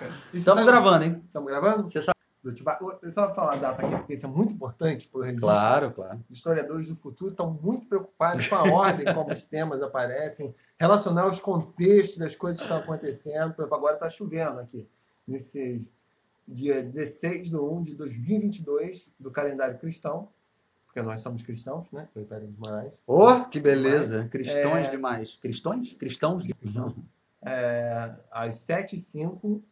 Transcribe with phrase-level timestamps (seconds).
[0.00, 0.14] Chewbacca.
[0.32, 1.22] Estamos gravando, hein?
[1.24, 1.82] Estamos gravando?
[1.88, 2.18] Você sabe.
[2.42, 2.84] Do Chewbacca.
[3.02, 5.46] Eu só vou falar a data aqui, porque isso é muito importante para o registro.
[5.46, 6.24] Claro, claro.
[6.30, 11.26] Os historiadores do futuro estão muito preocupados com a ordem como os temas aparecem, relacionar
[11.26, 13.52] os contextos das coisas que estão acontecendo.
[13.52, 14.88] Por exemplo, agora está chovendo aqui,
[15.28, 15.86] nesse
[16.48, 20.28] dia 16 de 1 de 2022 do calendário cristão,
[20.86, 22.08] porque nós somos cristãos, né?
[22.14, 23.02] Coitado de Moraes.
[23.06, 24.26] Oh, que beleza.
[24.30, 24.90] Cristões É.
[24.90, 25.36] demais.
[25.36, 25.92] Cristões?
[25.92, 26.44] Cristãos?
[26.58, 26.94] Cristãos.
[27.42, 29.62] É, às 7 e 05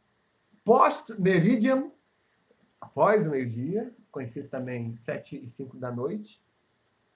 [0.69, 1.91] post-meridian,
[2.79, 6.45] após o meio-dia, conhecido também 7 e 5 da noite,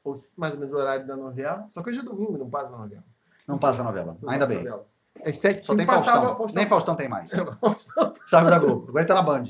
[0.02, 1.68] ou mais ou menos o horário da novela.
[1.70, 3.04] Só que hoje é domingo, não passa a novela.
[3.46, 4.16] Não passa a novela.
[4.20, 4.58] Não Ainda bem.
[4.58, 4.86] novela.
[5.24, 6.54] Às 7 e Só 5 tem passava Faustão.
[6.54, 7.30] Nem Faustão tem mais.
[7.60, 8.14] Faustão.
[8.28, 8.88] Sabe da Globo.
[8.88, 9.44] Agora ele tá na Band.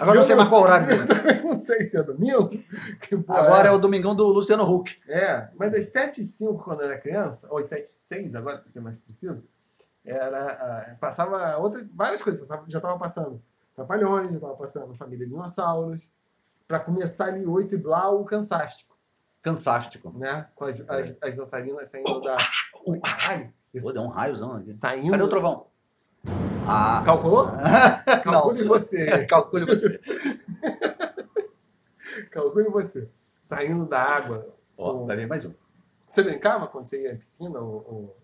[0.00, 1.02] Agora Eu não sei mais qual horário dele.
[1.38, 2.48] Eu não sei se é domingo.
[2.48, 4.96] que Agora é o Domingão do Luciano Huck.
[5.06, 8.34] É, mas às 7 e 05 quando eu era criança, ou às 7 e 6
[8.34, 9.44] agora, para ser mais preciso,
[10.04, 13.42] era, ah, passava outra, várias coisas, passava, já estava passando
[13.74, 16.08] Trapalhões, já estava passando Família Dinossauros,
[16.68, 18.96] para começar ali 8 e blá, o Cansástico,
[19.42, 20.16] Cansástico.
[20.16, 20.48] né?
[20.54, 22.36] Com as, as, as dançarinas saindo da...
[22.86, 23.52] Ui, caralho!
[23.82, 24.70] Pô, deu um raiozão aqui.
[24.70, 25.10] Saindo...
[25.10, 25.66] Cadê o trovão?
[26.66, 27.02] Ah.
[27.04, 27.46] Calculou?
[28.24, 28.32] Não.
[28.32, 29.26] Calcule você.
[29.26, 30.00] Calcule você.
[32.30, 33.10] Calcule você.
[33.40, 34.54] Saindo da água.
[34.78, 35.52] Ó, vai vir mais um.
[36.08, 38.16] Você brincava quando você ia à piscina ou, ou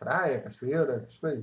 [0.00, 1.40] praia, cachoeira, essas coisas?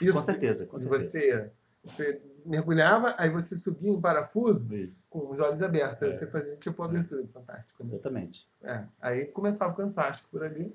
[0.00, 0.12] Isso.
[0.14, 1.04] Com certeza, com certeza.
[1.04, 1.52] você,
[1.84, 5.06] você mergulhava, aí você subia em parafuso Isso.
[5.10, 6.08] com os olhos abertos.
[6.08, 6.12] É.
[6.12, 7.84] você fazia tipo abertura, fantástico.
[7.84, 7.90] Né?
[7.92, 8.48] Exatamente.
[8.62, 8.84] É.
[9.00, 10.74] Aí começava o cansaço por ali.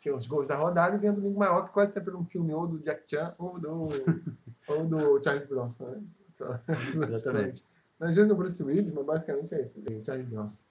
[0.00, 2.52] Tinha os gols da rodada e vinha Domingo Maior, que quase sempre era um filme
[2.52, 3.88] ou do Jack Chan ou do,
[4.68, 5.86] ou do Charles Bronson.
[5.86, 6.02] Né?
[6.34, 6.60] Então,
[7.14, 7.64] Exatamente.
[7.98, 9.82] Às vezes o Bruce Willis, mas basicamente é isso.
[9.86, 10.62] é Charles Bronson.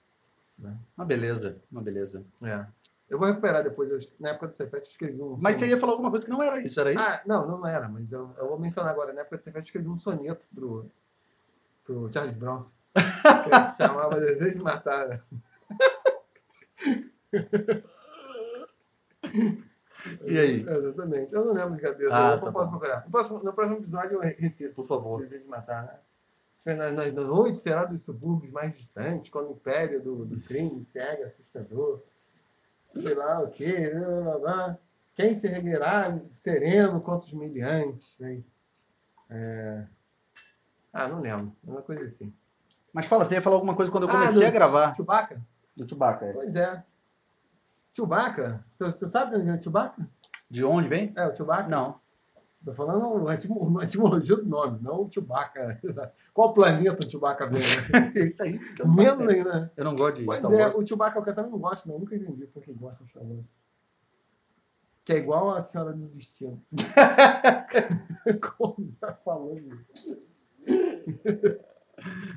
[0.95, 2.23] Uma beleza, uma beleza.
[2.43, 2.65] É.
[3.09, 3.89] Eu vou recuperar depois.
[3.89, 5.37] Eu, na época do Cefet eu escrevi um.
[5.39, 5.75] Mas você soneto.
[5.75, 7.03] ia falar alguma coisa que não era isso, era isso?
[7.03, 9.13] Ah, não, não era, mas eu, eu vou mencionar agora.
[9.13, 10.89] Na época do Cefet eu escrevi um soneto pro,
[11.83, 12.75] pro Charles Bronson.
[12.93, 15.23] que se chamava Desejo de Matar.
[20.23, 20.61] E aí?
[20.61, 21.33] Exatamente.
[21.33, 22.15] Eu não lembro de cabeça.
[22.15, 22.71] Ah, eu tá posso bom.
[22.77, 23.05] procurar.
[23.05, 24.75] No próximo, no próximo episódio eu recito.
[24.75, 25.21] Por favor.
[25.21, 26.75] Desejo de Matar, né?
[26.75, 30.83] Nas, nas, nas noites será dos subúrbios mais distantes, quando o império do, do crime
[30.83, 32.01] cega, assustador.
[32.99, 33.91] Sei lá o quê.
[33.93, 34.77] blá, blá, blá.
[35.15, 38.19] Quem se erguerá sereno contra os miliantes.
[38.19, 38.41] Né?
[39.29, 39.85] É...
[40.93, 41.55] Ah, não lembro.
[41.63, 42.33] Uma coisa assim.
[42.93, 44.95] Mas fala, você ia falar alguma coisa quando eu Ah, comecei do- a gravar.
[44.95, 45.41] Chewbacca?
[45.75, 46.25] Do Chewbacca.
[46.25, 46.33] é.
[46.33, 46.83] Pois é.
[47.95, 48.65] Chewbacca?
[48.77, 50.09] Tu, tu sabe de onde vem o Chewbacca?
[50.49, 51.13] De onde vem?
[51.15, 51.67] É, o Chewbacca?
[51.69, 51.99] Não.
[52.65, 55.79] Tô falando a etimo- a etimologia do nome, não o Chewbacca.
[56.33, 57.59] Qual planeta o Chewbacca vem?
[57.61, 58.11] Né?
[58.15, 58.59] É isso aí.
[58.79, 59.59] não Menos ainda.
[59.61, 59.71] né?
[59.77, 60.75] Eu não gosto de Pois é, Wars.
[60.75, 61.99] o Chewbacca eu também não gosto, não.
[61.99, 63.45] Nunca entendi por que gosta de Star Wars.
[65.05, 66.59] Que é igual a Senhora do Destino.
[68.57, 69.77] Como tá falando?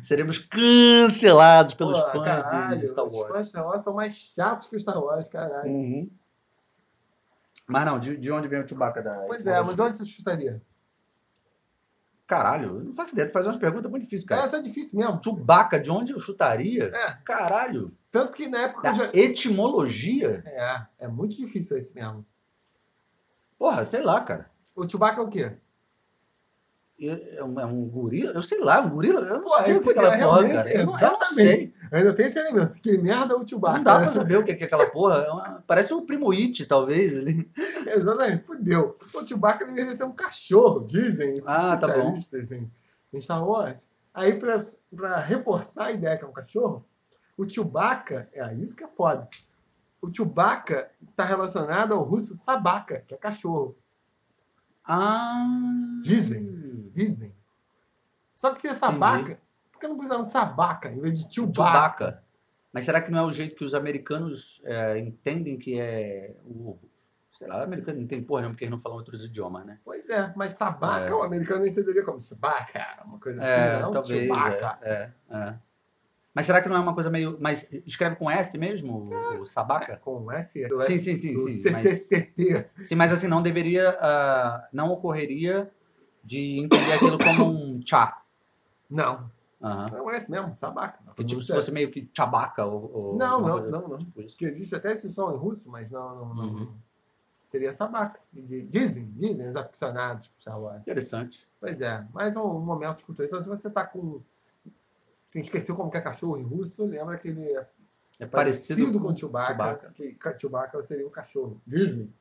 [0.03, 3.29] Seremos cancelados pelos Pô, fãs caralho, de Star Os Wars.
[3.29, 5.71] fãs de Star Wars são mais chatos que o Star Wars, caralho.
[5.71, 6.11] Uhum.
[7.69, 9.15] Mas não, de, de onde vem o Chewbacca da.
[9.27, 10.61] Pois é, mas de onde você chutaria?
[12.27, 13.29] Caralho, eu não faço ideia.
[13.29, 14.43] Tu faz umas perguntas muito difíceis, cara.
[14.43, 15.21] Essa é difícil mesmo.
[15.23, 16.91] Chewbacca, de onde eu chutaria?
[16.95, 17.13] É.
[17.25, 17.95] Caralho.
[18.11, 19.11] Tanto que na época Da já.
[19.15, 20.43] etimologia?
[20.47, 22.25] É, é muito difícil esse mesmo.
[23.59, 24.51] Porra, sei lá, cara.
[24.77, 25.57] O Chewbacca é o quê?
[27.01, 28.33] É um, é um gorila?
[28.33, 29.21] Eu sei lá, um gorila?
[29.21, 30.71] Eu não Pô, sei o que é aquela porra, cara.
[30.73, 31.75] Eu não, eu não sei.
[31.93, 32.81] Ainda tem esse elemento.
[32.83, 33.77] Que merda é o Chewbacca?
[33.79, 35.19] Não dá pra saber o que é aquela porra.
[35.19, 37.17] É uma- Parece o Primo It, talvez.
[37.17, 37.49] Ali.
[37.87, 38.97] Exatamente, fudeu.
[39.15, 42.15] O Chewbacca deveria ser um cachorro, dizem esses Ah, tá bom.
[42.51, 42.71] em,
[43.13, 43.91] em Star Wars.
[44.13, 44.57] Aí, pra,
[44.97, 46.85] pra reforçar a ideia que é um cachorro,
[47.37, 49.29] o Chewbacca, é isso que é foda.
[50.03, 53.77] O Chewbacca tá relacionado ao russo Sabaka, que é cachorro.
[54.85, 55.47] Ah.
[56.03, 56.59] Dizem.
[56.99, 57.33] Dizem.
[58.35, 59.39] Só que se é Sabaka,
[59.73, 61.63] por que não puseram Sabaka em vez de Chewbacca?
[62.05, 62.25] Chewbacca.
[62.73, 66.77] Mas será que não é o jeito que os americanos é, entendem que é o.
[67.33, 69.79] Sei lá, o americano não tem porra nenhuma porque eles não falam outros idiomas, né?
[69.85, 71.15] Pois é, mas Sabaka É.
[71.15, 74.27] o americano entenderia como Sabaka, uma coisa assim, É, não talvez.
[74.27, 74.79] Chewbacca.
[74.83, 75.55] É, é, é.
[76.35, 77.37] Mas será que não é uma coisa meio.
[77.41, 79.97] Mas escreve com S mesmo, o, o Sabaca?
[79.99, 81.71] Com S, Sim, S- sim, sim, sim.
[81.71, 82.71] Mas, CCCP.
[82.85, 83.97] sim, mas assim, não deveria.
[84.01, 85.71] ah, não ocorreria
[86.29, 88.23] de entender aquilo como um chá.
[88.91, 89.31] Não,
[89.63, 89.85] Aham.
[89.93, 90.99] não é esse mesmo, Sabaka.
[91.07, 92.91] Porque, tipo, se fosse meio que chabaca ou.
[92.95, 93.99] ou Não, não, não, não.
[93.99, 94.23] tipo.
[94.37, 96.45] Que existe até esse som em russo, mas não, não, não.
[96.45, 96.73] Uhum.
[97.49, 98.21] Seria Sabaka.
[98.33, 100.81] Di- Dizem, dizem os aficionados por Wars.
[100.83, 101.47] Interessante.
[101.59, 103.27] Pois é, mais um momento de cultura.
[103.27, 104.21] Então, se você tá com.
[105.29, 107.67] Assim, esqueceu como que é cachorro em russo, lembra que ele é
[108.21, 109.55] É parecido, parecido, com Chewbacca.
[109.55, 109.93] Chewbacca.
[109.95, 111.61] Que ca- Chewbacca seria um cachorro.
[111.67, 112.13] Dizem.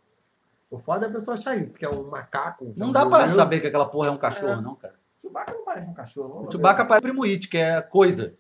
[0.69, 2.73] O foda é a pessoa achar isso, que é um macaco.
[2.75, 4.61] Não dá pra saber que aquela porra é um cachorro, É.
[4.61, 4.95] não, cara.
[5.21, 6.45] Chewbacca não parece um cachorro.
[6.47, 8.35] O Chewbacca parece o primo It, que é coisa.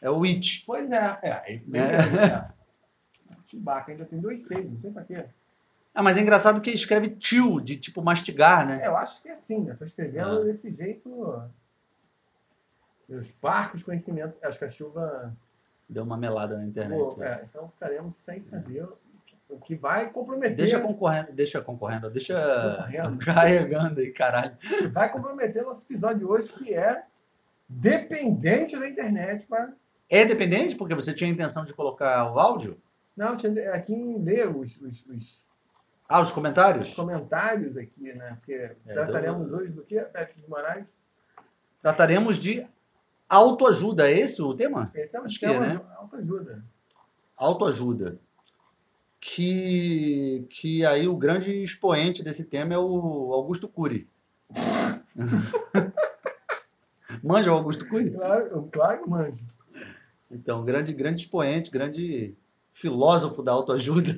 [0.00, 0.64] É o It.
[0.66, 1.58] Pois é, é.
[1.64, 2.50] beleza, é.
[3.46, 5.24] Chewbacca ainda tem dois seis, não sei pra quê.
[5.94, 8.80] Ah, mas é engraçado que escreve tio, de tipo mastigar, né?
[8.82, 10.44] É, eu acho que é assim, eu tô escrevendo Ah.
[10.44, 11.42] desse jeito.
[13.08, 14.38] Meus parcos conhecimentos.
[14.42, 15.34] Acho que a chuva.
[15.88, 16.98] Deu uma melada na internet.
[17.16, 18.88] Pô, é, então ficaremos sem saber
[19.50, 20.56] o que vai comprometer.
[20.56, 22.34] Deixa concorrendo, deixa concorrendo, deixa
[22.78, 23.18] Concorrendo.
[23.24, 24.56] carregando aí, caralho.
[24.56, 27.04] que vai comprometer nosso episódio de hoje, que é
[27.68, 29.72] dependente da internet para.
[30.08, 30.74] É dependente?
[30.74, 32.80] Porque você tinha a intenção de colocar o áudio?
[33.16, 35.46] Não, tinha aqui em ler os, os, os
[36.08, 36.94] Ah, os comentários?
[36.94, 38.36] comentários aqui, né?
[38.40, 40.96] Porque trataremos hoje do que, Patrick de Moraes?
[41.82, 42.66] Trataremos de
[43.28, 44.90] autoajuda, é esse o tema?
[44.94, 45.80] Esse é um Acho que tema é, né?
[45.96, 46.64] autoajuda.
[47.36, 48.18] Autoajuda.
[49.20, 54.08] Que, que aí o grande expoente desse tema é o Augusto Cury.
[57.22, 58.10] Manja o Augusto Cury?
[58.12, 59.46] Claro, claro que manjo.
[60.30, 62.34] Então, grande, grande expoente, grande
[62.72, 64.12] filósofo da autoajuda.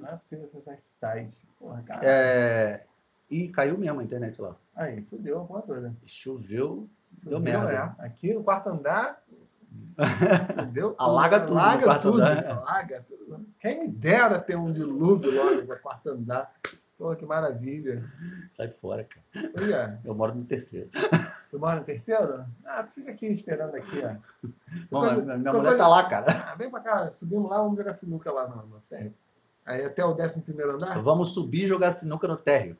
[0.00, 0.88] Não é possível acessar esse
[1.34, 1.42] site.
[1.58, 2.00] Porra, cara.
[2.02, 2.84] É...
[3.30, 4.56] E caiu mesmo a internet lá.
[4.74, 5.94] Aí, fudeu a porra toda.
[6.04, 6.88] Choveu,
[7.22, 7.94] deu Fudeu, merda.
[8.00, 8.06] é.
[8.06, 9.22] Aqui no quarto andar.
[10.58, 10.96] Fudeu.
[10.98, 12.24] Alaga tudo no Alaga tudo.
[12.24, 13.46] Alaga tudo.
[13.60, 16.52] Quem me dera ter um dilúvio logo no quarto andar.
[16.96, 18.04] Pô, que maravilha.
[18.52, 19.50] Sai fora, cara.
[19.56, 20.90] Olha, Eu moro no terceiro.
[21.50, 22.44] tu mora no terceiro?
[22.64, 24.48] Ah, tu fica aqui esperando aqui, ó.
[24.90, 26.26] Bom, minha mulher tá lá, cara.
[26.30, 29.14] Ah, vem pra cá, subimos lá, vamos jogar sinuca lá no, no térreo.
[29.64, 31.00] Aí até o décimo primeiro andar?
[31.00, 32.76] Vamos subir e jogar sinuca no térreo.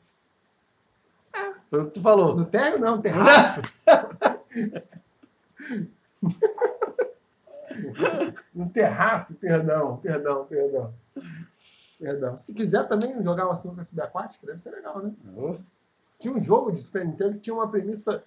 [1.69, 2.35] Foi o que tu falou.
[2.35, 3.61] No térreo não, terraço.
[8.53, 10.93] no terraço, perdão, perdão, perdão.
[11.99, 12.37] Perdão.
[12.37, 15.13] Se quiser também jogar uma sinuca subaquática, deve ser legal, né?
[16.19, 18.23] Tinha um jogo de Super Nintendo que tinha uma premissa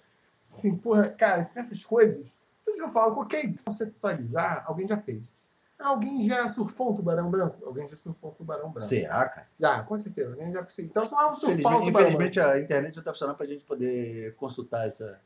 [0.49, 2.41] assim, porra, cara, certas coisas.
[2.63, 5.35] Por isso que eu falo, ok, conceptualizar, alguém já fez.
[5.77, 7.63] Alguém já surfou um tubarão branco?
[7.65, 8.87] Alguém já surfou um tubarão branco.
[8.87, 9.47] Será, cara?
[9.59, 10.31] Já, com certeza.
[10.31, 10.89] Alguém já conseguiu.
[10.89, 13.63] Então, só vamos surfar um Infelizmente, tubarão infelizmente a internet não tá funcionando pra gente
[13.65, 15.19] poder consultar essa.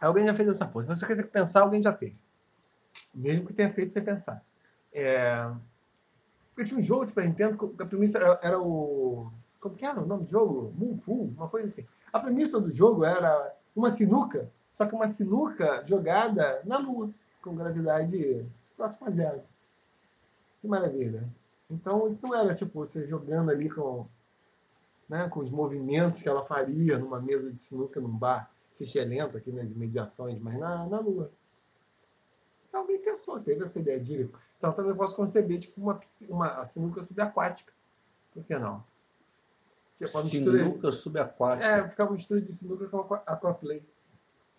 [0.00, 0.86] Alguém já fez essa pose.
[0.86, 2.12] Se você quiser pensar, alguém já fez.
[3.16, 4.44] Mesmo que tenha feito sem pensar.
[4.92, 5.50] É...
[6.54, 9.30] Porque tinha um jogo de Super Nintendo que a premissa era, era o.
[9.58, 10.72] Como que era o nome do jogo?
[10.76, 11.86] Moon Pool, uma coisa assim.
[12.12, 17.10] A premissa do jogo era uma sinuca, só que uma sinuca jogada na Lua,
[17.42, 18.46] com gravidade
[18.76, 19.42] próxima a zero.
[20.60, 21.28] Que maravilha.
[21.70, 24.06] Então, isso não era tipo você jogando ali com,
[25.08, 29.50] né, com os movimentos que ela faria numa mesa de sinuca num bar xixelento aqui
[29.50, 31.30] nas imediações, mas na, na Lua.
[32.76, 34.28] Alguém pensou, teve essa ideia de.
[34.58, 37.72] Então, também posso conceber tipo uma, uma sinuca subaquática.
[38.32, 38.84] Por que não?
[39.96, 40.58] Tipo, mistura.
[40.58, 41.64] Sinuca subaquática.
[41.66, 43.82] É, ficava uma mistura de sinuca com aqua- aquaplay.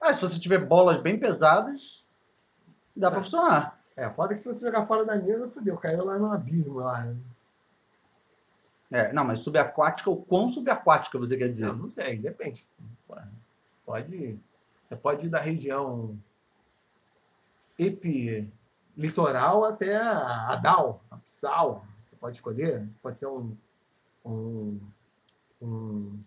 [0.02, 2.06] Ah, se você tiver bolas bem pesadas,
[2.96, 3.24] dá pra É.
[3.24, 3.80] funcionar.
[3.96, 7.04] É, foda que se você jogar fora da mesa, fodeu, caiu lá no abismo lá.
[7.04, 7.16] né?
[8.90, 11.66] É, não, mas subaquática, o quão subaquática você quer dizer?
[11.68, 12.66] Não, não sei, depende.
[13.86, 14.40] Pode.
[14.88, 16.18] Você pode ir da região
[17.78, 21.86] epilitoral até a Adal, a Psal.
[22.10, 22.88] Você pode escolher.
[23.02, 23.56] Pode ser um,
[24.26, 24.80] um,
[25.62, 26.20] um-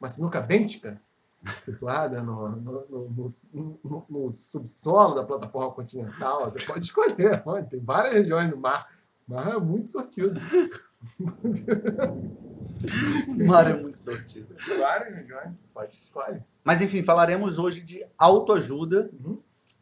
[0.00, 1.00] uma sinuca bêntica
[1.58, 6.50] situada no, no, no- no- no- no subsolo da plataforma continental.
[6.50, 7.42] Você pode escolher.
[7.46, 8.90] Mano, tem várias regiões no mar.
[9.28, 10.40] O mar é muito sortido.
[13.28, 14.54] O mar é muito sortido.
[14.78, 15.56] várias regiões.
[15.56, 16.44] Você pode escolher.
[16.62, 19.38] Mas enfim, falaremos hoje de autoajuda Uhum.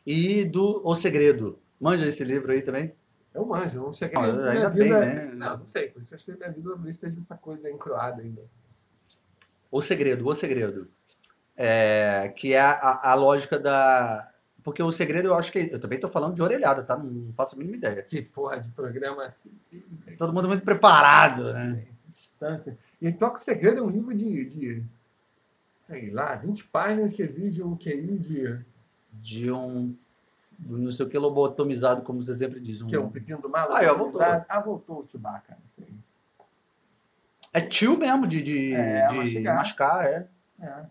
[0.07, 1.59] E do O Segredo.
[1.81, 2.95] Manja esse livro aí também?
[3.35, 4.17] Eu manjo, não cheguei.
[4.17, 5.33] Ah, minha ainda vida, bem, né?
[5.35, 5.89] Não, não sei.
[5.89, 8.43] Por isso acho que minha vida talvez esteja essa coisa encruada ainda.
[9.71, 10.89] O Segredo, O Segredo.
[11.57, 14.31] É, que é a, a lógica da.
[14.63, 15.59] Porque o segredo eu acho que.
[15.71, 16.97] Eu também tô falando de orelhada, tá?
[16.97, 18.03] Não faço a mínima ideia.
[18.03, 19.53] Que porra de programa assim.
[20.19, 21.85] Todo mundo muito preparado, né?
[22.13, 22.77] Distância.
[23.01, 24.83] E pior que o segredo é um livro de, de.
[25.79, 28.65] Sei lá, 20 páginas que exige um QI de.
[29.25, 29.95] De um.
[30.59, 32.83] do não sei o que lobotomizado, como você sempre diz.
[32.83, 33.69] Um, Que é um pepino do mal.
[33.73, 34.21] Ah, ó, voltou.
[34.23, 35.57] Ah, voltou o Chewbacca.
[37.53, 39.55] É tio mesmo de, de, É, de mastigar.
[39.57, 40.29] mascar, é.
[40.61, 40.85] É.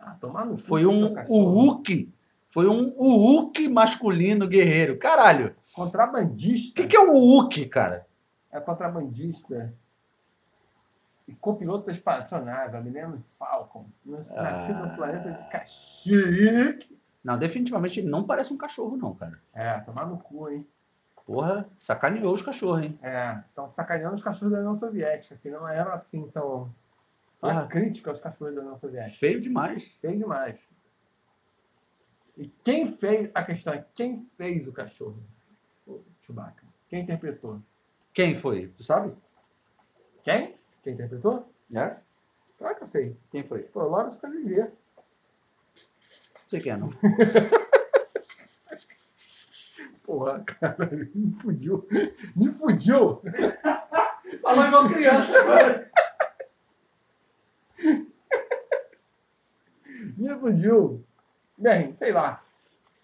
[0.00, 1.14] Ah, tomar no Foi um.
[1.28, 2.12] Uhuk.
[2.48, 4.98] Foi um Uhuk masculino guerreiro.
[4.98, 5.54] Caralho.
[5.72, 6.80] O Contrabandista.
[6.82, 8.06] que, que é um Uhuk, cara?
[8.50, 9.74] é contrabandista
[11.28, 14.86] e copiloto da espaçonave, Millennium Falcon, nascido Ah.
[14.86, 16.95] no planeta de Kashyyyk.
[17.26, 19.32] Não, definitivamente ele não parece um cachorro, não, cara.
[19.52, 20.64] É, tomar no cu, hein?
[21.26, 22.96] Porra, sacaneou os cachorros, hein?
[23.02, 26.72] É, estão sacaneando os cachorros da União Soviética, que não eram assim tão.
[27.42, 27.66] Uma Ah.
[27.66, 29.18] crítica aos cachorros da União Soviética.
[29.18, 29.94] Feio demais.
[30.00, 30.56] Feio demais.
[32.38, 33.28] E quem fez.
[33.34, 35.18] A questão é quem fez o cachorro?
[35.84, 36.62] O Chewbacca.
[36.88, 37.60] Quem interpretou?
[38.14, 38.68] Quem foi?
[38.68, 39.12] Tu sabe?
[40.22, 40.54] Quem?
[40.80, 41.48] Quem interpretou?
[41.74, 41.96] É?
[42.56, 43.16] Claro que eu sei.
[43.32, 43.64] Quem foi?
[43.64, 44.72] Foi o Lawrence Olivier.
[46.48, 46.88] Quem é, não.
[50.04, 51.86] Porra, cara, me fudiu.
[52.36, 53.20] Me fudiu.
[54.40, 55.90] Falou igual criança agora.
[60.16, 61.04] Me fudiu.
[61.58, 62.42] Bem, sei lá.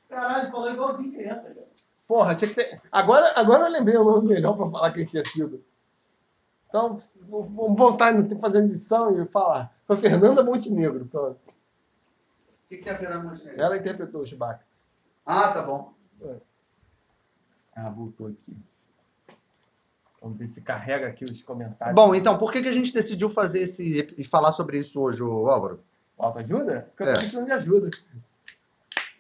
[0.09, 1.43] Caralho, falou igualzinho criança.
[1.43, 1.67] cara.
[2.07, 2.81] Porra, tinha que ter.
[2.91, 5.63] Agora, agora eu lembrei o nome melhor pra falar quem tinha sido.
[6.69, 9.75] Então, vamos voltar no tempo fazendo edição e falar.
[9.87, 11.07] Foi Fernanda Montenegro.
[11.07, 11.39] Pronto.
[12.73, 13.61] O que, que é a Fernanda Montenegro?
[13.61, 14.65] Ela interpretou o Chewbacca.
[15.27, 15.93] Ah, tá bom.
[17.77, 18.59] Ah, voltou aqui.
[20.23, 21.95] Vamos ver se carrega aqui os comentários.
[21.95, 25.21] Bom, então, por que, que a gente decidiu fazer esse e falar sobre isso hoje,
[25.23, 25.85] Álvaro?
[26.17, 26.89] Autoajuda?
[26.89, 27.13] Porque eu É.
[27.13, 27.91] tô precisando de ajuda.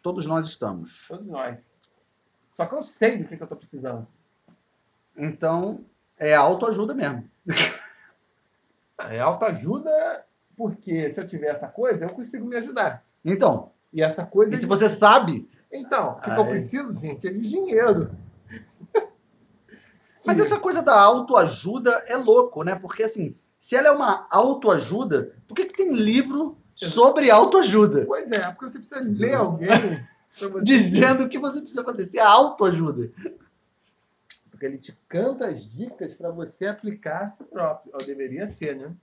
[0.02, 1.06] Todos nós estamos.
[1.06, 1.59] Todos nós.
[2.54, 4.06] Só que eu sei do que, que eu tô precisando.
[5.14, 5.85] Então,
[6.16, 7.30] é autoajuda mesmo.
[9.11, 9.90] É autoajuda
[10.56, 13.04] porque se eu tiver essa coisa, eu consigo me ajudar.
[13.24, 14.54] Então, E essa coisa.
[14.54, 18.10] e se você sabe, Então, o que, que eu preciso, gente, é de dinheiro.
[20.26, 22.74] Mas essa coisa da autoajuda é louco, né?
[22.74, 28.04] Porque assim, se ela é uma autoajuda, por que, que tem livro sobre autoajuda?
[28.06, 29.68] Pois é, porque você precisa ler alguém
[30.62, 32.06] Dizendo o que você precisa fazer.
[32.06, 33.10] Se é autoajuda.
[34.50, 37.92] Porque ele te canta as dicas para você aplicar a si próprio.
[37.94, 38.94] Ou deveria ser, né?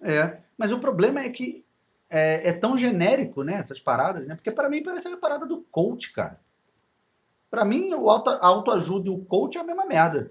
[0.00, 0.38] É.
[0.56, 1.64] Mas o problema é que
[2.10, 3.54] é, é tão genérico, né?
[3.54, 4.34] Essas paradas, né?
[4.34, 6.38] Porque para mim parece a parada do coach, cara.
[7.48, 10.30] Para mim, o auto, autoajuda e o coach é a mesma merda.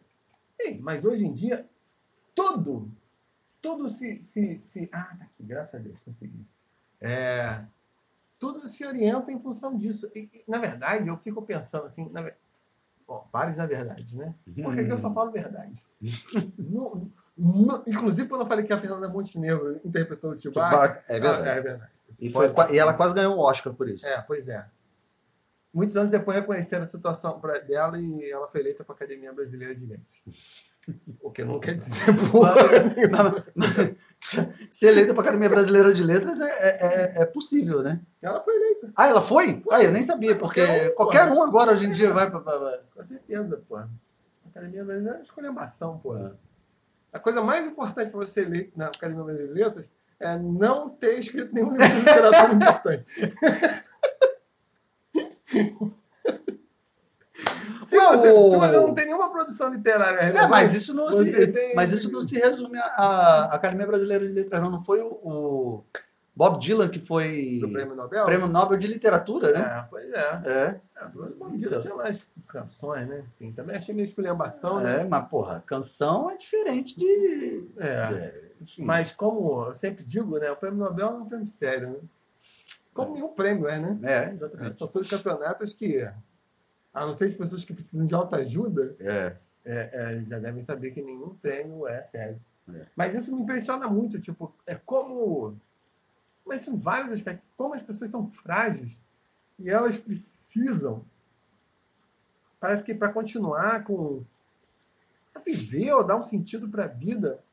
[0.60, 1.68] Ei, mas hoje em dia,
[2.36, 2.92] tudo,
[3.62, 4.90] tudo se, se, se...
[4.92, 6.46] Ah, tá aqui, graças a Deus, consegui.
[7.02, 7.66] É,
[8.38, 10.12] tudo se orienta em função disso.
[10.14, 12.10] E, e, na verdade, eu fico pensando assim...
[12.10, 12.30] Na,
[13.08, 14.36] Bom, vários na verdade, né?
[14.44, 15.84] Porque aqui eu só falo verdade.
[16.60, 21.04] No- no- inclusive, quando eu falei que a Fernanda Montenegro interpretou o Chewbacca...
[21.08, 21.48] É verdade.
[21.50, 21.92] Ah, é verdade.
[22.22, 24.06] E, foi e ela quase ganhou um Oscar por isso.
[24.06, 24.66] É, pois é.
[25.74, 29.74] Muitos anos depois reconheceram a situação dela e ela foi eleita para a Academia Brasileira
[29.76, 30.22] de Letras.
[31.22, 32.56] O que não quer dizer porra.
[33.12, 33.96] Mas- mas-
[34.72, 36.86] Ser eleita para a Academia Brasileira de Letras é, é-
[37.20, 38.02] é- é possível, né?
[38.20, 39.62] Ela foi eleita, Ah, ela foi?
[39.70, 42.82] Ah, eu nem sabia, porque Qualquer um, qualquer um agora hoje em dia vai para.
[42.96, 43.76] com certeza, pô.
[43.78, 43.88] A
[44.50, 46.16] Academia Brasileira é escolhambação, pô.
[47.12, 51.18] A coisa mais importante para você eleito na Academia Brasileira de Letras é não ter
[51.20, 53.06] escrito nenhum livro de literatura importante.
[57.86, 61.92] Se você, você não tem nenhuma produção literária É, mas isso não se, tem- mas
[61.92, 64.70] isso não se resume à à Academia Brasileira de Letras, não.
[64.70, 65.84] Não foi o, o
[66.40, 68.24] Bob Dylan que foi do Prêmio Nobel?
[68.24, 69.60] Prêmio Nobel de Literatura, né?
[69.60, 70.42] É, pois é.
[70.46, 73.26] É, É, Bob Dylan tinha mais canções, né?
[73.36, 75.02] Enfim, também achei meio esculhambação, né?
[75.02, 77.68] é, mas porra, canção é diferente de.
[77.78, 77.88] É.
[77.88, 78.52] é.
[78.78, 80.50] Mas como eu sempre digo, né?
[80.50, 82.00] O Prêmio Nobel é um prêmio sério, né?
[82.94, 84.00] Como nenhum prêmio é, né?
[84.04, 84.78] É, É, exatamente.
[84.78, 86.02] são todos campeonatos que,
[86.94, 89.36] a não ser as pessoas que precisam de alta ajuda, É.
[89.66, 92.40] é, é, eles já devem saber que nenhum prêmio é sério.
[92.74, 92.86] É.
[92.96, 95.58] Mas isso me impressiona muito, tipo, é como.
[96.50, 99.04] Mas em vários aspectos, como as pessoas são frágeis
[99.60, 101.06] e elas precisam.
[102.60, 104.24] Parece que para continuar com.
[105.36, 107.44] a viver ou dar um sentido para a vida,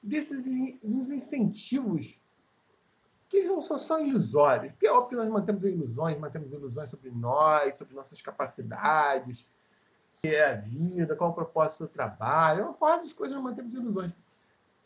[0.00, 0.44] desses
[0.82, 2.20] dos incentivos
[3.28, 4.72] que não são só ilusórios.
[4.72, 9.48] Porque é óbvio que nós mantemos ilusões, mantemos ilusões sobre nós, sobre nossas capacidades,
[10.10, 13.44] se é a vida, qual é o propósito do trabalho, uma porrada de coisas nós
[13.44, 14.12] mantemos ilusões.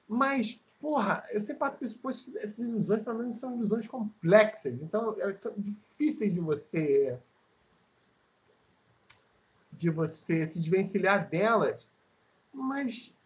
[0.09, 4.81] Mas, porra, eu sempre parto do pressuposto que essas ilusões, pelo menos, são ilusões complexas.
[4.81, 7.19] Então, elas são difíceis de você
[9.73, 11.91] de você se desvencilhar delas,
[12.51, 13.21] mas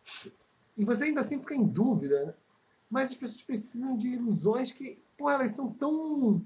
[0.76, 2.34] e você ainda assim fica em dúvida, né?
[2.90, 6.44] Mas as pessoas precisam de ilusões que, pô, elas são tão.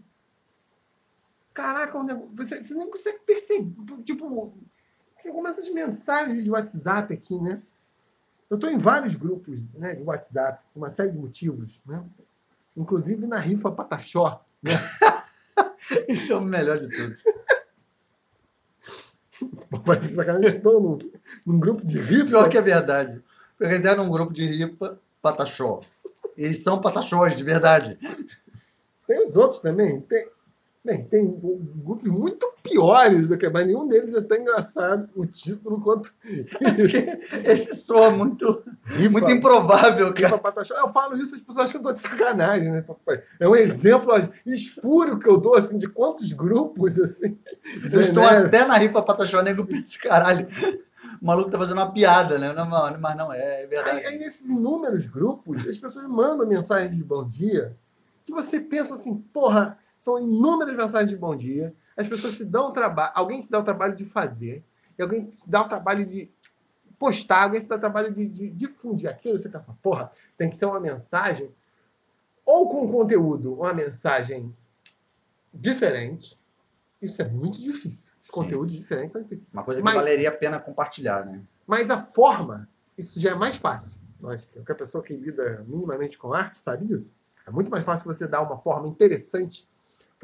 [1.54, 4.02] Caraca, negócio- você, você nem consegue perceber.
[4.02, 4.52] Tipo,
[5.18, 7.62] você começa as mensagens de WhatsApp aqui, né?
[8.50, 12.04] Eu estou em vários grupos né, de WhatsApp, por uma série de motivos, né?
[12.76, 14.44] Inclusive na rifa Pataxó.
[16.08, 17.14] Isso é o melhor de tudo.
[19.84, 20.98] Parece sacanagem, estou num,
[21.44, 22.26] num grupo de rifa.
[22.26, 23.22] Pior que é verdade.
[23.58, 25.80] Porque ideia num grupo de ripa, pataxó.
[26.36, 27.98] Eles são pataxós, de verdade.
[29.06, 30.00] Tem os outros também.
[30.02, 30.28] Tem,
[30.84, 35.80] Bem, tem grupos muito piores do que, mas nenhum deles é tão engraçado o título
[35.80, 36.12] quanto.
[37.42, 39.10] Esse soa muito, Rifa.
[39.10, 40.38] muito improvável, cara.
[40.78, 43.22] Eu falo isso, as pessoas acham que eu tô de sacanagem, né, papai?
[43.40, 44.12] É um exemplo
[44.44, 47.38] espúrio que eu dou, assim, de quantos grupos, assim.
[47.82, 48.46] Eu estou genéricos.
[48.46, 50.46] até na rifa Pataxó, nego pensa, caralho.
[51.22, 52.52] O maluco tá fazendo uma piada, né?
[52.52, 54.00] Não, mas mas não, é, é verdade.
[54.00, 57.74] Aí, aí nesses inúmeros grupos, as pessoas mandam mensagens de bom dia
[58.24, 61.75] que você pensa assim, porra, são inúmeras mensagens de bom dia.
[61.96, 64.62] As pessoas se dão o trabalho, alguém se dá o trabalho de fazer,
[64.99, 66.30] e alguém se dá o trabalho de
[66.99, 69.38] postar, alguém se dá o trabalho de, de difundir aquilo.
[69.38, 71.50] Você fala, porra, tem que ser uma mensagem
[72.44, 74.54] ou com conteúdo, uma mensagem
[75.52, 76.38] diferente.
[77.00, 78.12] Isso é muito difícil.
[78.23, 79.49] Os conteúdos diferentes são difíceis.
[79.54, 81.40] Uma coisa que Mas- valeria a pena compartilhar, né?
[81.66, 82.68] Mas a forma,
[82.99, 83.99] isso já é mais fácil.
[84.20, 87.16] Nós, qualquer pessoa que lida minimamente com arte sabe isso.
[87.46, 89.73] É muito mais fácil você dar uma forma interessante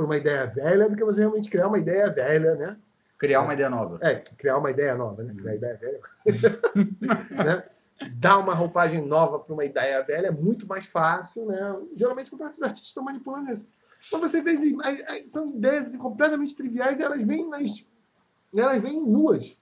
[0.00, 2.78] para uma ideia velha do que você realmente criar uma ideia velha, né?
[3.18, 3.98] Criar uma ideia nova.
[4.00, 5.34] É, criar uma ideia nova, né?
[5.34, 6.00] Criar ideia velha.
[7.44, 7.64] né?
[8.14, 11.58] Dar uma roupagem nova para uma ideia velha é muito mais fácil, né?
[11.94, 13.66] Geralmente, por parte dos artistas estão manipulando isso.
[14.10, 17.84] Mas você vê, assim, as- as- são ideias assim, completamente triviais e elas vêm nas.
[18.56, 19.58] Elas vêm nuas.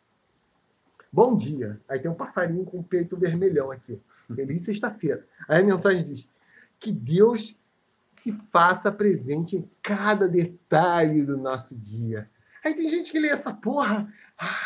[1.12, 1.80] Bom dia.
[1.88, 4.00] Aí tem um passarinho com o peito vermelhão aqui.
[4.37, 5.26] Feliz sexta-feira.
[5.49, 6.30] Aí a mensagem diz:
[6.78, 7.61] Que Deus
[8.22, 12.28] se faça presente em cada detalhe do nosso dia.
[12.64, 14.56] Aí tem gente que lê essa porra ah,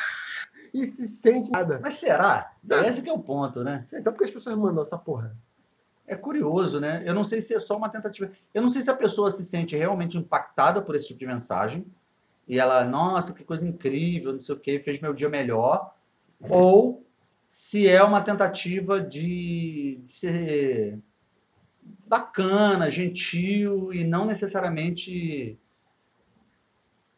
[0.72, 1.78] e se sente nada.
[1.82, 2.52] Mas será?
[2.62, 2.84] Não.
[2.84, 3.86] Esse que é o ponto, né?
[3.92, 5.36] Então por que as pessoas mandam essa porra?
[6.06, 7.02] É curioso, né?
[7.06, 8.30] Eu não sei se é só uma tentativa.
[8.52, 11.86] Eu não sei se a pessoa se sente realmente impactada por esse tipo de mensagem
[12.46, 15.94] e ela, nossa, que coisa incrível, não sei o que, fez meu dia melhor.
[16.50, 17.06] Ou
[17.48, 20.98] se é uma tentativa de, de ser
[22.12, 25.58] bacana, gentil e não necessariamente.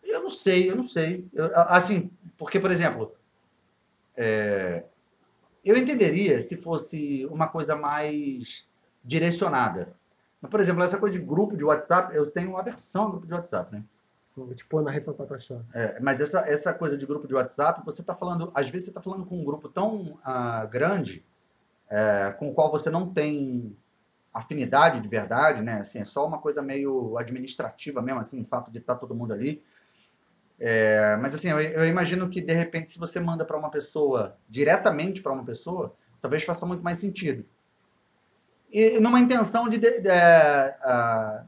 [0.04, 1.26] Eu não sei, eu não sei.
[1.32, 3.12] Eu- assim, porque, por exemplo,
[4.16, 4.84] é,
[5.64, 8.70] eu entenderia se fosse uma coisa mais
[9.02, 9.96] direcionada.
[10.40, 13.34] Mas, por exemplo, essa coisa de grupo de WhatsApp, eu tenho aversão ao grupo de
[13.34, 13.82] WhatsApp, né?
[14.36, 14.92] Vou te pôr na.
[15.74, 18.90] É, mas essa, essa coisa de grupo de WhatsApp, você está falando, às vezes você
[18.90, 21.24] está falando com um grupo tão ah, grande,
[21.90, 23.76] é, com o qual você não tem
[24.34, 25.80] afinidade de verdade, né?
[25.80, 29.32] Assim, é só uma coisa meio administrativa mesmo, assim, o fato de estar todo mundo
[29.32, 29.62] ali.
[30.58, 34.36] É, mas assim, eu, eu imagino que de repente, se você manda para uma pessoa,
[34.48, 37.44] diretamente para uma pessoa, talvez faça muito mais sentido.
[38.72, 41.44] E numa intenção de, de, de, ah,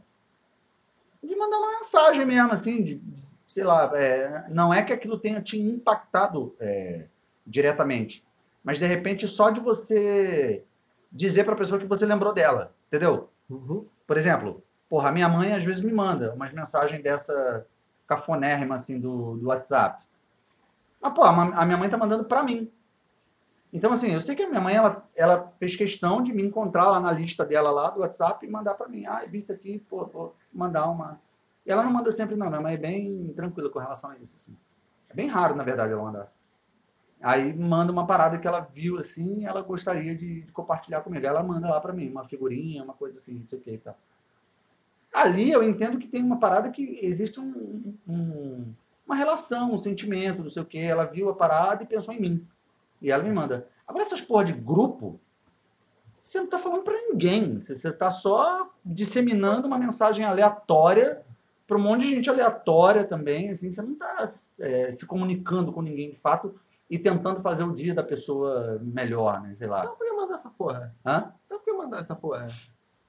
[1.21, 3.03] de mandar uma mensagem mesmo, assim, de,
[3.49, 7.07] sei lá, é, não é que aquilo tenha te impactado é,
[7.45, 8.25] diretamente,
[8.63, 10.63] mas de repente só de você
[11.11, 13.29] dizer para a pessoa que você lembrou dela, entendeu?
[13.49, 13.87] Uhum.
[14.07, 17.67] Por exemplo, porra, a minha mãe às vezes me manda umas mensagens dessa
[18.07, 20.03] cafonérrima assim do, do WhatsApp.
[21.01, 22.71] Mas, pô, a minha mãe tá mandando para mim.
[23.73, 26.89] Então, assim, eu sei que a minha mãe, ela, ela fez questão de me encontrar
[26.89, 29.05] lá na lista dela lá do WhatsApp e mandar para mim.
[29.07, 31.21] Ah, eu vi isso aqui, pô, vou mandar uma...
[31.65, 34.37] E ela não manda sempre não, minha mãe é bem tranquila com relação a isso,
[34.37, 34.57] assim.
[35.11, 36.33] É bem raro, na verdade, ela mandar.
[37.27, 41.27] Aí manda uma parada que ela viu, assim, ela gostaria de, de compartilhar comigo.
[41.27, 43.71] Aí ela manda lá para mim, uma figurinha, uma coisa assim, não sei o que
[43.73, 43.99] e tal.
[45.13, 48.73] Ali eu entendo que tem uma parada que existe um, um,
[49.05, 50.79] uma relação, um sentimento, não sei o que.
[50.79, 52.47] Ela viu a parada e pensou em mim.
[53.03, 53.67] E ela me manda.
[53.89, 55.19] Agora, essas porra de grupo,
[56.23, 57.59] você não tá falando para ninguém.
[57.59, 61.25] Você, você tá só disseminando uma mensagem aleatória
[61.67, 63.51] para um monte de gente aleatória também.
[63.51, 64.25] Assim, você não tá
[64.61, 66.55] é, se comunicando com ninguém de fato
[66.89, 69.55] e tentando fazer o dia da pessoa melhor, né?
[69.55, 69.81] Sei lá.
[69.81, 70.95] Então por que mandar essa porra?
[71.05, 71.33] Hã?
[71.47, 72.49] Então por que mandar essa porra?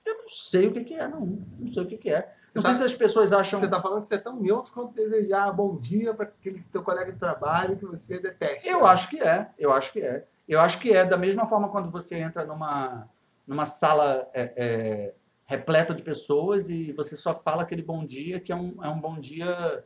[0.06, 1.40] Eu não sei o que, que é, não.
[1.60, 2.34] Não sei o que, que é.
[2.48, 3.60] Você Não tá- sei se as pessoas acham.
[3.60, 6.82] Você tá falando que você é tão neutro quanto desejar bom dia para aquele teu
[6.82, 8.68] colega de trabalho que você detesta.
[8.68, 10.26] Eu acho que é, eu acho que é.
[10.48, 13.08] Eu acho que é da mesma forma quando você entra numa,
[13.46, 15.14] numa sala é, é,
[15.46, 19.00] repleta de pessoas e você só fala aquele bom dia, que é um, é um
[19.00, 19.84] bom dia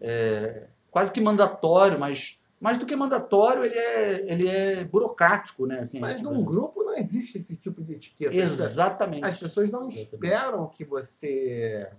[0.00, 5.80] é, quase que mandatório, mas mais do que mandatório, ele é, ele é burocrático, né?
[5.80, 8.34] Assim, Mas tipo, num grupo não existe esse tipo de etiqueta.
[8.34, 9.24] Exatamente.
[9.26, 10.14] As pessoas não Exatamente.
[10.14, 11.90] esperam que você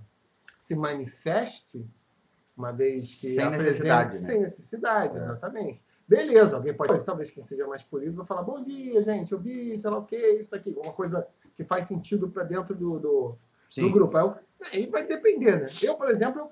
[0.60, 1.86] se manifeste
[2.58, 4.26] uma vez que Sem necessidade, né?
[4.26, 5.22] Sem necessidade, É.
[5.24, 5.86] exatamente.
[6.08, 9.78] Beleza, alguém pode, talvez quem seja mais polido, vai falar, bom dia, gente, eu vi,
[9.78, 13.36] sei lá o que, isso aqui, uma coisa que faz sentido para dentro do, do,
[13.78, 14.18] do grupo.
[14.18, 14.36] Aí, eu-
[14.74, 15.70] aí vai depender, né?
[15.84, 16.50] Eu, por exemplo,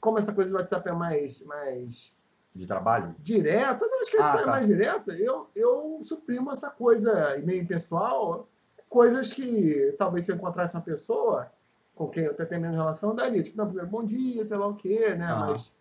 [0.00, 2.16] como essa coisa do WhatsApp é mais, mais
[2.54, 3.14] De trabalho.
[3.20, 4.46] direta, não, acho que Ah, é tá.
[4.50, 8.48] mais direta, eu, eu suprimo essa coisa e-mail pessoal,
[8.88, 11.50] coisas que talvez se eu encontrasse uma pessoa,
[11.94, 13.42] com quem eu até tenho menos relação, daria.
[13.42, 15.26] Tipo, não, primeiro, bom dia, sei lá o quê, né?
[15.26, 15.50] Aham.
[15.52, 15.76] Mas.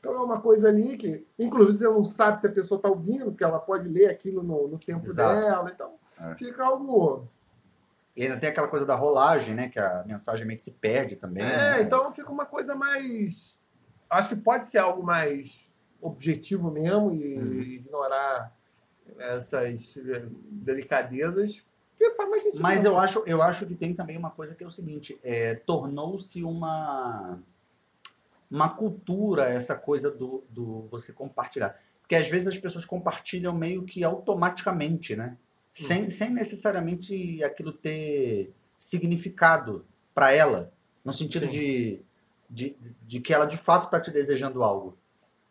[0.00, 3.26] Então é uma coisa ali que, inclusive, você não sabe se a pessoa está ouvindo,
[3.32, 5.34] porque ela pode ler aquilo no, no tempo Exato.
[5.34, 5.70] dela.
[5.74, 6.34] Então, É.
[6.36, 7.26] fica algo.
[8.16, 9.68] E ainda tem aquela coisa da rolagem, né?
[9.68, 11.44] Que a mensagem meio que se perde também.
[11.44, 11.78] né?
[11.78, 13.60] É, então fica uma coisa mais.
[14.08, 15.65] Acho que pode ser algo mais
[16.00, 17.60] objetivo mesmo e Uhum.
[17.60, 18.56] ignorar
[19.18, 19.98] essas
[20.50, 21.64] delicadezas.
[22.30, 22.62] Mais sentido.
[22.62, 25.54] Mas eu acho, eu acho que tem também uma coisa que é o seguinte: é,
[25.54, 27.38] tornou-se uma,
[28.50, 31.80] uma cultura essa coisa do, do você compartilhar.
[32.02, 35.36] Porque às vezes as pessoas compartilham meio que automaticamente, né?
[35.72, 40.72] Sem, sem necessariamente aquilo ter significado para ela,
[41.04, 42.00] no sentido de,
[42.48, 44.96] de, de que ela de fato está te desejando algo.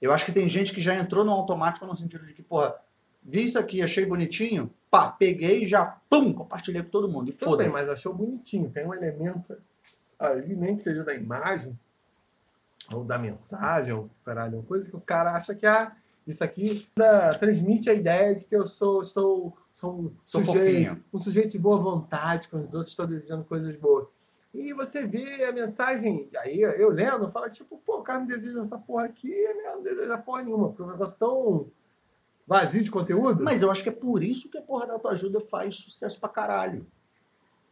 [0.02, 2.76] Eu acho que tem gente que já entrou no automático no sentido de que, porra,
[3.24, 7.30] vi isso aqui, achei bonitinho, pá, peguei e já, pum, compartilhei com todo mundo.
[7.30, 7.74] E Tudo bem, foda-se.
[7.74, 8.70] mas achou bonitinho.
[8.70, 9.58] Tem um elemento
[10.20, 11.78] ali, nem que seja da imagem,
[12.92, 15.96] ou da mensagem, ou caralho, uma coisa que o cara acha que ah,
[16.28, 21.06] isso aqui ah, transmite a ideia de que eu sou, estou, sou um sujeito, fofinho.
[21.14, 24.08] um sujeito de boa vontade com os outros, estou desejando coisas boas.
[24.58, 28.62] E você vê a mensagem, aí eu lendo, fala tipo, pô, o cara me deseja
[28.62, 29.74] essa porra aqui, né?
[29.74, 31.68] não deseja porra nenhuma, porque é um negócio tão
[32.48, 33.44] vazio de conteúdo.
[33.44, 36.30] Mas eu acho que é por isso que a porra da autoajuda faz sucesso pra
[36.30, 36.86] caralho.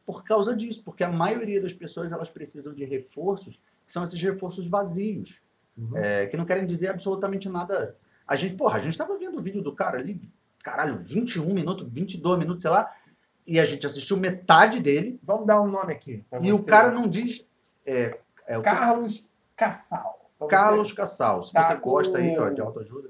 [0.05, 4.21] Por causa disso, porque a maioria das pessoas elas precisam de reforços, que são esses
[4.21, 5.41] reforços vazios,
[5.75, 5.97] Uhum.
[5.97, 7.97] é, que não querem dizer absolutamente nada.
[8.27, 10.21] A gente, porra, a gente tava vendo o vídeo do cara ali,
[10.63, 12.95] caralho, 21 minutos, 22 minutos, sei lá,
[13.45, 16.23] e a gente assistiu metade dele, Vamos dar um nome aqui.
[16.41, 16.69] e o você.
[16.69, 17.49] cara não diz.
[17.85, 20.29] É, é o Carlos Cassal.
[20.39, 20.49] Você.
[20.49, 21.43] Carlos Cassal.
[21.43, 23.09] Se Tá você gosta aí ó, com- de autoajuda.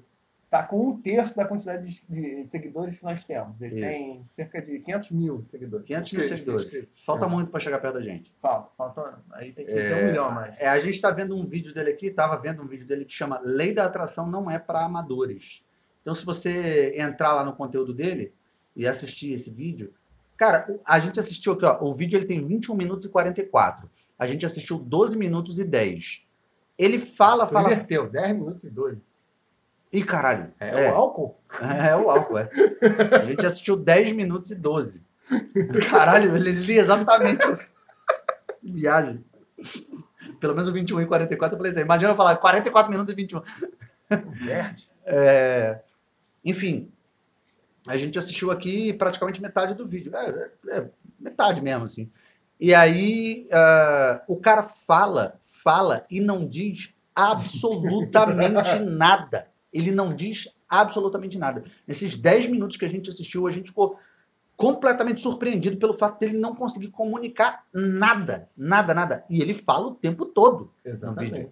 [0.49, 3.59] Tá com um terço da quantidade de, seguidores que nós temos.
[3.59, 3.81] Ele Isso.
[3.89, 5.87] tem cerca de 500 mil seguidores.
[5.87, 6.63] 500 mil seguidores.
[6.65, 7.03] inscritos.
[7.03, 7.27] Falta É.
[7.27, 8.31] muito pra chegar perto da gente.
[8.39, 9.19] Falta, falta.
[9.31, 10.59] Aí tem que ter um milhão mais.
[10.59, 13.13] É, a gente está vendo um vídeo dele aqui, estava vendo um vídeo dele que
[13.13, 15.65] chama Lei da Atração Não É para Amadores.
[16.01, 18.31] Então, se você entrar lá no conteúdo dele
[18.75, 19.91] e assistir esse vídeo,
[20.43, 23.89] cara, a gente assistiu aqui, ó, o vídeo ele tem 21 minutos e 44.
[24.19, 26.25] A gente assistiu 12 minutos e 10.
[26.77, 27.71] Ele fala, Tu fala.
[27.71, 29.01] inverteu, 10 minutos e 12.
[29.93, 30.51] Ih, caralho.
[30.59, 31.37] É, o álcool?
[31.61, 32.49] É o álcool, é.
[33.21, 35.05] A gente assistiu 10 minutos e 12.
[35.89, 37.45] Caralho, ele li exatamente.
[38.61, 39.23] Viagem.
[40.39, 41.81] Pelo menos o 21 e 44 eu falei assim.
[41.81, 43.41] Imagina eu falar 44 minutos e 21.
[44.11, 44.89] Inverte.
[45.05, 45.79] É,
[46.43, 46.91] enfim,
[47.87, 50.15] a gente assistiu aqui praticamente metade do vídeo.
[50.15, 52.11] É, é, é metade mesmo, assim.
[52.59, 59.47] E aí ah, o cara fala, fala e não diz absolutamente nada.
[59.71, 61.63] Ele não diz absolutamente nada.
[61.87, 63.99] Nesses 10 minutos que a gente assistiu, a gente ficou
[64.55, 69.25] completamente surpreendido pelo fato dele não conseguir comunicar nada, nada, nada.
[69.29, 70.71] E ele fala o tempo todo.
[70.85, 71.49] Exatamente.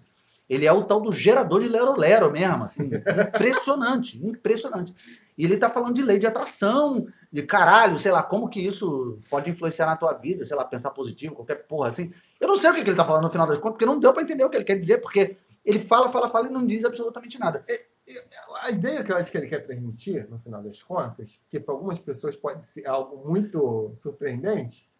[0.52, 2.92] Ele é o tal do gerador de lero-lero mesmo, assim.
[3.30, 4.94] Impressionante, impressionante.
[5.38, 9.18] E ele tá falando de lei de atração, de caralho, sei lá, como que isso
[9.30, 12.14] pode influenciar na tua vida, sei lá, pensar positivo, qualquer porra assim.
[12.38, 13.98] Eu não sei o que, que ele tá falando no final das contas, porque não
[13.98, 16.66] deu pra entender o que ele quer dizer, porque ele fala, fala, fala e não
[16.66, 17.66] diz absolutamente nada.
[18.62, 21.74] A ideia que eu acho que ele quer transmitir, no final das contas, que para
[21.74, 24.91] algumas pessoas pode ser algo muito surpreendente,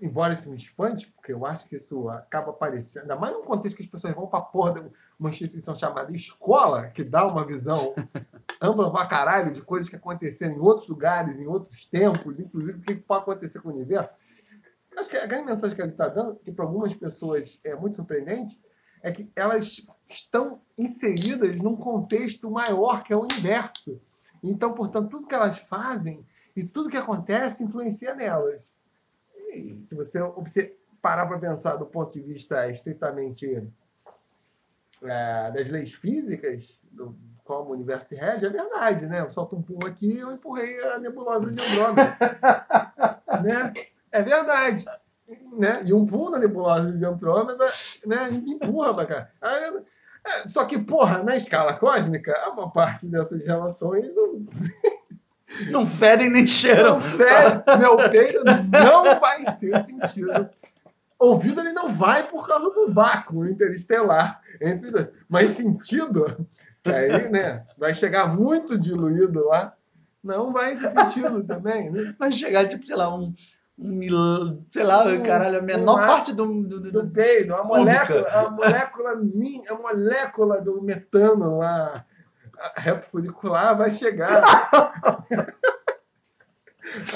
[0.00, 3.76] embora isso me espante, porque eu acho que isso acaba aparecendo, ainda mais num contexto
[3.76, 7.94] que as pessoas vão para porra de uma instituição chamada escola, que dá uma visão
[8.60, 12.82] ampla pra caralho de coisas que aconteceram em outros lugares, em outros tempos, inclusive o
[12.82, 14.10] que pode acontecer com o universo.
[14.98, 17.96] Acho que a grande mensagem que ele está dando, que para algumas pessoas é muito
[17.96, 18.62] surpreendente,
[19.02, 24.00] é que elas estão inseridas num contexto maior que é o universo.
[24.42, 28.75] Então, portanto, tudo que elas fazem e tudo que acontece influencia nelas.
[29.56, 33.66] E se você parar para pensar do ponto de vista estritamente
[35.02, 37.16] é, das leis físicas, do
[37.46, 39.20] como o universo se rege, é verdade, né?
[39.20, 42.18] Eu solto um pum aqui eu empurrei a nebulosa de Andrômeda.
[43.42, 43.72] né?
[44.10, 44.84] É verdade.
[45.56, 45.82] Né?
[45.86, 47.64] E um pum na nebulosa de Andrômeda
[48.04, 48.30] né?
[48.30, 49.30] me empurra pra cá.
[49.40, 54.44] É, Só que, porra, na escala cósmica, uma parte dessas relações não,
[55.70, 56.94] Não fedem nem cheiram.
[56.94, 60.48] não fede, meu peito não vai ser sentido.
[61.18, 65.10] Ouvido ele não vai por causa do vácuo interestelar entre os dois.
[65.28, 66.46] Mas sentido,
[66.82, 69.72] que aí, né, vai chegar muito diluído lá,
[70.22, 72.14] não vai ser sentido também, né?
[72.18, 73.32] Vai chegar, tipo, sei lá, um.
[73.78, 76.46] um mil- sei lá, Um- caralho, a menor um ar- parte do.
[76.64, 82.04] do- do- Do peido, a molécula, a molécula, a molécula do metano lá,
[82.76, 84.42] reto folicular vai chegar.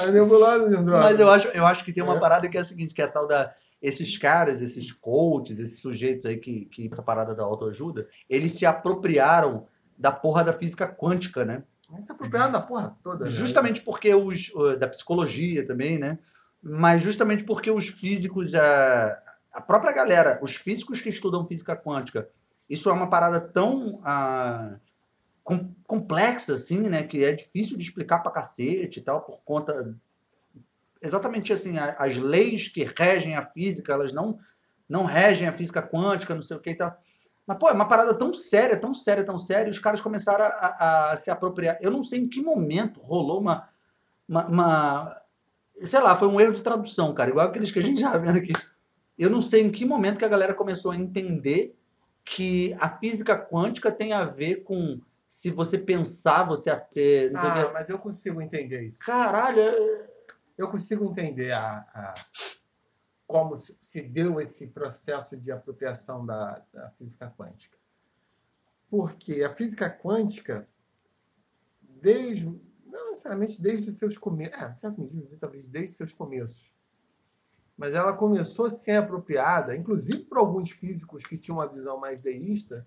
[0.03, 1.00] a nebulosa de Andrômeda.
[1.05, 2.20] Mas eu acho, eu acho que tem uma É.
[2.20, 5.81] parada que é a seguinte, que é a tal da esses caras, esses coaches, esses
[5.81, 10.87] sujeitos aí que, que essa parada da autoajuda, eles se apropriaram da porra da física
[10.87, 11.62] quântica, né?
[11.94, 13.24] Eles se apropriaram da porra toda.
[13.24, 13.31] né?
[13.31, 14.50] Justamente porque os.
[14.79, 16.18] da psicologia também, né?
[16.62, 19.18] Mas justamente porque os físicos, a,
[19.50, 22.29] a própria galera, os físicos que estudam física quântica,
[22.68, 24.74] isso é uma parada tão ah,
[25.51, 27.03] com- complexa, assim, né?
[27.03, 29.95] Que é difícil de explicar pra cacete e tal, por conta.
[31.03, 34.39] Exatamente assim, a- as leis que regem a física, elas não,
[34.89, 36.97] não regem a física quântica, não sei o que e tal.
[37.47, 40.45] Mas, pô, é uma parada tão séria, tão séria, tão séria, e os caras começaram
[40.45, 41.79] a, a- a se apropriar.
[41.81, 43.69] Eu não sei em que momento rolou uma,
[44.29, 45.17] uma, uma-
[45.83, 48.37] Sei lá, foi um erro de tradução, cara, igual aqueles que a gente já vendo
[48.37, 48.53] aqui.
[49.19, 51.75] Eu não sei em que momento que a galera começou a entender
[52.23, 57.37] que a física quântica tem a ver com se você pensar, você o
[57.69, 58.99] Ah, mas eu consigo entender isso.
[58.99, 60.11] Caralho, é-
[60.59, 62.14] Eu consigo entender a, a-
[63.29, 67.79] como se, deu esse processo de apropriação da, da física quântica.
[68.90, 70.69] Porque a física quântica,
[71.81, 72.45] desde,
[72.85, 76.71] não necessariamente desde os seus começos, é, medida, talvez desde os seus começos,
[77.77, 82.21] mas ela começou a ser apropriada, inclusive por alguns físicos que tinham uma visão mais
[82.21, 82.87] deísta,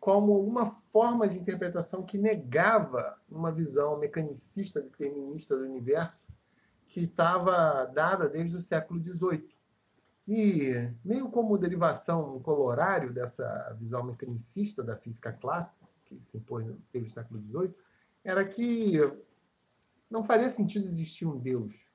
[0.00, 6.26] como uma forma de interpretação que negava uma visão mecanicista, determinista do universo,
[6.88, 9.54] que estava dada desde o século XVIII.
[10.26, 16.66] E, meio como derivação, um colorário dessa visão mecanicista da física clássica, que se impôs
[16.90, 17.74] desde o século XVIII,
[18.24, 18.94] era que
[20.10, 21.92] não faria sentido existir um Deus,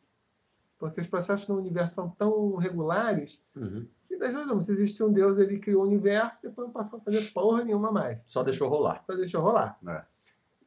[0.77, 3.87] porque os processos no universo são tão regulares Uhum.
[4.15, 6.99] Que das duas, uma, se existe um Deus, ele criou o universo, depois não passou
[6.99, 8.19] a fazer porra nenhuma mais.
[8.25, 9.03] Só deixou rolar.
[9.05, 9.77] Só deixou rolar.
[9.87, 10.03] É.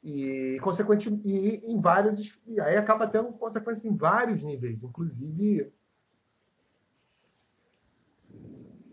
[0.02, 2.40] E, consequente, e em várias.
[2.46, 5.72] E aí acaba tendo consequências em vários níveis, inclusive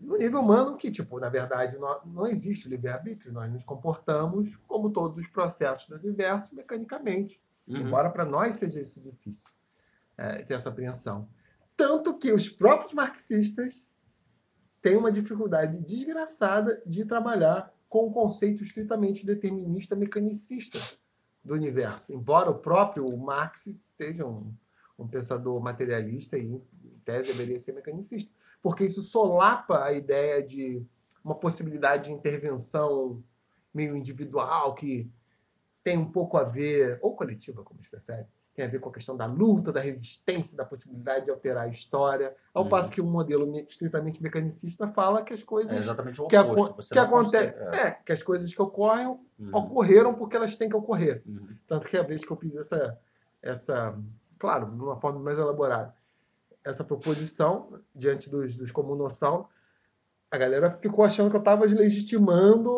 [0.00, 3.32] no nível humano, que, tipo, na verdade, não, não existe livre-arbítrio.
[3.32, 7.42] Nós nos comportamos como todos os processos do universo, mecanicamente.
[7.66, 7.78] Uhum.
[7.78, 9.50] Embora para nós seja isso difícil,
[10.16, 11.28] é, ter essa apreensão.
[11.76, 13.95] Tanto que os próprios marxistas
[14.86, 20.78] têm uma dificuldade desgraçada de trabalhar com o conceito estritamente determinista mecanicista
[21.44, 22.14] do universo.
[22.14, 24.54] Embora o próprio Marx seja um,
[24.96, 26.62] um pensador materialista e, em
[27.04, 28.32] tese, deveria ser mecanicista.
[28.62, 30.86] Porque isso solapa a ideia de
[31.24, 33.20] uma possibilidade de intervenção
[33.74, 35.10] meio individual que
[35.82, 38.92] tem um pouco a ver, ou coletiva, como eles preferem, tem a ver com a
[38.92, 42.34] questão da luta, da resistência, da possibilidade de alterar a história.
[42.54, 42.68] Ao Uhum.
[42.70, 46.36] passo que um modelo me- estritamente mecanicista fala que as coisas É exatamente o que,
[46.38, 46.92] oposto.
[46.92, 49.50] que acontecem, consegue- é, que as coisas que ocorrem Uhum.
[49.52, 51.22] ocorreram porque elas têm que ocorrer.
[51.26, 51.40] Uhum.
[51.66, 52.98] Tanto que a vez que eu fiz essa,
[53.42, 53.94] essa
[54.38, 55.94] claro, de uma forma mais elaborada,
[56.64, 59.46] essa proposição diante dos, dos comunossauro,
[60.30, 62.70] a galera ficou achando que eu estava legitimando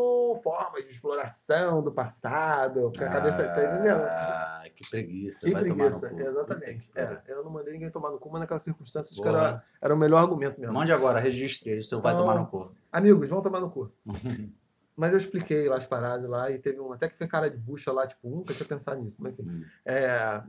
[0.49, 4.01] formas de exploração do passado, porque a cabeça tá entendendo?
[4.01, 5.47] Ah, que preguiça.
[5.47, 6.91] Que preguiça, exatamente.
[6.91, 6.99] Que.
[6.99, 9.99] É, eu não mandei ninguém tomar no cu, mas naquelas circunstâncias que era, era o
[9.99, 10.73] melhor argumento mesmo.
[10.73, 12.73] Mande agora, registre o seu vai Então- tomar no cu.
[12.91, 13.93] Amigos, vão tomar no cu.
[14.97, 17.57] Mas eu expliquei lá as paradas lá e teve um até que fez cara de
[17.57, 19.49] bucha lá, tipo, nunca tinha pensado nisso, mas enfim.
[19.49, 19.65] Hum.
[19.85, 20.43] É...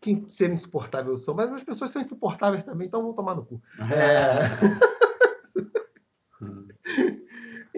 [0.00, 3.44] Que ser insuportável eu sou, mas as pessoas são insuportáveis também, então vão tomar no
[3.44, 3.56] cu.
[3.80, 3.82] Hum.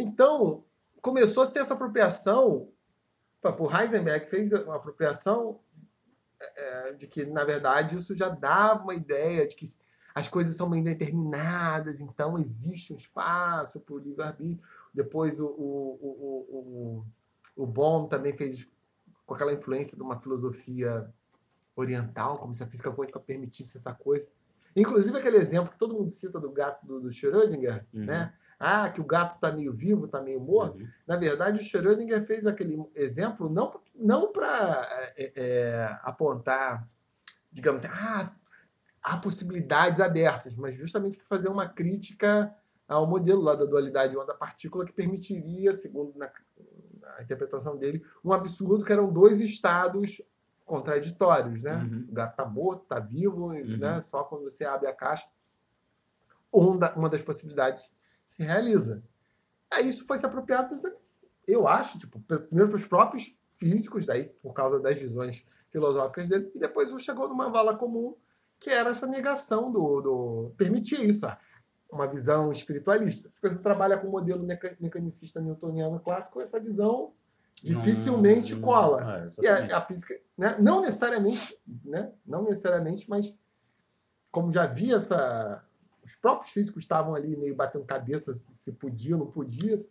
[0.00, 0.64] Então,
[1.00, 2.68] começou a ter essa apropriação.
[3.42, 5.60] O Heisenberg fez uma apropriação
[6.40, 9.66] é, de que, na verdade, isso já dava uma ideia de que
[10.14, 14.60] as coisas são bem determinadas, então existe um espaço para o livre-arbítrio.
[14.92, 17.04] Depois o, o, o,
[17.56, 18.68] o, o Bohm também fez
[19.24, 21.08] com aquela influência de uma filosofia
[21.76, 24.28] oriental, como se a física quântica permitisse essa coisa.
[24.74, 28.04] Inclusive aquele exemplo que todo mundo cita do gato do, do Schrödinger, Uhum.
[28.04, 28.34] né?
[28.62, 30.78] Ah, que o gato está meio vivo, está meio morto.
[30.78, 30.88] Uhum.
[31.06, 34.86] Na verdade, o Schrödinger fez aquele exemplo não, não para
[36.02, 36.86] apontar,
[37.50, 38.34] digamos assim, ah,
[39.02, 42.54] há possibilidades abertas, mas justamente para fazer uma crítica
[42.86, 46.30] ao modelo lá da dualidade onda-partícula que permitiria, segundo na,
[47.16, 50.20] a interpretação dele, um absurdo que eram dois estados
[50.66, 51.76] contraditórios, né?
[51.76, 52.06] Uhum.
[52.10, 53.78] O gato está morto, está vivo, Uhum.
[53.78, 54.02] né?
[54.02, 55.26] Só quando você abre a caixa,
[56.52, 57.90] uma, uma das possibilidades
[58.30, 59.02] se realiza.
[59.72, 60.70] Aí isso foi se apropriado,
[61.48, 66.50] eu acho, tipo, primeiro para os próprios físicos, aí por causa das visões filosóficas dele,
[66.54, 68.14] e depois chegou numa vala comum,
[68.58, 70.00] que era essa negação do.
[70.00, 71.38] do permitia isso, ah,
[71.90, 73.28] uma visão espiritualista.
[73.32, 77.12] Se você trabalha com o modelo meca- mecanicista newtoniano clássico, essa visão
[77.60, 79.30] dificilmente Não- cola.
[79.40, 80.56] É, E a, a física, né?
[80.60, 82.12] não necessariamente, né?
[82.24, 83.34] não necessariamente, mas
[84.30, 85.64] como já havia essa.
[86.02, 89.90] Os próprios físicos estavam ali meio batendo cabeça se podia ou não podia, se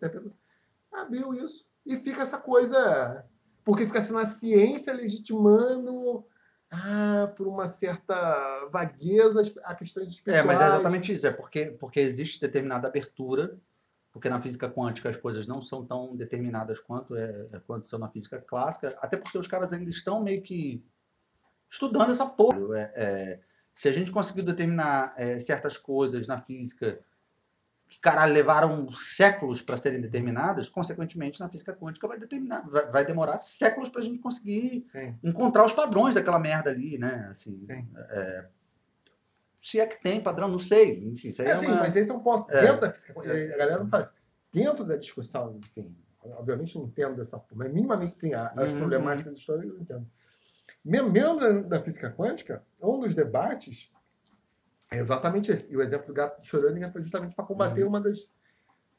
[0.91, 1.69] abriu isso.
[1.85, 3.25] E fica essa coisa.
[3.63, 6.25] Porque fica sendo a ciência legitimando
[6.71, 8.15] ah, por uma certa
[8.71, 10.45] vagueza a questões É, espirituais.
[10.45, 11.27] mas é exatamente isso.
[11.27, 13.57] É porque, porque existe determinada abertura,
[14.11, 17.99] porque na física quântica as coisas não são tão determinadas quanto, é, é- quanto são
[17.99, 20.83] na física clássica, até porque os caras ainda estão meio que
[21.69, 22.57] estudando essa porra.
[22.79, 23.39] É, é,
[23.79, 26.99] se a gente conseguiu determinar é, certas coisas na física
[27.87, 33.05] que, caralho, levaram séculos para serem determinadas, consequentemente, na física quântica vai, determinar, vai, vai
[33.05, 35.15] demorar séculos para a gente conseguir Sim.
[35.23, 37.29] encontrar os padrões daquela merda ali, né?
[37.31, 37.87] Assim, Sim.
[37.95, 38.45] é,
[39.61, 41.01] se é que tem padrão, não sei.
[41.07, 41.77] Enfim, É, é, sim, uma...
[41.77, 42.51] mas esse é um ponto.
[42.51, 42.61] É.
[42.61, 44.13] Dentro da física quântica, a galera não faz.
[44.51, 48.77] Dentro da discussão, enfim, obviamente não entendo dessa forma, mas minimamente sim, as Uhum.
[48.77, 50.05] problemáticas históricas eu entendo.
[50.83, 53.91] Mesmo, mesmo da, da física quântica, um dos debates
[54.91, 55.71] é exatamente esse.
[55.73, 57.89] E o exemplo do gato de Schrödinger foi justamente para combater Uhum.
[57.89, 58.31] uma das,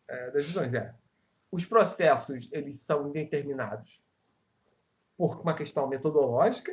[0.08, 0.74] é, das visões.
[0.74, 0.94] É,
[1.50, 4.04] os processos, eles são indeterminados
[5.16, 6.72] por uma questão metodológica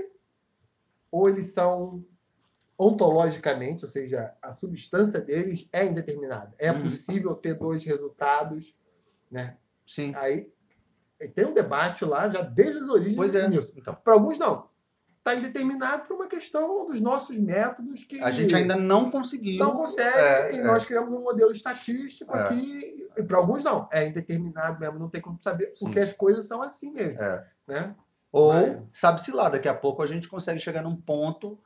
[1.09, 2.05] ou eles são
[2.77, 6.53] ontologicamente, ou seja, a substância deles é indeterminada.
[6.59, 6.83] É Uhum.
[6.83, 8.77] possível ter dois resultados,
[9.31, 9.57] né?
[9.85, 10.13] Sim.
[10.15, 10.53] Aí
[11.33, 13.47] tem um debate lá já desde as origens Pois é.
[13.49, 13.73] nisso.
[13.79, 14.69] Então, Para alguns não.
[15.27, 19.59] Está indeterminado por uma questão dos nossos métodos que a gente ainda não conseguiu.
[19.59, 20.63] não consegue É, e é.
[20.63, 22.43] nós criamos um modelo estatístico É.
[22.43, 23.09] aqui.
[23.17, 23.89] E para alguns não.
[23.91, 25.85] É indeterminado mesmo, não tem como saber, Sim.
[25.85, 27.21] porque as coisas são assim mesmo.
[27.21, 27.45] É.
[27.67, 27.95] Né?
[28.31, 31.59] Ou, sabe-se lá, daqui a pouco a gente consegue chegar num ponto.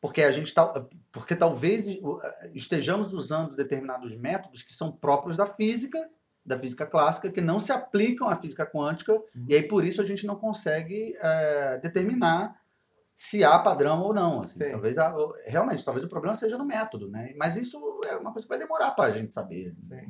[0.00, 1.86] Porque a gente tá, porque talvez
[2.54, 5.98] estejamos usando determinados métodos que são próprios da física,
[6.44, 9.46] da física clássica, que não se aplicam à física quântica, Uhum.
[9.48, 12.58] e aí por isso a gente não consegue é, determinar
[13.14, 14.42] se há padrão ou não.
[14.44, 14.64] assim.
[14.64, 14.70] Sim.
[14.70, 14.96] Talvez
[15.44, 17.34] realmente, talvez o problema seja no método, né?
[17.36, 17.76] Mas isso
[18.06, 19.74] é uma coisa que vai demorar para a gente saber.
[19.90, 20.06] Né?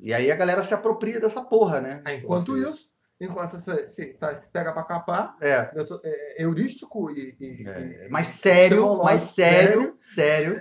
[0.00, 2.02] E aí a galera se apropria dessa porra, né?
[2.04, 6.00] Aí, enquanto seja, isso, enquanto você se, tá, se pega para capar, É, eu tô-
[6.04, 10.60] é heurístico e, e- É, e- mais sério, mais sério, sério.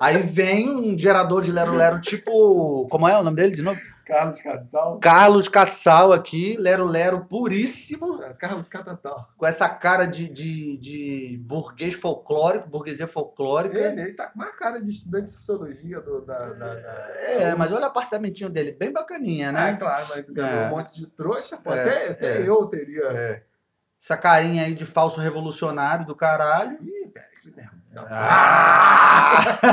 [0.00, 2.86] Aí vem um gerador de Lero Lero tipo.
[2.90, 3.80] Como é o nome dele de novo?
[4.06, 5.00] Carlos Casal.
[5.00, 9.28] Carlos Cassal aqui, Lero Lero puríssimo, Carlos Catatal.
[9.36, 13.76] com essa cara de, de, de burguês folclórico, burguesia folclórica.
[13.76, 17.54] Ele, ele tá com uma cara de estudante de sociologia do, da, da, da- É,
[17.56, 19.76] mas olha o apartamentinho dele, bem bacaninha, Ah, né?
[19.76, 20.66] claro, mas ganhou É.
[20.66, 21.72] um monte de trouxa, pô.
[21.74, 22.48] É, até até é.
[22.48, 23.02] eu teria.
[23.06, 23.42] É.
[24.00, 26.78] Essa carinha aí de falso revolucionário do caralho.
[26.80, 27.68] Ih, Péricles, né?
[28.08, 29.70] Ah!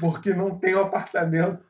[0.00, 1.62] Porque não tem um apartamento.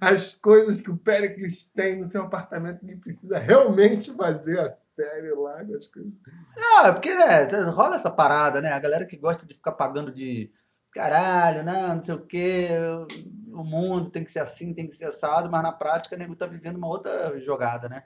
[0.00, 5.32] As coisas que o Péricles tem no seu apartamento, ele precisa realmente fazer a série
[5.32, 5.60] lá.
[5.76, 6.12] As coisas.
[6.56, 8.72] Ah, porque né, rola essa parada, né?
[8.72, 10.52] A galera que gosta de ficar pagando de
[10.92, 12.68] caralho, não, não sei o quê,
[13.60, 16.36] o mundo tem que ser assim, tem que ser assado, mas na prática o nego
[16.36, 18.02] tá vivendo uma outra jogada, né?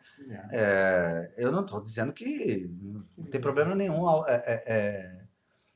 [0.50, 2.70] É, eu não tô dizendo que
[3.16, 5.20] não tem problema nenhum, é, é, é,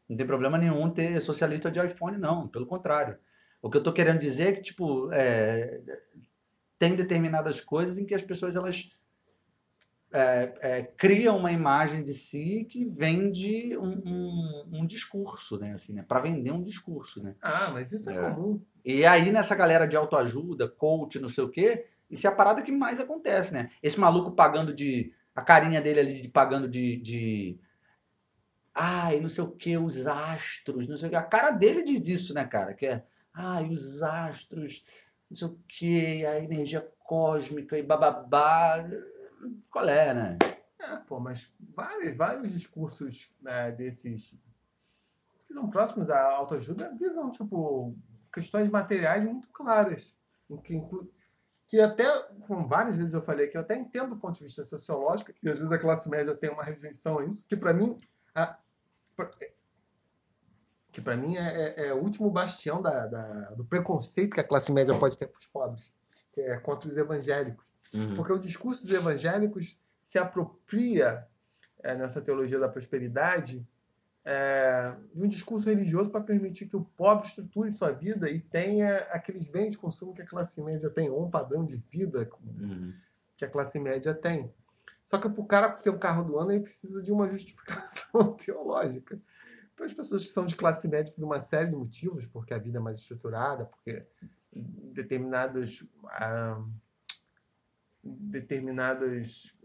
[0.08, 3.18] não tem problema nenhum ter socialista de iPhone, não, pelo contrário.
[3.60, 5.80] O que eu tô querendo dizer é que, tipo, é,
[6.78, 8.94] tem determinadas coisas em que as pessoas, elas
[10.16, 15.72] é, é, criam uma imagem de si que vende um, um, um discurso, né?
[15.72, 16.04] Assim, né?
[16.06, 17.34] Para vender um discurso, né?
[17.42, 18.30] Ah, mas isso é, É.
[18.30, 18.62] comum.
[18.84, 22.62] E aí, nessa galera de autoajuda, coach, não sei o quê, isso é a parada
[22.62, 23.72] que mais acontece, né?
[23.82, 25.12] Esse maluco pagando de.
[25.34, 26.96] A carinha dele ali de pagando de.
[26.98, 27.58] de
[28.72, 31.16] ai, não sei o que, os astros, não sei o que.
[31.16, 32.72] A cara dele diz isso, né, cara?
[32.72, 33.04] Que é.
[33.34, 34.84] Ai, os astros,
[35.28, 38.86] não sei o que, a energia cósmica e bababá.
[39.70, 40.38] Qual é, né?
[40.80, 44.38] É, pô, mas vários, vários discursos né, desses
[45.46, 47.96] que são próximos à autoajuda visam, tipo,
[48.32, 50.16] questões materiais muito claras.
[50.62, 51.10] Que, inclu-
[51.66, 52.04] que até,
[52.46, 55.48] como várias vezes eu falei, que eu até entendo do ponto de vista sociológico, e
[55.48, 57.98] às vezes a classe média tem uma rejeição a isso, que para mim.
[58.34, 58.58] a-
[59.16, 59.30] pra-
[60.92, 61.40] que para mim é,
[61.76, 65.26] é- é o último bastião da, da- do preconceito que a classe média pode ter
[65.26, 65.92] com os pobres,
[66.32, 67.64] que é contra os evangélicos.
[68.16, 71.26] Porque o discurso dos evangélicos se apropria
[71.82, 73.66] é, nessa teologia da prosperidade
[74.24, 78.96] é, de um discurso religioso para permitir que o pobre estruture sua vida e tenha
[79.10, 82.92] aqueles bens de consumo que a classe média tem, ou um padrão de vida Uhum.
[83.36, 84.52] que a classe média tem.
[85.04, 88.32] Só que para o cara ter o carro do ano, ele precisa de uma justificação
[88.38, 89.20] teológica.
[89.76, 92.58] Para as pessoas que são de classe média por uma série de motivos, porque a
[92.58, 94.06] vida é mais estruturada, porque
[94.52, 96.62] determinados ah,
[98.04, 99.56] determinados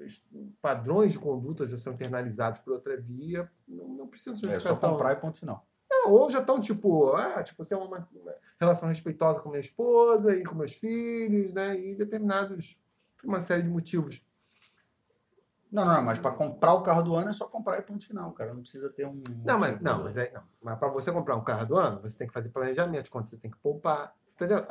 [0.62, 4.76] padrões de conduta já são internalizados por outra via, não, não precisa de É só
[4.76, 5.68] comprar e ponto final.
[5.92, 9.60] Não, ou já estão tipo, ah, tipo, você é uma, uma relação respeitosa com minha
[9.60, 11.78] esposa e com meus filhos, né?
[11.80, 12.82] E determinados,
[13.24, 14.24] uma série de motivos.
[15.72, 18.32] Não, não, mas para comprar o carro do ano é só comprar e ponto final,
[18.32, 18.54] cara.
[18.54, 19.22] Não precisa ter um.
[19.46, 20.44] Não, mas, não, mas, é, não.
[20.62, 23.38] mas para você comprar um carro do ano, você tem que fazer planejamento, quanto você
[23.38, 24.16] tem que poupar.
[24.34, 24.66] Entendeu?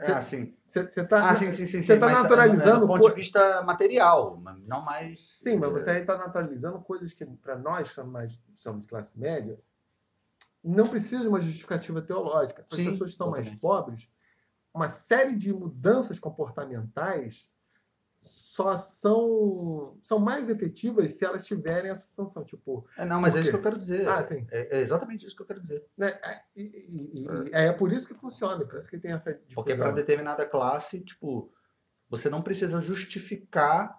[0.00, 0.56] É, ah, sim.
[0.66, 1.82] Você, tá, Ah, sim, sim, sim.
[1.98, 5.20] tá mas, naturalizando Do ponto co- de vista material, mas não mais.
[5.20, 8.86] Sim, mas você aí está naturalizando coisas que, para nós, que somos, mais, somos de
[8.86, 9.58] classe média,
[10.62, 12.62] não precisa de uma justificativa teológica.
[12.62, 14.10] Para as pessoas que são mais pobres,
[14.72, 17.50] uma série de mudanças comportamentais
[18.20, 22.44] só são, são mais efetivas se elas tiverem essa sanção.
[22.44, 24.08] Tipo, É, não, mas é isso que eu quero dizer.
[24.08, 24.46] ah, sim.
[24.50, 25.84] É, é exatamente isso que eu quero dizer.
[25.96, 26.08] Né?
[26.08, 29.54] É, E, e- e- é por isso que funciona, por isso que tem essa difusão.
[29.54, 31.52] Porque para determinada classe, tipo,
[32.10, 33.98] você não precisa justificar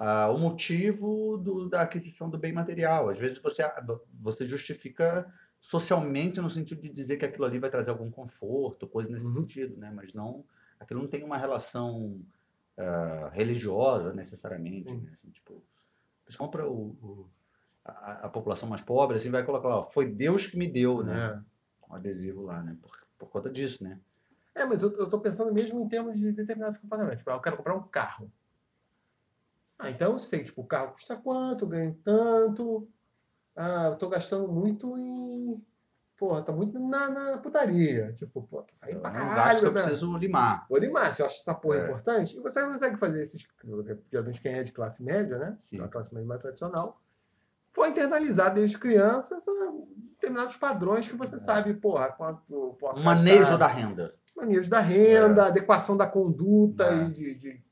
[0.00, 3.08] ah, o motivo do- da aquisição do bem material.
[3.08, 3.64] Às vezes você,
[4.20, 5.26] você justifica
[5.60, 9.34] socialmente no sentido de dizer que aquilo ali vai trazer algum conforto, coisa nesse Uhum.
[9.34, 9.90] sentido, né?
[9.92, 10.44] Mas não,
[10.78, 12.20] aquilo não tem uma relação
[12.78, 15.10] ah, religiosa necessariamente, né?
[15.12, 15.62] Assim, tipo,
[16.36, 17.30] compra o, o-
[17.84, 21.42] a, a população mais pobre, assim, vai colocar, ó, foi Deus que me deu, né?
[21.42, 21.90] É.
[21.90, 22.76] Um adesivo lá, né?
[22.80, 23.98] Por, por conta disso, né?
[24.54, 27.18] É, mas eu, eu tô pensando mesmo em termos de determinados comportamentos.
[27.20, 28.30] Tipo, ah, eu quero comprar um carro.
[29.78, 32.88] Ah, então eu sei, tipo, o carro custa quanto, eu ganho tanto.
[33.56, 35.64] Ah, eu tô gastando muito em.
[36.18, 38.12] Porra, tá muito na, na putaria.
[38.14, 39.58] Tipo, pô, tô saindo pra É um gasto caralho.
[39.60, 39.80] que eu né?
[39.82, 40.66] preciso limar.
[40.68, 41.84] Vou limar, se eu acho essa porra É.
[41.84, 42.36] importante.
[42.36, 43.46] E você consegue fazer esses.
[44.10, 45.54] Geralmente quem é de classe média, né?
[45.58, 45.78] Sim.
[45.78, 47.00] Uma classe média mais tradicional.
[47.70, 49.52] Foi internalizar desde criança essa-
[50.14, 53.56] determinados padrões que você sabe, porra, quanto posso Um manejo gastar.
[53.56, 54.14] da renda.
[54.36, 57.04] manejo da renda, adequação da conduta É.
[57.04, 57.62] e de, de-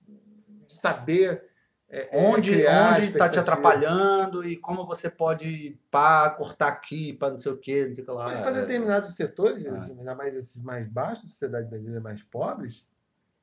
[0.66, 1.44] de saber
[1.88, 7.38] é, é, Onde está te atrapalhando e como você pode pá, cortar aqui, para não
[7.38, 8.24] sei o que, não sei o que lá.
[8.24, 9.74] Mas para determinados setores, É.
[9.74, 12.86] esses- ainda mais esses mais baixos, sociedade brasileira mais pobres,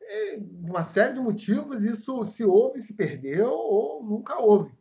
[0.02, 4.72] é, uma série de motivos isso se houve, se perdeu ou nunca houve.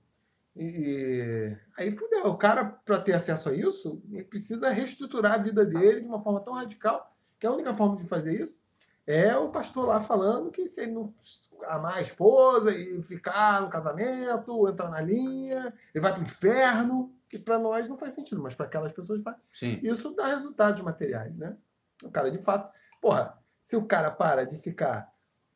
[0.57, 2.27] E aí fudeu.
[2.27, 6.23] O cara, para ter acesso a isso, ele precisa reestruturar a vida dele de uma
[6.23, 8.63] forma tão radical que a única forma de fazer isso
[9.07, 11.13] é o pastor lá falando que se ele não
[11.67, 17.13] amar a esposa e ficar no casamento, entrar na linha, ele vai para o inferno,
[17.29, 19.37] que para nós não faz sentido, mas para aquelas pessoas faz.
[19.53, 19.79] Sim.
[19.83, 21.57] Isso dá resultados materiais, né?
[22.03, 25.11] O cara, de fato, porra, se o cara para de ficar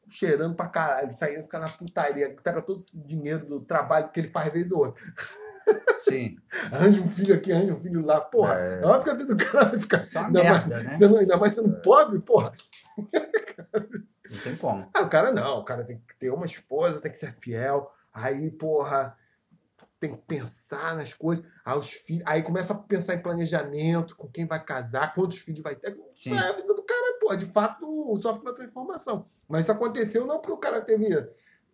[0.09, 4.29] cheirando pra caralho, saindo, ficar na putaria, pega todo esse dinheiro do trabalho que ele
[4.29, 5.03] faz vez ou outra,
[6.01, 6.37] Sim.
[6.71, 8.81] arranja um filho aqui, arranja um filho lá, porra, É.
[8.83, 10.03] é óbvio que a vida do cara vai ficar.
[10.05, 10.95] Isso é ainda, mais, merda, né?
[10.95, 12.53] sendo, ainda mais sendo pobre, porra.
[14.37, 14.91] Não tem como.
[14.95, 17.91] Ah, o cara não, o cara tem que ter uma esposa, tem que ser fiel.
[18.13, 19.17] Aí, porra,
[19.99, 21.45] tem que pensar nas coisas.
[21.65, 25.63] Aí, os filhos, aí começa a pensar em planejamento, com quem vai casar, quantos filhos
[25.63, 25.97] vai ter.
[26.15, 26.35] Sim.
[26.35, 29.27] É a vida do cara, pô, de fato, sofre uma transformação.
[29.49, 31.07] Mas isso aconteceu não porque o cara teve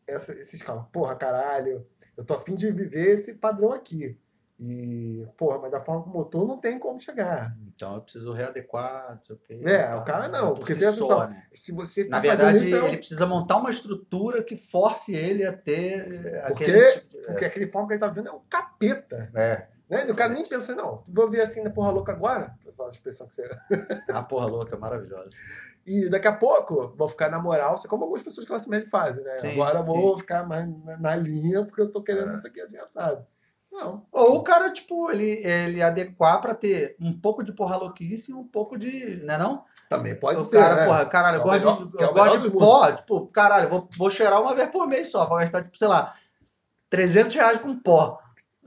[0.07, 0.89] essa, esse escala.
[0.93, 1.87] Porra, caralho,
[2.17, 4.19] eu tô afim de viver esse padrão aqui.
[4.59, 7.57] E, porra, mas da forma como eu tô, não tem como chegar.
[7.83, 9.61] Então eu preciso readequar, não sei o quê.
[9.69, 11.43] É, o cara não, Por porque tem só, né?
[11.53, 15.15] Se você Na tá verdade, isso, é um- ele precisa montar uma estrutura que force
[15.15, 18.33] ele a ter eh, Porque- aquele tipo porque aquele forma que ele tá vendo é
[18.33, 19.31] um capeta.
[19.35, 19.67] É.
[19.89, 20.07] Né?
[20.07, 22.55] E o cara nem pensa, não, vou ver assim na porra louca agora.
[22.81, 23.49] A expressão que você.
[24.11, 25.29] A porra louca, maravilhosa.
[25.87, 28.89] E daqui a pouco vou ficar na moral, assim como algumas pessoas de classe média
[28.89, 29.39] fazem, né?
[29.39, 30.21] Sim, agora vou sim.
[30.21, 32.35] ficar mais na, na linha porque eu tô querendo É.
[32.35, 33.25] isso aqui assim, assado.
[33.73, 34.05] Não.
[34.13, 38.35] Ou o cara, tipo, ele, ele adequar pra ter um pouco de porra louquice e
[38.35, 39.17] um pouco de.
[39.25, 39.65] Né não?
[39.89, 40.59] Também pode o ser.
[40.59, 40.87] cara, né?
[40.87, 43.27] porra, caralho, eu é o gosto melhor- de, é o eu gosto de pó, tipo,
[43.29, 46.15] caralho, vou, vou cheirar uma vez por mês só, vou gastar, tipo, sei lá,
[46.91, 48.19] 300 reais com pó.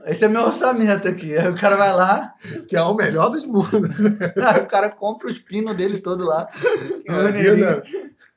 [0.04, 1.36] Esse é meu orçamento aqui.
[1.36, 2.34] Aí o cara vai lá,
[2.68, 3.90] Que é o melhor dos mundos.
[4.46, 6.48] aí o cara compra os pinos dele todo lá.
[7.08, 7.82] A vida,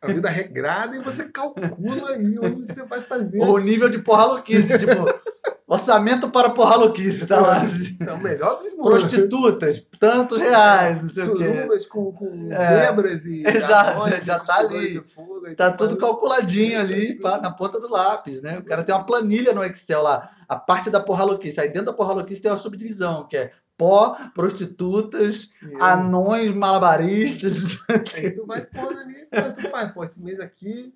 [0.01, 3.39] a vida regrada e você calcula aí onde você vai fazer.
[3.41, 4.93] O nível de porra louquice, tipo,
[5.67, 7.65] orçamento para porra louquice, tá lá.
[7.65, 9.01] Isso é o melhor dos mundos.
[9.01, 11.67] Prostitutas, tantos reais, não sei o quê.
[11.89, 12.85] Com, com É.
[12.85, 13.43] zebras e.
[13.47, 15.03] Exato, anões, já tá ali.
[15.13, 18.57] fuga Tá tudo calculadinho ali, pá, na ponta do lápis, né?
[18.59, 21.59] O cara tem uma planilha no Excel lá, a parte da porra louquice.
[21.59, 27.79] Aí dentro da porra louquice tem uma subdivisão, que é pó, prostitutas, anões malabaristas.
[28.13, 29.25] Aí tu vai pondo ali,
[29.55, 30.93] tu faz, pô, esse mês aqui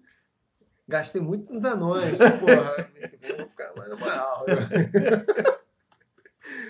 [0.85, 2.89] gastei muito com os anões, porra,
[3.37, 4.45] vou ficar mais na moral.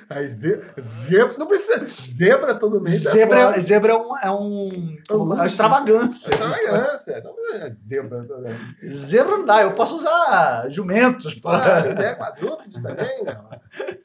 [0.10, 1.36] Aí, ze- zebra.
[1.38, 1.86] Não precisa.
[1.88, 3.02] Zebra todo mês.
[3.02, 3.60] Zebra, é é, foda.
[3.62, 4.18] zebra é um.
[4.18, 5.46] É um É um uma luxo.
[5.48, 6.30] extravagância.
[6.30, 7.22] Extravagância.
[7.24, 8.92] Não precisa Zebra mês.
[8.92, 11.36] Zebra não dá, eu posso usar jumentos.
[11.36, 11.50] pô.
[11.50, 13.38] Pô, mas é quadrúpedes também, né?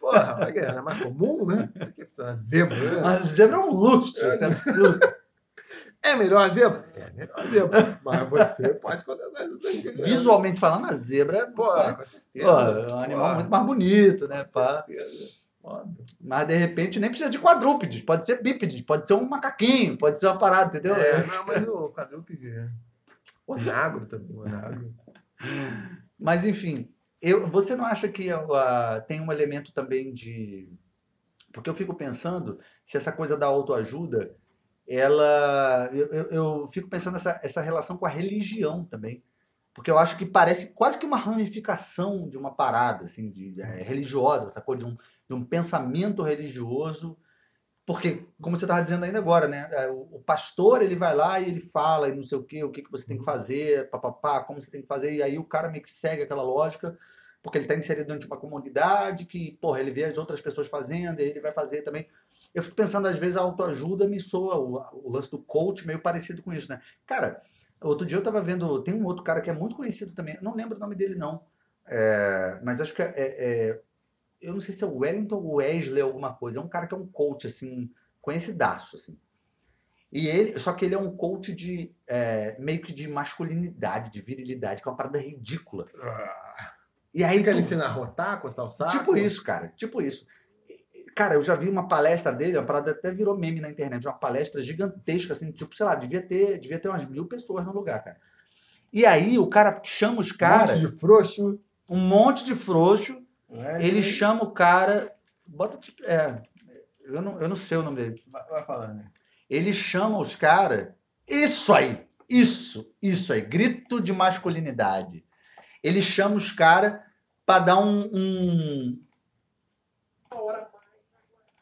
[0.01, 1.69] Porra, é mais comum, né?
[2.19, 3.01] Uma zebra, né?
[3.03, 5.01] Mas zebra é um luxo, isso é absurdo.
[6.01, 6.85] É melhor a zebra?
[6.95, 7.99] É melhor a zebra.
[8.05, 9.47] Mas você pode contratar.
[10.05, 12.47] Visualmente falando, a zebra é Pô, pô, com certeza.
[12.47, 14.45] é um animal Pô, muito mais bonito, né?
[14.45, 14.85] com pá.
[14.87, 15.38] certeza.
[15.63, 16.05] Óbvio.
[16.21, 20.19] Mas de repente nem precisa de quadrúpedes, pode ser bípedes, pode ser um macaquinho, pode
[20.19, 20.95] ser uma parada, entendeu?
[20.97, 22.49] É, não, mas o quadrúpede.
[22.49, 22.69] é.
[23.47, 24.95] O onagro também, o onagro.
[26.19, 30.69] Mas enfim, eu, você não acha que ah, tem um elemento também de.
[31.53, 34.37] Porque eu fico pensando se essa coisa da autoajuda,
[34.87, 35.91] ela.
[35.93, 39.23] Eu, eu, eu fico pensando essa, essa relação com a religião também.
[39.79, 43.81] Porque eu acho que parece quase que uma ramificação de uma parada assim, de, é,
[43.81, 44.97] religiosa, coisa de um,
[45.29, 47.17] de um pensamento religioso.
[47.87, 49.69] Porque, como você estava dizendo ainda agora, né?
[49.71, 52.65] é, O, o pastor ele vai lá e ele fala e não sei o quê,
[52.65, 55.39] o que, que você tem que fazer, papapá, como você tem que fazer, e aí
[55.39, 56.99] o cara meio que segue aquela lógica,
[57.41, 60.67] porque ele está inserido dentro de uma comunidade que, porra, ele vê as outras pessoas
[60.67, 62.09] fazendo, e ele vai fazer também.
[62.53, 66.01] Eu fico pensando, às vezes, a autoajuda me soa, o, o lance do coach meio
[66.01, 66.83] parecido com isso, né?
[67.07, 67.41] Cara,
[67.81, 70.55] outro dia eu tava vendo, tem um outro cara que é muito conhecido também, não
[70.55, 71.45] lembro o nome dele não,
[71.87, 73.81] é, mas acho que é, é-
[74.41, 76.95] eu não sei se é o Wellington ou Wesley alguma coisa, é um cara que
[76.95, 79.19] é um coach, assim, conhecidaço, assim.
[80.11, 84.21] E ele, só que ele é um coach de, é, meio que de masculinidade, de
[84.23, 85.87] virilidade, que é uma parada ridícula.
[87.13, 88.97] E aí Fica tu- ele ensina a rotar, coçar o saco?
[88.97, 89.69] Tipo isso, cara.
[89.77, 90.29] Tipo isso.
[91.19, 94.13] Cara, eu já vi uma palestra dele, uma parada até virou meme na internet, uma
[94.17, 98.05] palestra gigantesca, assim, tipo, sei lá, devia ter, devia ter umas mil pessoas no lugar,
[98.05, 98.19] cara.
[98.93, 101.61] E aí o cara chama os Um caras, monte de frouxo.
[101.89, 103.85] um monte de frouxo, né?
[103.85, 105.13] ele chama o cara,
[105.45, 106.41] bota tipo, é,
[107.03, 108.23] eu não, eu não sei o nome dele.
[108.29, 109.03] Vai, vai falando.
[109.51, 110.87] Ele chama os caras,
[111.27, 115.25] isso aí, isso, isso aí, grito de masculinidade.
[115.83, 117.01] Ele chama os caras
[117.45, 119.01] para dar um, um,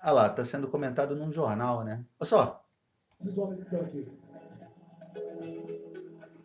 [0.09, 2.05] Ah lá, tá sendo comentado num jornal, né?
[2.21, 2.65] Olha só,
[3.21, 4.09] Esses homens que estão aqui.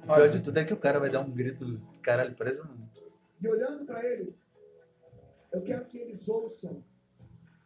[0.01, 2.65] o pior de tudo é que o cara vai dar um grito, caralho, parece um...
[3.39, 4.43] E olhando para eles,
[5.51, 6.83] eu quero que eles ouçam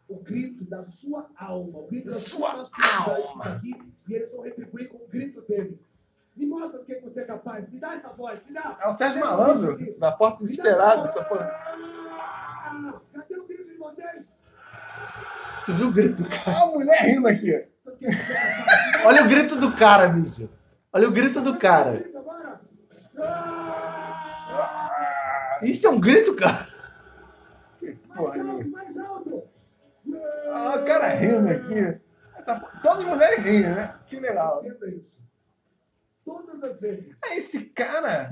[0.10, 3.39] o grito da sua alma, o grito da Sua sua alma.
[3.39, 6.04] está aqui, e eles vão retribuir com o grito deles.
[6.36, 8.78] Me mostra do que você é capaz, me dá essa voz, me dá.
[8.82, 11.50] É o Sérgio Malandro, na porta desesperada, essa porra.
[13.14, 14.35] Cadê o grito de vocês?
[15.66, 16.24] Tu viu o grito?
[16.47, 17.68] Olha a mulher rindo aqui.
[17.99, 19.05] Que é?
[19.05, 20.49] Olha o grito do cara, bicho.
[20.93, 22.05] Olha o grito do cara.
[23.18, 23.76] Ah!
[25.61, 26.68] Isso é um grito, cara?
[28.16, 29.43] Porra, Mais alto, mais alto.
[30.47, 31.99] Olha o cara rindo aqui.
[32.38, 33.95] Essa Todas as mulheres riem, né?
[34.05, 34.63] Que legal.
[36.24, 37.16] Todas as vezes.
[37.24, 38.32] É esse cara.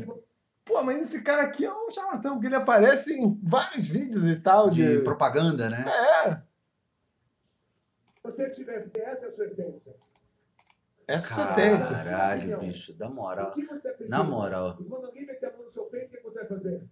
[0.66, 4.36] Pô, mas esse cara aqui é um charlatão, porque ele aparece em vários vídeos e
[4.40, 4.70] tal.
[4.70, 4.98] De.
[4.98, 5.86] De propaganda, né?
[6.26, 6.53] É.
[8.24, 9.94] Se você tiver, essa é a sua essência.
[11.06, 11.96] Essa é a sua essência.
[11.96, 13.52] Caralho, bicho, da O moral.
[13.52, 14.18] que você acredita?
[14.18, 14.78] Na moral.
[14.80, 16.88] E quando alguém meter a mão no seu peito, o que você vai fazer?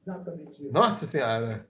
[0.00, 0.72] Exatamente isso.
[0.72, 1.68] Nossa senhora.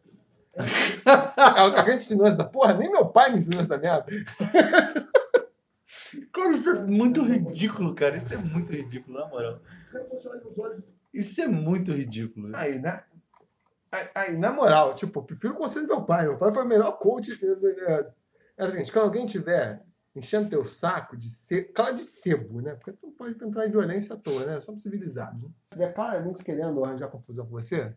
[0.55, 0.61] É.
[1.61, 2.74] Alguém te ensinou essa porra?
[2.74, 4.07] Nem meu pai me ensinou essa merda.
[6.33, 8.16] Cara, isso é muito ridículo, cara.
[8.16, 9.61] Isso é muito ridículo, na moral.
[11.12, 12.55] Isso é muito ridículo.
[12.55, 13.03] Aí, né?
[13.93, 16.26] Aí, aí, na moral, tipo, eu prefiro o conselho do meu pai.
[16.26, 17.31] Meu pai foi o melhor coach.
[18.61, 19.83] Era o seguinte, quando alguém tiver
[20.15, 22.75] enchendo teu saco de sebo, claro, de sebo, né?
[22.75, 24.61] Porque tu não pode entrar em violência à toa, né?
[24.61, 25.43] Somos civilizados.
[25.43, 25.49] Né?
[25.49, 27.97] Se tiver claramente querendo arranjar confusão com você,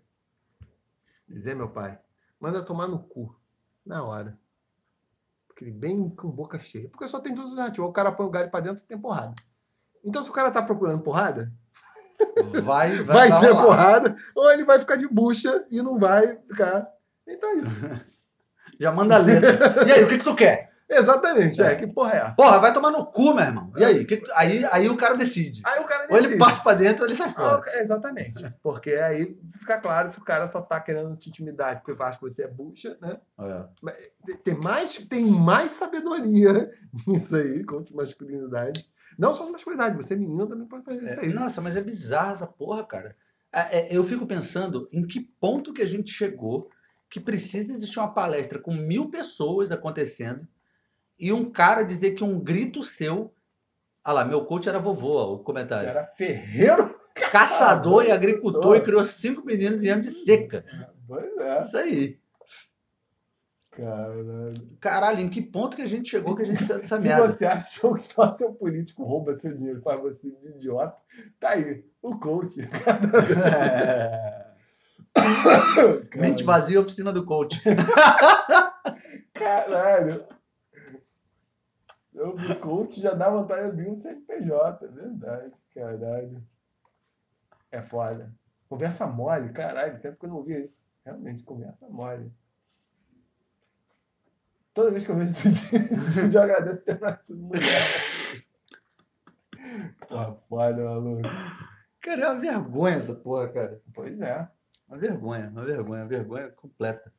[1.27, 1.99] dizer, meu pai,
[2.39, 3.35] manda tomar no cu.
[3.85, 4.39] Na hora.
[5.49, 6.87] Porque ele bem com boca cheia.
[6.87, 7.89] Porque só tem duas alternativas.
[7.89, 9.35] O cara põe o galho pra dentro e tem porrada.
[10.01, 11.51] Então, se o cara tá procurando porrada,
[12.63, 13.63] Vai, vai, vai rolar.
[13.63, 16.87] porrada, ou ele vai ficar de bucha e não vai ficar.
[17.27, 18.05] Então é isso.
[18.79, 19.85] Já manda a letra.
[19.87, 20.71] E aí, o que, que tu quer?
[20.89, 21.71] Exatamente, é.
[21.71, 21.75] É.
[21.75, 22.35] Que porra é essa?
[22.35, 23.71] Porra, vai tomar no cu, meu irmão.
[23.77, 24.05] E aí?
[24.05, 25.61] Que aí, aí o cara decide.
[25.65, 26.37] Aí o cara Ou ele decide.
[26.39, 27.57] parte pra dentro ou ele sai Ah, fora.
[27.57, 28.55] ok, Exatamente.
[28.61, 32.23] Porque aí fica claro se o cara só tá querendo te intimidar porque acha que
[32.23, 33.17] você é bucha, né?
[33.39, 34.35] É.
[34.43, 36.69] Tem- mais, tem mais sabedoria
[37.07, 38.85] nisso aí, contra masculinidade.
[39.17, 41.33] Não só de masculinidade, você menino também pode fazer isso É, aí.
[41.33, 43.15] Nossa, mas é bizarro essa porra, cara.
[43.51, 46.69] É, é, eu fico pensando em que ponto que a gente chegou
[47.13, 50.47] que precisa existir uma palestra com mil pessoas acontecendo
[51.19, 53.31] e um cara dizer que um grito seu.
[54.03, 55.87] Ah lá, meu coach era vovô, ó, o comentário.
[55.87, 56.99] Era ferreiro.
[57.31, 60.65] Caçador e agricultor e criou cinco meninos em ano de seca.
[61.07, 61.61] Pois é.
[61.61, 62.19] Isso aí.
[63.69, 64.77] Caralho.
[64.81, 67.31] Caralho, em que ponto que a gente chegou que a gente precisa dessa Se merda?
[67.31, 70.97] você achou que só seu político rouba seu dinheiro faz você de idiota,
[71.39, 72.59] tá aí, o coach.
[72.59, 74.42] É.
[76.15, 77.61] Mente vazia, oficina do coach.
[79.33, 80.25] Caralho.
[82.13, 86.43] Eu, o coach já dá vontade de abrir um CNPJ, é verdade, caralho.
[87.71, 88.31] É foda.
[88.69, 90.87] Conversa mole, caralho, tempo que eu não ouvia isso.
[91.03, 92.31] Realmente, conversa mole.
[94.73, 97.63] Toda vez que eu vejo esse vídeo, eu agradeço ter nascido mulher.
[100.07, 101.29] Porra, foda, maluco.
[102.01, 103.81] Cara, é uma vergonha essa porra, cara.
[103.93, 104.47] Pois é.
[104.87, 107.13] Uma vergonha, uma vergonha, uma vergonha completa.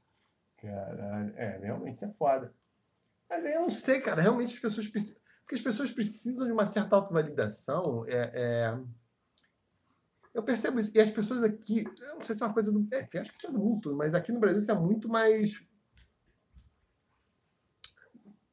[0.57, 1.35] Caralho.
[1.37, 2.55] É, realmente isso é foda.
[3.29, 4.23] Mas eu não sei, cara.
[4.23, 5.23] Realmente as pessoas precisam.
[5.43, 8.05] Porque as pessoas precisam de uma certa autovalidação.
[8.07, 8.79] É, é...
[10.33, 10.91] Eu percebo isso.
[10.95, 11.85] E as pessoas aqui.
[12.01, 12.87] Eu não sei se é uma coisa do.
[12.93, 15.67] É, acho que isso é do mundo, mas aqui no Brasil isso é muito mais.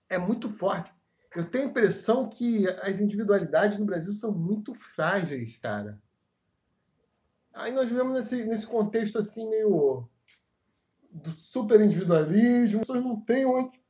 [0.10, 0.94] É muito forte.
[1.34, 6.02] Eu tenho a impressão que as individualidades no Brasil são muito frágeis, cara.
[7.54, 10.08] Aí nós vivemos nesse, nesse contexto assim, meio.
[11.10, 12.82] do super individualismo.
[12.82, 13.82] As pessoas não têm onde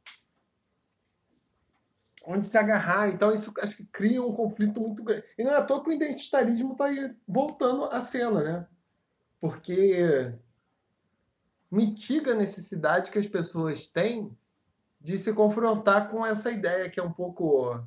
[2.25, 3.09] onde se agarrar.
[3.09, 5.23] Então, isso acho que cria um conflito muito grande.
[5.37, 6.85] E não é à toa que o identitarismo está
[7.27, 8.67] voltando à cena, né?
[9.39, 10.33] Porque
[11.69, 14.35] mitiga a necessidade que as pessoas têm
[14.99, 17.81] de se confrontar com essa ideia que é um pouco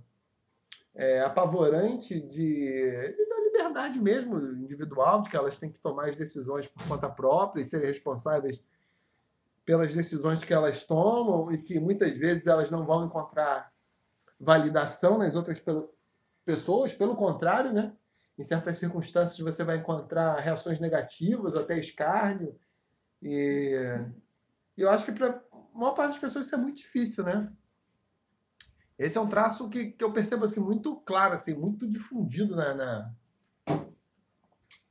[0.94, 3.14] é, apavorante de,
[3.54, 7.64] liberdade mesmo individual, de que elas têm que tomar as decisões por conta própria e
[7.64, 8.64] serem responsáveis
[9.64, 13.72] pelas decisões que elas tomam e que muitas vezes elas não vão encontrar
[14.38, 15.62] validação nas outras
[16.44, 17.94] pessoas, pelo contrário, né?
[18.36, 22.58] Em certas circunstâncias você vai encontrar reações negativas, até escárnio.
[23.22, 23.72] E
[24.76, 25.42] eu acho que para
[25.74, 27.50] a maior parte das pessoas isso é muito difícil, né?
[28.98, 32.74] Esse é um traço que, que eu percebo assim, muito claro, assim, muito difundido na.
[32.74, 33.14] na...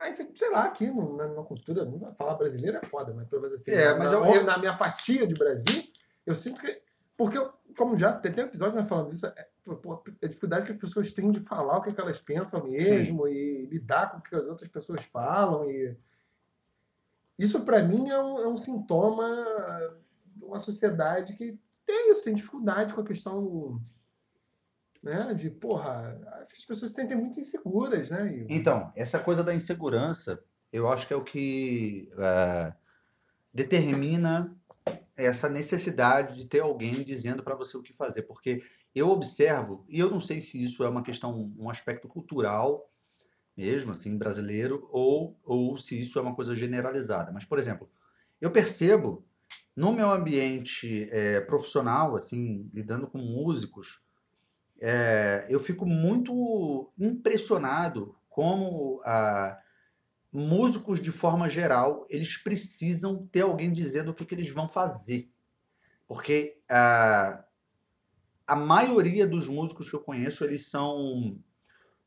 [0.03, 1.87] A gente, sei lá, aqui no, na, na cultura,
[2.17, 4.57] falar brasileira é foda, mas pelo menos assim, É, na, mas na, eu- eu- na
[4.57, 5.83] minha fatia de Brasil,
[6.25, 6.81] eu sinto que.
[7.17, 9.47] Porque, eu- como já tem até um episódio nós falando disso, é,
[10.21, 13.27] a dificuldade que as pessoas têm de falar o que, é que elas pensam mesmo
[13.27, 15.69] e lidar com o que as outras pessoas falam.
[15.69, 15.97] e
[17.39, 19.25] Isso, para mim, é um, é um sintoma
[20.35, 23.81] de uma sociedade que tem isso, tem dificuldade com a questão
[25.03, 28.45] né, de, porra, as pessoas se sentem muito inseguras, né?
[28.47, 30.41] Então, essa coisa da insegurança,
[30.71, 32.73] eu acho que é o que é,
[33.53, 34.57] determina
[35.15, 38.23] essa necessidade de ter alguém dizendo para você o que fazer.
[38.23, 38.63] Porque
[38.95, 42.89] eu observo, e eu não sei se isso é uma questão, um aspecto cultural
[43.55, 47.31] mesmo, assim, brasileiro, ou, ou se isso é uma coisa generalizada.
[47.31, 47.89] Mas, por exemplo,
[48.41, 49.23] eu percebo
[49.75, 54.07] no meu ambiente é, profissional, assim, lidando com músicos,
[54.85, 59.57] é, eu fico muito impressionado como ah,
[60.29, 65.31] músicos de forma geral eles precisam ter alguém dizendo o que, que eles vão fazer
[66.05, 67.45] porque ah,
[68.45, 71.39] a maioria dos músicos que eu conheço eles são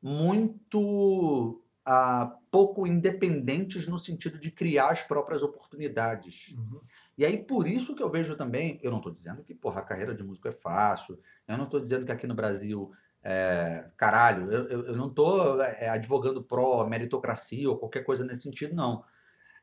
[0.03, 6.83] muito ah, pouco independentes no sentido de criar as próprias oportunidades Uhum.
[7.19, 9.85] E aí, por isso que eu vejo também, eu não estou dizendo que, porra, a
[9.85, 12.93] carreira de músico é fácil, eu não estou dizendo que aqui no Brasil,
[13.23, 19.03] é, caralho, eu, eu, eu não estou advogando pró-meritocracia ou qualquer coisa nesse sentido, não.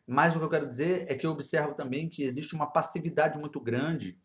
[0.05, 3.37] Mas o que eu quero dizer é que eu observo também que existe uma passividade
[3.37, 4.19] muito grande,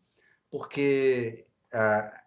[0.49, 2.21] porque ah,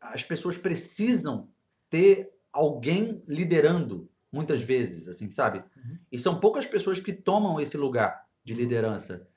[0.00, 1.48] as pessoas precisam
[1.90, 5.58] ter alguém liderando, muitas vezes, assim, sabe?
[5.76, 5.98] Uhum.
[6.10, 9.28] E são poucas pessoas que tomam esse lugar de liderança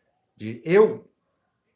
[0.42, 1.08] de eu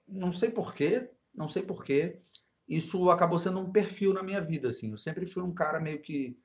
[0.07, 2.19] não sei porquê, não sei porquê,
[2.67, 4.91] isso acabou sendo um perfil na minha vida, assim.
[4.91, 6.37] Eu sempre fui um cara meio que.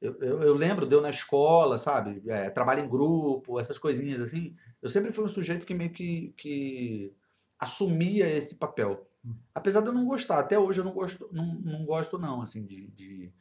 [0.00, 2.22] Eu, eu, eu lembro, deu na escola, sabe?
[2.26, 4.56] É, trabalho em grupo, essas coisinhas assim.
[4.82, 7.12] Eu sempre fui um sujeito que meio que, que
[7.58, 9.06] assumia esse papel.
[9.54, 12.64] Apesar de eu não gostar, até hoje eu não gosto, não, não gosto não, assim,
[12.64, 13.32] de, de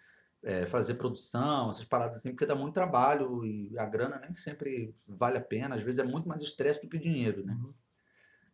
[0.43, 4.93] é, fazer produção, essas paradas assim, porque dá muito trabalho e a grana nem sempre
[5.07, 7.57] vale a pena, às vezes é muito mais estresse do que dinheiro, né?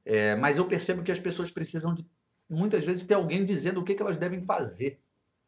[0.06, 0.14] Uhum.
[0.14, 2.10] É, mas eu percebo que as pessoas precisam de
[2.50, 5.00] muitas vezes ter alguém dizendo o que, que elas devem fazer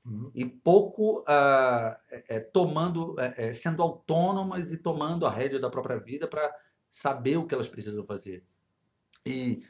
[0.07, 0.31] Uhum.
[0.33, 5.97] e pouco ah, é, tomando, é, é, sendo autônomas e tomando a rédea da própria
[5.97, 6.49] vida para
[6.89, 8.41] saber o que elas precisam fazer.
[9.25, 9.65] E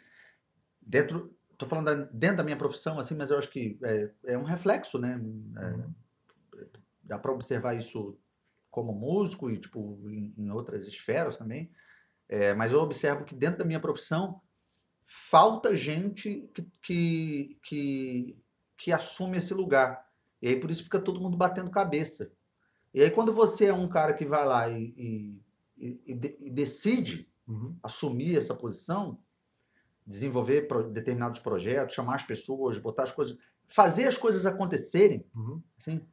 [0.79, 4.37] dentro, estou falando da- dentro da minha profissão assim, mas eu acho que é, é
[4.37, 5.19] um reflexo, né?
[5.57, 6.63] É,
[7.01, 8.15] dá para observar isso
[8.69, 11.71] como músico e tipo em, em outras esferas também.
[12.57, 14.41] Mas eu observo que dentro da minha profissão
[15.07, 18.37] falta gente que, que, que,
[18.77, 20.05] que assume esse lugar.
[20.41, 22.31] E aí por isso fica todo mundo batendo cabeça.
[22.93, 25.41] E aí quando você é um cara que vai lá e, e,
[25.77, 27.77] e, e de- e decide Uhum.
[27.81, 29.17] assumir essa posição,
[30.05, 33.37] desenvolver pro- determinados projetos, chamar as pessoas, botar as coisas,
[33.67, 35.61] fazer as coisas acontecerem, Uhum.
[35.77, 36.05] assim,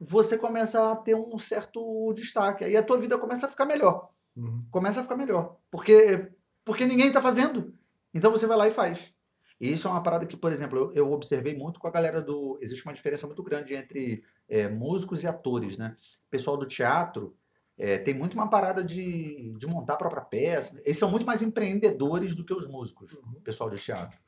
[0.00, 2.64] você começa a ter um certo destaque.
[2.64, 4.10] Aí a tua vida começa a ficar melhor.
[4.36, 4.64] Uhum.
[4.72, 5.56] Começa a ficar melhor.
[5.70, 6.32] Porque,
[6.64, 7.72] porque ninguém está fazendo.
[8.14, 9.14] Então você vai lá e faz.
[9.60, 12.20] E isso é uma parada que, por exemplo, eu, eu observei muito com a galera
[12.20, 12.58] do.
[12.60, 15.94] Existe uma diferença muito grande entre é, músicos e atores, né?
[16.26, 17.36] O pessoal do teatro
[17.78, 20.80] é, tem muito uma parada de, de montar a própria peça.
[20.84, 24.18] Eles são muito mais empreendedores do que os músicos, o pessoal de teatro.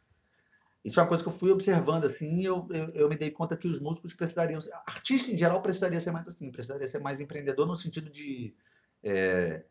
[0.84, 3.30] Isso é uma coisa que eu fui observando assim, e eu, eu, eu me dei
[3.30, 6.98] conta que os músicos precisariam, ser- artista em geral precisaria ser mais assim, precisaria ser
[6.98, 8.54] mais empreendedor no sentido de
[9.02, 9.64] é,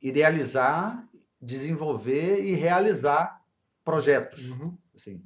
[0.00, 1.08] idealizar,
[1.42, 3.43] desenvolver e realizar
[3.84, 4.76] projetos, Uhum.
[4.94, 5.22] assim.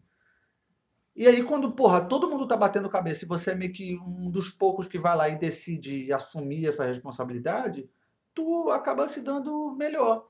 [1.15, 4.31] E aí quando, porra, todo mundo tá batendo cabeça e você é meio que um
[4.31, 7.91] dos poucos que vai lá e decide assumir essa responsabilidade,
[8.35, 10.29] tu acaba se dando melhor.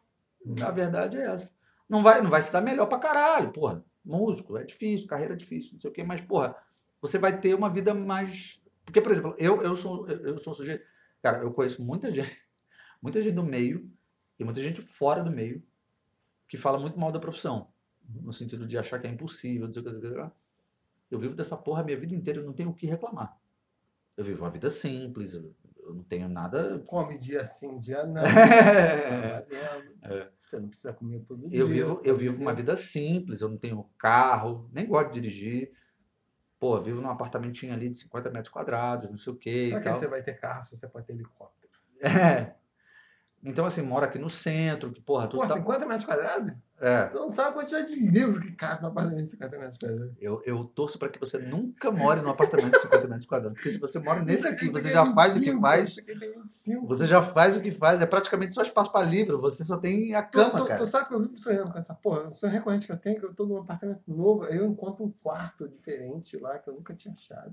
[0.64, 1.58] A verdade é essa.
[1.88, 3.84] Não vai, não vai se dar melhor pra caralho, porra.
[4.04, 6.56] Músico é difícil, carreira é difícil, não sei o quê, mas, porra,
[7.02, 8.62] você vai ter uma vida mais.
[8.84, 10.82] Porque, por exemplo, eu, eu, sou, eu eu sou um sujeito.
[11.22, 12.42] Cara, eu conheço muita gente,
[13.02, 13.90] muita gente do meio
[14.38, 15.62] e muita gente fora do meio
[16.48, 17.68] que fala muito mal da profissão.
[18.08, 20.32] No sentido de achar que é impossível, não sei o que, sei lá.
[21.10, 23.38] Eu vivo dessa porra a minha vida inteira, eu não tenho o que reclamar.
[24.16, 25.54] Eu vivo uma vida simples, eu,
[25.94, 26.78] não tenho nada.
[26.86, 28.22] Come dia sim, dia não.
[28.28, 29.40] É.
[29.40, 30.32] Trabalhando.
[30.46, 31.58] Você não precisa comer todo dia.
[31.58, 35.20] Eu vivo, eu tá vivo uma vida simples, eu não tenho carro, nem gosto de
[35.20, 35.72] dirigir.
[36.58, 39.68] Pô, vivo num apartamentinho ali de 50 metros quadrados, não sei o quê.
[39.70, 41.72] Pra que você vai ter carro se você pode ter helicóptero?
[42.00, 42.54] É.
[43.42, 45.54] Então, assim, moro aqui no centro, que, porra, tudo Pô, tá...
[45.54, 46.52] 50 metros quadrados?
[46.80, 47.06] É.
[47.06, 50.14] Tu não sabe a quantidade de livro que cabe no apartamento de 50 metros quadrados.
[50.20, 53.56] Eu, eu torço para que você nunca more num apartamento de 50 metros quadrados.
[53.56, 55.90] Porque se você mora nesse aqui, você é já faz o que 25, faz.
[55.90, 56.86] Isso aqui tem 25.
[56.86, 58.00] Você já faz o que faz.
[58.00, 59.40] É praticamente só espaço para livro.
[59.40, 60.78] Você só tem a Tu, cama, tu, cara.
[60.78, 62.28] tu sabe que eu vivo sonhando com essa porra?
[62.28, 64.66] O sonho recorrente que eu tenho é que eu tô num apartamento novo, aí eu
[64.66, 67.52] encontro um quarto diferente lá que eu nunca tinha achado.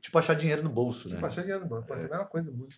[0.00, 1.26] Tipo, achar dinheiro no bolso, Tipo, né?
[1.26, 1.86] achar dinheiro no banco.
[1.86, 2.74] Pode ser a melhor coisa do mundo.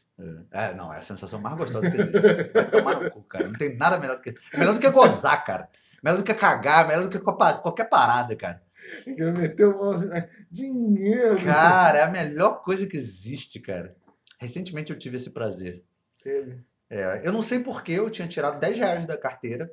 [0.51, 2.21] É, não, é a sensação mais gostosa que existe.
[2.53, 3.47] Vai tomar no cu, cara.
[3.47, 4.31] Não tem nada melhor do que.
[4.53, 5.69] é Melhor do que gozar, cara.
[6.03, 8.63] Melhor do que cagar, melhor do que qualquer parada, cara.
[9.07, 10.31] Eu meteu mão assim, né?
[10.51, 11.45] dinheiro.
[11.45, 13.95] Cara, é a melhor coisa que existe, cara.
[14.39, 15.85] Recentemente eu tive esse prazer.
[16.23, 16.65] Teve.
[16.89, 19.71] É, eu não sei por que eu tinha tirado 10 reais da carteira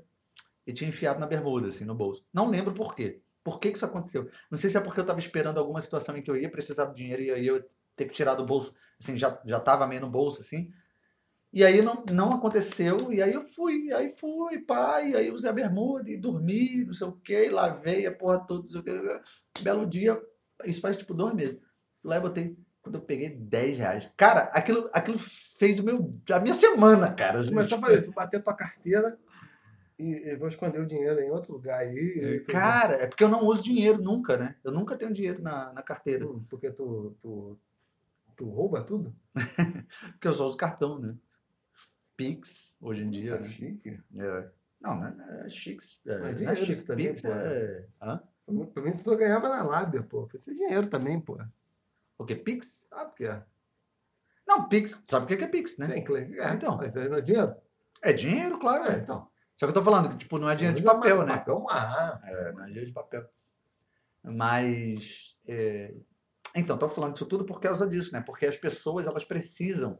[0.65, 2.23] e tinha enfiado na bermuda, assim, no bolso.
[2.33, 3.21] Não lembro por quê.
[3.47, 4.29] Por que, que isso aconteceu?
[4.51, 6.83] Não sei se é porque eu estava esperando alguma situação em que eu ia precisar
[6.83, 10.01] do dinheiro e aí eu ter que tirar do bolso, assim, já, já tava meio
[10.01, 10.69] no bolso, assim.
[11.53, 14.65] E aí não, não aconteceu, e aí eu fui, e aí fui,
[15.07, 18.45] e aí usei a bermuda e dormi, não sei o quê, e lavei a porra
[18.45, 19.21] toda, não sei o.
[19.61, 20.21] Belo dia,
[20.65, 21.61] isso faz tipo dois meses.
[21.99, 24.11] Fui lá e botei, quando eu peguei 10 reais.
[24.17, 25.17] Cara, aquilo, aquilo
[25.57, 27.39] fez o meu, a minha semana, cara.
[27.39, 29.17] assim, Começou a tipo, fazer isso, bater tua carteira
[29.99, 32.41] e, e vou esconder o dinheiro em outro lugar aí.
[32.45, 34.55] tu- Cara, é porque eu não uso dinheiro nunca, né?
[34.63, 36.25] Eu nunca tenho dinheiro na, na carteira.
[36.27, 37.59] Hum, Porque tu, tu,
[38.35, 39.15] tu rouba tudo?
[40.13, 41.15] Porque eu só uso cartão, né?
[42.15, 43.35] Pix, hoje em dia.
[43.35, 43.47] Tá né?
[43.47, 43.99] chique.
[44.15, 44.49] É.
[44.81, 45.41] Não, né?
[45.45, 46.01] É Chix.
[46.05, 47.27] É, Mas é isso também, Pix pô.
[47.31, 47.85] é.
[48.01, 48.21] Hã?
[48.45, 50.25] Pelo menos tu ganhava na lábia, pô.
[50.27, 51.37] Precisa de dinheiro também, pô.
[52.17, 52.35] O que?
[52.35, 52.87] Pix?
[52.89, 53.43] Sabe o que é?
[54.47, 55.03] Não, Pix.
[55.07, 55.85] Sabe o que é Pix, né?
[55.87, 56.03] Sim.
[56.39, 56.77] É, Então.
[56.77, 57.55] Mas não é dinheiro?
[58.01, 58.85] É dinheiro, claro.
[58.89, 58.99] É, É.
[58.99, 59.27] então.
[59.57, 61.37] Só que eu tô falando que, tipo, não é dinheiro de papel, né?
[61.37, 63.25] Papel, ah, É, não é dinheiro de papel.
[64.23, 65.35] Mas.
[65.47, 65.93] é,
[66.55, 68.21] Então, tô falando disso tudo por causa disso, né?
[68.21, 69.99] Porque as pessoas, elas precisam.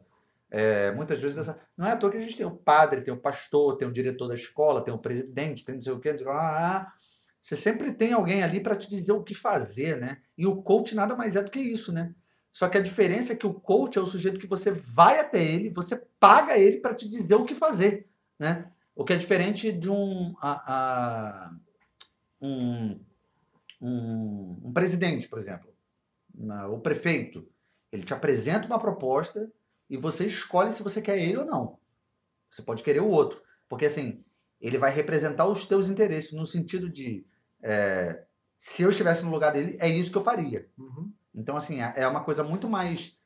[0.50, 1.60] é, muitas vezes dessa.
[1.76, 3.92] Não é à toa que a gente tem o padre, tem o pastor, tem o
[3.92, 6.90] diretor da escola, tem o presidente, tem não sei o quê, ah.
[7.42, 10.18] Você sempre tem alguém ali para te dizer o que fazer, né?
[10.36, 12.14] E o coach nada mais é do que isso, né?
[12.52, 15.42] Só que a diferença é que o coach é o sujeito que você vai até
[15.42, 18.70] ele, você paga ele para te dizer o que fazer, né?
[18.98, 21.56] O que é diferente de um, a- a-
[22.40, 22.98] um,
[23.80, 25.72] um, um presidente, por exemplo,
[26.70, 27.48] o prefeito.
[27.92, 29.50] Ele te apresenta uma proposta
[29.88, 31.78] e você escolhe se você quer ele ou não.
[32.50, 33.40] Você pode querer o outro.
[33.68, 34.24] Porque assim,
[34.60, 37.24] ele vai representar os teus interesses no sentido de
[37.62, 38.24] é,
[38.58, 40.68] se eu estivesse no lugar dele, é isso que eu faria.
[40.76, 41.12] uhum.
[41.34, 43.20] Então, assim, é é uma coisa muito mais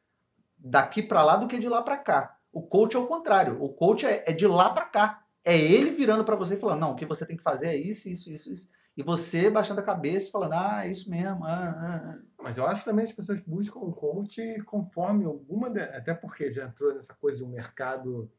[0.59, 2.39] daqui pra lá do que de lá pra cá.
[2.53, 3.57] O coach é o contrário.
[3.62, 5.22] O coach é, é de lá pra cá.
[5.45, 7.76] É ele virando pra você e falando, não, o que você tem que fazer é
[7.76, 8.70] isso, isso, isso, isso.
[8.97, 11.45] E você baixando a cabeça e falando, ah, é isso mesmo.
[11.45, 12.18] Ah, ah, ah.
[12.43, 15.70] Mas eu acho que também as pessoas buscam um coach conforme alguma.
[15.70, 18.30] de- Até porque já entrou nessa coisa de um mercado.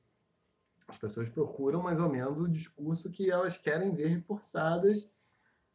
[0.87, 5.09] As pessoas procuram mais ou menos o discurso que elas querem ver reforçadas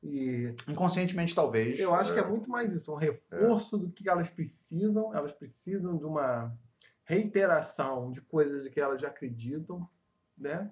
[0.02, 1.80] E Inconscientemente, talvez.
[1.80, 5.12] eu acho que é muito mais isso, um reforço do que elas precisam.
[5.12, 6.56] Elas precisam de uma
[7.02, 9.88] reiteração de coisas que elas já acreditam,
[10.36, 10.70] né?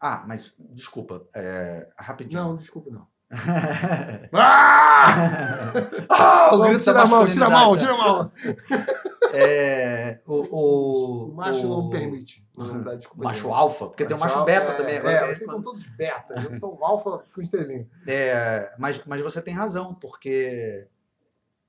[0.00, 2.40] Ah, mas desculpa, é, rapidinho.
[2.42, 3.06] Não, desculpa, não.
[4.32, 5.72] Ah!
[6.10, 7.78] Ah, o Vamos, grito da tira a mão, tira a mão, masculinidade.
[7.78, 8.32] tira a mão.
[9.30, 12.48] É, o, o, O macho o- não permite.
[12.56, 13.24] Não dá desculpa.
[13.24, 14.94] Macho alfa, porque tem o macho beta é, também.
[14.96, 16.34] É, tem- vocês são todos beta.
[16.42, 17.86] Eu sou um alfa com estrelinha.
[18.06, 20.86] É, mas, mas você tem razão, porque.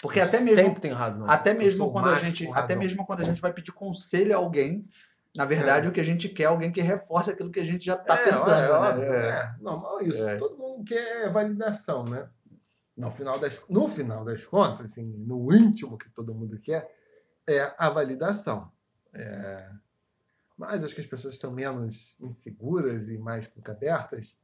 [0.01, 1.29] Porque até mesmo, Sempre tem razão.
[1.29, 4.33] até Eu mesmo quando a macho gente, até mesmo quando a gente vai pedir conselho
[4.33, 4.87] a alguém,
[5.35, 5.89] na verdade É.
[5.89, 8.15] o que a gente quer é alguém que reforce aquilo que a gente já está
[8.15, 8.51] é, pensando.
[8.51, 9.27] é, né?
[9.27, 9.29] É.
[9.29, 10.27] é, normal isso.
[10.27, 10.35] É.
[10.37, 12.29] Todo mundo quer validação, né?
[12.97, 16.93] No final, das, no final das contas, assim, no íntimo que todo mundo quer,
[17.47, 18.69] é a validação.
[19.13, 19.69] É,
[20.57, 24.37] mas acho que as pessoas são menos inseguras e mais boca abertas.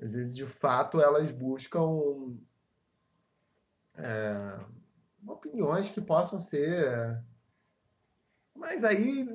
[0.00, 2.36] Às vezes, de fato, elas buscam
[3.96, 4.58] é,
[5.26, 7.20] opiniões que possam ser.
[8.56, 9.26] Mas aí,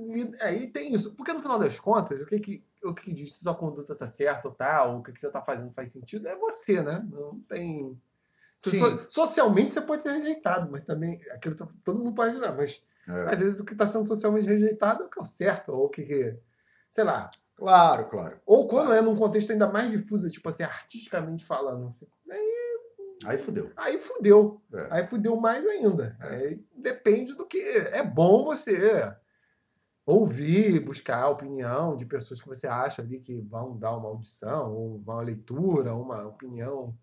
[0.41, 1.13] aí tem isso.
[1.15, 4.07] Porque no final das contas, o que, que, o que diz se sua conduta tá
[4.07, 7.05] certa ou tal, o que, que você tá fazendo faz sentido, é você, né?
[7.11, 7.99] Não tem.
[8.59, 12.53] So- socialmente você pode ser rejeitado, mas também aquilo tá- todo mundo pode ajudar.
[12.55, 13.33] Mas É.
[13.33, 15.85] às vezes o que está sendo socialmente rejeitado é o que é o certo, ou
[15.85, 16.37] o que, que.
[16.91, 17.29] Sei lá.
[17.55, 18.39] Claro, claro.
[18.45, 21.91] Ou quando é num contexto ainda mais difuso, tipo assim, artisticamente falando.
[21.91, 22.58] você- Aí
[23.37, 23.71] fudeu.
[23.75, 24.61] Aí fudeu.
[24.73, 24.87] É.
[24.91, 26.17] Aí fudeu mais ainda.
[26.21, 26.27] É.
[26.27, 27.59] Aí depende do que.
[27.91, 29.15] É bom você
[30.05, 34.73] ouvir, buscar a opinião de pessoas que você acha ali que vão dar uma audição,
[34.73, 36.97] ou uma leitura, uma opinião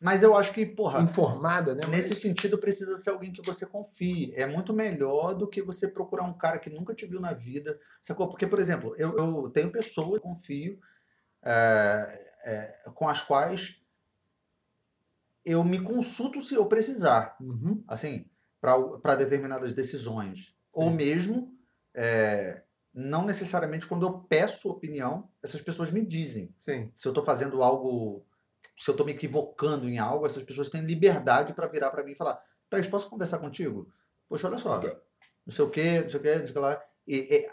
[0.00, 1.82] Mas eu acho que, porra, informada, né?
[1.88, 4.32] Nesse Mas- sentido, precisa ser alguém que você confie.
[4.36, 7.78] É muito melhor do que você procurar um cara que nunca te viu na vida.
[8.02, 8.28] Sacou?
[8.28, 10.78] Porque, por exemplo, eu, eu tenho pessoas que eu confio
[11.42, 13.82] é, é, com as quais
[15.46, 17.82] eu me consulto se eu precisar, Uhum.
[17.86, 18.26] assim,
[18.60, 20.58] para determinadas decisões.
[20.72, 20.96] Ou Sim.
[20.96, 21.54] mesmo,
[21.94, 26.90] é, não necessariamente quando eu peço opinião, essas pessoas me dizem Sim.
[26.96, 28.26] se eu estou fazendo algo,
[28.76, 32.12] se eu estou me equivocando em algo, essas pessoas têm liberdade para virar para mim
[32.12, 33.88] e falar: Peraí, posso conversar contigo?
[34.28, 34.80] Poxa, olha só,
[35.46, 36.82] não sei o quê, não sei o quê, não sei o que lá.
[37.06, 37.48] E, e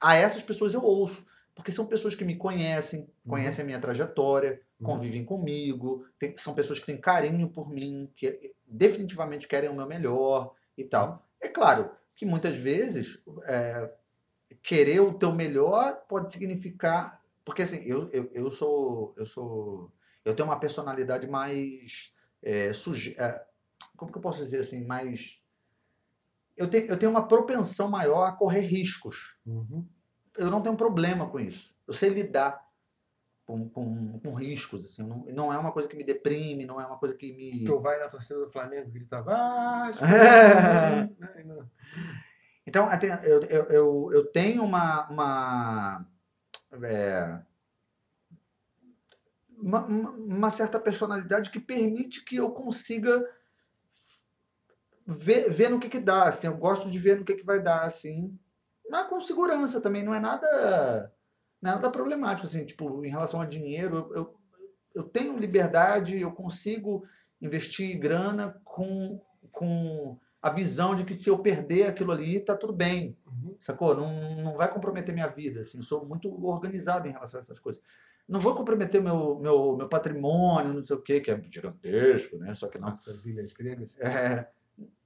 [0.00, 4.52] a essas pessoas eu ouço, porque são pessoas que me conhecem, conhecem a minha trajetória,
[4.52, 4.65] Uhum.
[4.82, 9.86] Convivem comigo, tem- são pessoas que têm carinho por mim, que definitivamente querem o meu
[9.86, 11.26] melhor e tal.
[11.40, 13.92] É claro que muitas vezes é,
[14.62, 17.22] querer o teu melhor pode significar.
[17.44, 19.14] Porque assim, eu, eu, eu sou.
[19.16, 19.92] Eu sou.
[20.24, 22.14] Eu tenho uma personalidade mais.
[22.42, 23.44] É, suje, é,
[23.96, 24.84] como que eu posso dizer assim?
[24.84, 25.42] Mais.
[26.56, 29.38] Eu tenho, eu tenho uma propensão maior a correr riscos.
[29.46, 29.86] Uhum.
[30.36, 31.74] Eu não tenho problema com isso.
[31.86, 32.65] Eu sei lidar
[33.46, 34.84] com, com, com riscos.
[34.84, 35.06] Assim.
[35.06, 37.64] Não, não é uma coisa que me deprime, não é uma coisa que me.
[37.64, 40.04] Tu vai na torcida do Flamengo e grita Vasco.
[40.04, 41.08] É.
[42.66, 42.88] Então,
[43.22, 45.08] eu, eu, eu, eu tenho uma.
[45.08, 46.06] uma,
[46.82, 47.40] é,
[49.56, 53.24] uma, uma- certa personalidade que permite que eu consiga
[55.06, 56.24] ver, ver no que, que dá.
[56.24, 58.36] Assim, eu gosto de ver no que, que vai dar, assim.
[58.90, 61.12] Mas com segurança também, não é nada,
[61.60, 64.34] nada problemático, assim, tipo, em relação a dinheiro, eu, eu,
[64.94, 67.04] eu tenho liberdade, eu consigo
[67.40, 69.20] investir grana com,
[69.52, 73.56] com a visão de que se eu perder aquilo ali, tá tudo bem, Uhum.
[73.60, 73.94] sacou?
[73.94, 77.58] Não, não vai comprometer minha vida, assim, eu sou muito organizado em relação a essas
[77.58, 77.82] coisas.
[78.28, 82.54] Não vou comprometer meu, meu, meu patrimônio, não sei o quê, que é gigantesco, né?
[82.54, 82.88] Só que não.
[82.88, 83.96] As ilhas gregas.
[84.00, 84.48] É,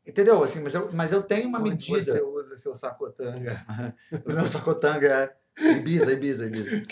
[0.07, 0.43] entendeu?
[0.43, 2.03] Assim, mas, eu, mas eu tenho uma Onde medida.
[2.03, 3.63] Você usa seu sacotanga.
[4.25, 6.83] O meu sacotanga é Ibiza, Ibiza, Ibiza.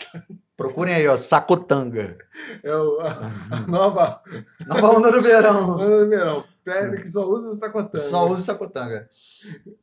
[0.56, 2.16] Procurem aí, ó, sacotanga.
[2.62, 4.20] É o, a nova
[4.66, 5.68] Nova onda do verão.
[5.78, 6.44] Mano do verão.
[6.64, 8.04] Pedro que só usa sacotanga.
[8.04, 9.08] Só uso sacotanga.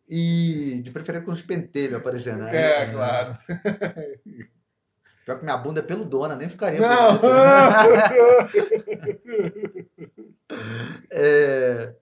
[0.08, 2.44] E de preferência com os pentelhos aparecendo.
[2.44, 2.56] né?
[2.56, 3.36] É, claro.
[5.26, 6.80] Pior que minha bunda é peludona, nem ficaria.
[6.80, 7.20] Não!
[11.10, 11.94] É,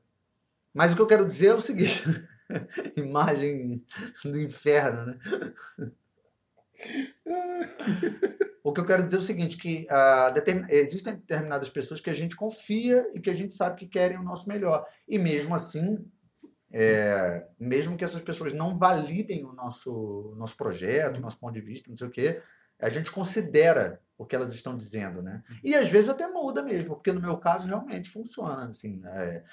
[0.74, 2.04] Mas o que eu quero dizer é o seguinte:
[2.98, 3.82] imagem
[4.26, 5.18] do inferno, né?
[8.64, 12.10] O que eu quero dizer é o seguinte, que ah, determin- existem determinadas pessoas que
[12.10, 14.88] a gente confia e que a gente sabe que querem o nosso melhor.
[15.06, 16.10] E mesmo assim,
[16.72, 21.60] é, mesmo que essas pessoas não validem o nosso, nosso projeto, o nosso ponto de
[21.60, 22.42] vista, não sei o quê,
[22.80, 25.44] a gente considera o que elas estão dizendo, né?
[25.62, 29.44] E às vezes até muda mesmo, porque no meu caso realmente funciona, assim, é,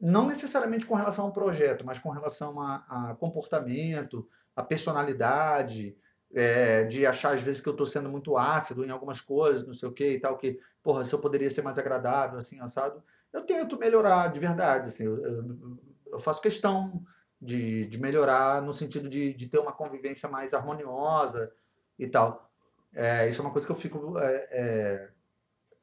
[0.00, 5.96] não necessariamente com relação ao projeto, mas com relação a, a comportamento, a personalidade,
[6.36, 9.72] é, de achar às vezes que eu estou sendo muito ácido em algumas coisas, não
[9.72, 13.02] sei o que e tal, que, porra, se eu poderia ser mais agradável, assim, assado.
[13.32, 15.78] Eu tento melhorar de verdade, assim, eu,
[16.12, 17.02] eu, faço questão
[17.40, 21.50] de, de melhorar no sentido de, de ter uma convivência mais harmoniosa
[21.98, 22.50] e tal.
[22.94, 24.18] É, isso é uma coisa que eu fico.
[24.18, 25.10] É, é,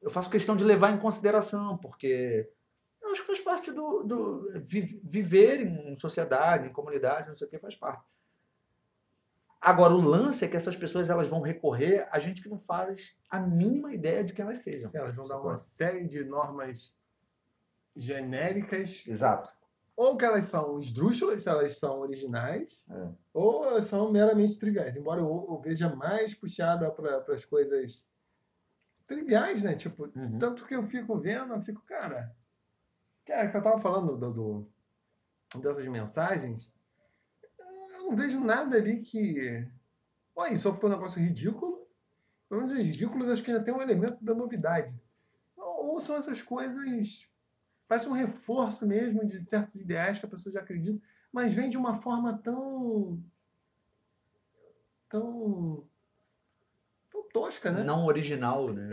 [0.03, 2.47] eu faço questão de levar em consideração, porque
[3.01, 7.47] eu acho que faz parte do, do vi- viver em sociedade, em comunidade, não sei
[7.47, 8.12] o que, faz parte.
[9.65, 13.15] Agora, o lance é que essas pessoas elas vão recorrer a gente que não faz
[13.29, 14.87] a mínima ideia de quem elas sejam.
[14.87, 16.93] Assim, elas vão dar uma série de normas
[17.95, 19.49] genéricas, Exato.
[19.95, 23.09] ou que elas são esdrúxulas, se elas são originais, É.
[23.33, 24.97] ou elas são meramente triviais.
[24.97, 28.05] Embora eu, eu veja mais puxada para as coisas
[29.05, 29.75] triviais, né?
[29.75, 30.37] Tipo, Uhum.
[30.39, 32.35] tanto que eu fico vendo, eu fico, cara.
[33.25, 34.71] Cara, que eu tava falando do, do-
[35.61, 36.69] dessas mensagens,
[38.13, 39.67] não vejo nada ali que.
[40.35, 41.87] Olha, só ficou um negócio ridículo.
[42.47, 44.95] Pelo menos os ridículos acho que ainda tem um elemento da novidade.
[45.57, 47.27] Ou, são essas coisas.
[47.87, 51.77] Parece um reforço mesmo de certos ideais que a pessoa já acredita, mas vem de
[51.77, 53.21] uma forma tão.
[55.09, 55.87] tão.
[57.11, 57.83] tão tosca, né?
[57.83, 58.89] Não original, né?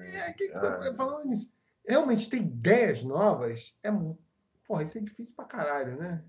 [0.00, 1.56] É, que, que tá falando nisso.
[1.86, 3.90] Realmente ter ideias novas é.
[4.66, 6.22] Porra, isso é difícil pra caralho, né?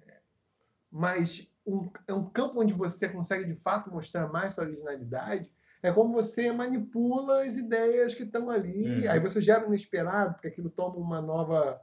[0.90, 5.52] Mas um, é um campo onde você consegue de fato mostrar mais sua originalidade.
[5.82, 9.04] É como você manipula as ideias que estão ali.
[9.06, 9.12] Uhum.
[9.12, 11.80] Aí você gera um inesperado, porque aquilo toma uma nova.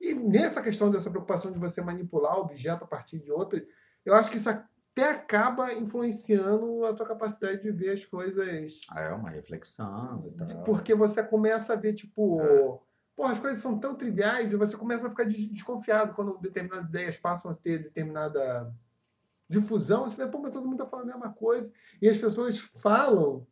[0.00, 3.62] E nessa questão dessa preocupação de você manipular o objeto a partir de outra,
[4.04, 9.00] eu acho que isso até acaba influenciando a tua capacidade de ver as coisas Ah,
[9.02, 10.62] é uma reflexão e tal.
[10.64, 12.78] porque você começa a ver, tipo, É.
[13.16, 16.88] porra, as coisas são tão triviais e você começa a ficar des- desconfiado quando determinadas
[16.88, 18.72] ideias passam a ter determinada
[19.60, 20.04] difusão.
[20.04, 21.72] Você vê, pô, mas todo mundo tá falando a mesma coisa.
[22.00, 23.46] E as pessoas falam,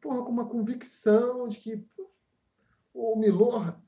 [0.00, 1.76] porra, com uma convicção de que
[2.92, 3.78] pô, o Milor,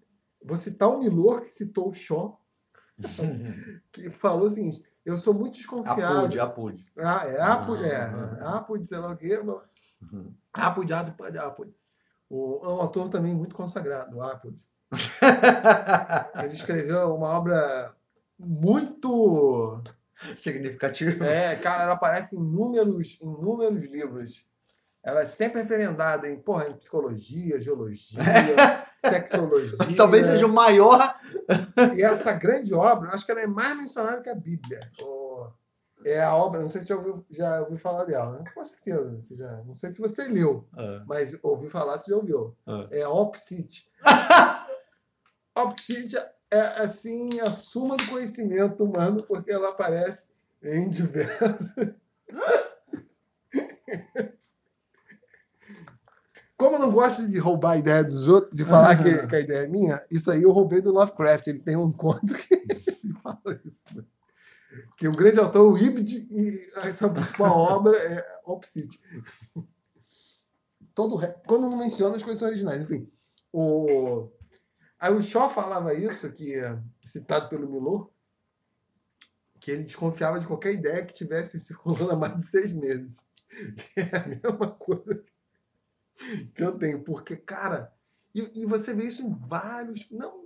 [0.43, 2.41] vou citar o Milor que citou o Shaw,
[3.93, 4.83] que falou o seguinte.
[5.05, 6.19] Eu sou muito desconfiado.
[6.19, 6.87] Apude, apude.
[6.99, 8.03] Ah, é Apud, é.
[8.43, 8.59] Ah.
[8.59, 9.39] Apud, sei lá o quê.
[9.39, 10.35] Uhum.
[10.53, 11.75] Apud, Apud, Apud.
[12.29, 14.57] O, é um autor também muito consagrado, o Apud.
[16.45, 17.97] Ele escreveu uma obra
[18.39, 19.83] muito.
[20.37, 21.25] Significativo.
[21.25, 24.47] É, cara, ela aparece em inúmeros, inúmeros livros.
[25.03, 28.21] Ela é sempre referendada em, porra, em psicologia, geologia,
[29.01, 29.79] sexologia.
[29.97, 31.19] Talvez seja o maior.
[31.97, 34.79] E essa grande obra, acho que ela é mais mencionada que a Bíblia.
[36.05, 38.45] É a obra, não sei se você já ouviu, já ouviu falar dela, né?
[38.55, 39.21] Com certeza.
[39.21, 40.69] Você já, não sei se você leu,
[41.07, 42.55] mas ouviu falar, você já ouviu.
[42.91, 43.89] É a Opsit.
[45.57, 46.15] Opsit
[46.51, 50.33] é, assim, a suma do conhecimento humano, porque ela aparece
[50.63, 51.95] em diversos.
[56.57, 59.41] Como eu não gosto de roubar a ideia dos outros e falar que, que a
[59.41, 61.47] ideia é minha, isso aí eu roubei do Lovecraft.
[61.47, 62.53] Ele tem um conto que
[63.03, 63.97] ele fala isso.
[63.97, 64.05] né?
[64.99, 69.01] Que o grande autor o Ibid e a sua principal obra é Opsit.
[70.95, 72.83] Todo Quando não menciona as coisas originais.
[72.83, 73.11] Enfim,
[73.51, 74.29] o...
[75.01, 76.55] aí o Shaw falava isso, que
[77.05, 78.11] citado pelo Milor,
[79.59, 83.29] que ele desconfiava de qualquer ideia que tivesse circulando há mais de seis meses.
[83.97, 85.25] É a mesma coisa
[86.55, 87.03] que eu tenho.
[87.03, 87.93] Porque, cara,
[88.35, 90.09] e, e você vê isso em vários.
[90.11, 90.45] Não.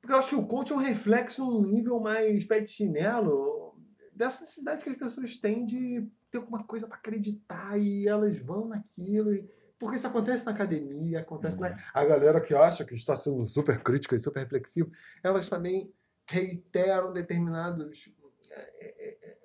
[0.00, 3.76] Porque eu acho que o coach é um reflexo num nível mais pé de chinelo
[4.12, 8.68] dessa necessidade que as pessoas têm de ter alguma coisa para acreditar e elas vão
[8.68, 9.32] naquilo.
[9.32, 9.48] E...
[9.78, 11.76] Porque isso acontece na academia, acontece na.
[11.92, 14.90] A galera que acha que está sendo super crítica e super reflexiva,
[15.22, 15.92] elas também
[16.28, 18.08] reiteram determinados.
[18.50, 19.38] é, é, é,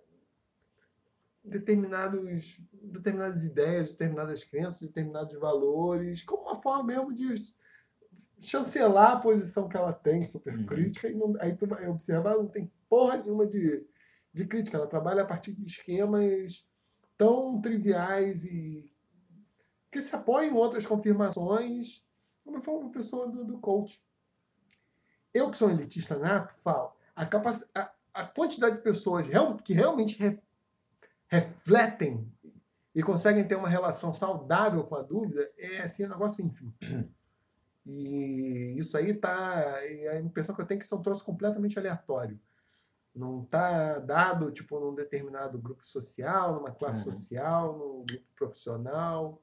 [1.44, 7.36] determinados determinadas ideias, determinadas crenças, determinados valores, como uma forma mesmo de
[8.40, 10.66] chancelar a posição que ela tem, super Uhum.
[10.66, 13.86] crítica, e não, aí tu vai observar, não tem porra nenhuma de,
[14.34, 14.78] de crítica.
[14.78, 16.68] Ela trabalha a partir de esquemas
[17.18, 18.91] tão triviais e
[19.92, 22.06] que se apoiam em outras confirmações,
[22.44, 24.02] como foi uma pessoa do, do coach.
[25.34, 27.24] Eu, que sou um elitista nato, falo, a,
[27.76, 30.40] a, a quantidade de pessoas real, que realmente re,
[31.28, 32.32] refletem
[32.94, 36.74] e conseguem ter uma relação saudável com a dúvida é assim um negócio ínfimo.
[37.84, 39.76] E isso aí tá.
[40.12, 42.40] A impressão que eu tenho é que isso é um troço completamente aleatório.
[43.14, 47.12] Não tá dado tipo num determinado grupo social, numa classe Uhum.
[47.12, 49.42] social, num grupo profissional.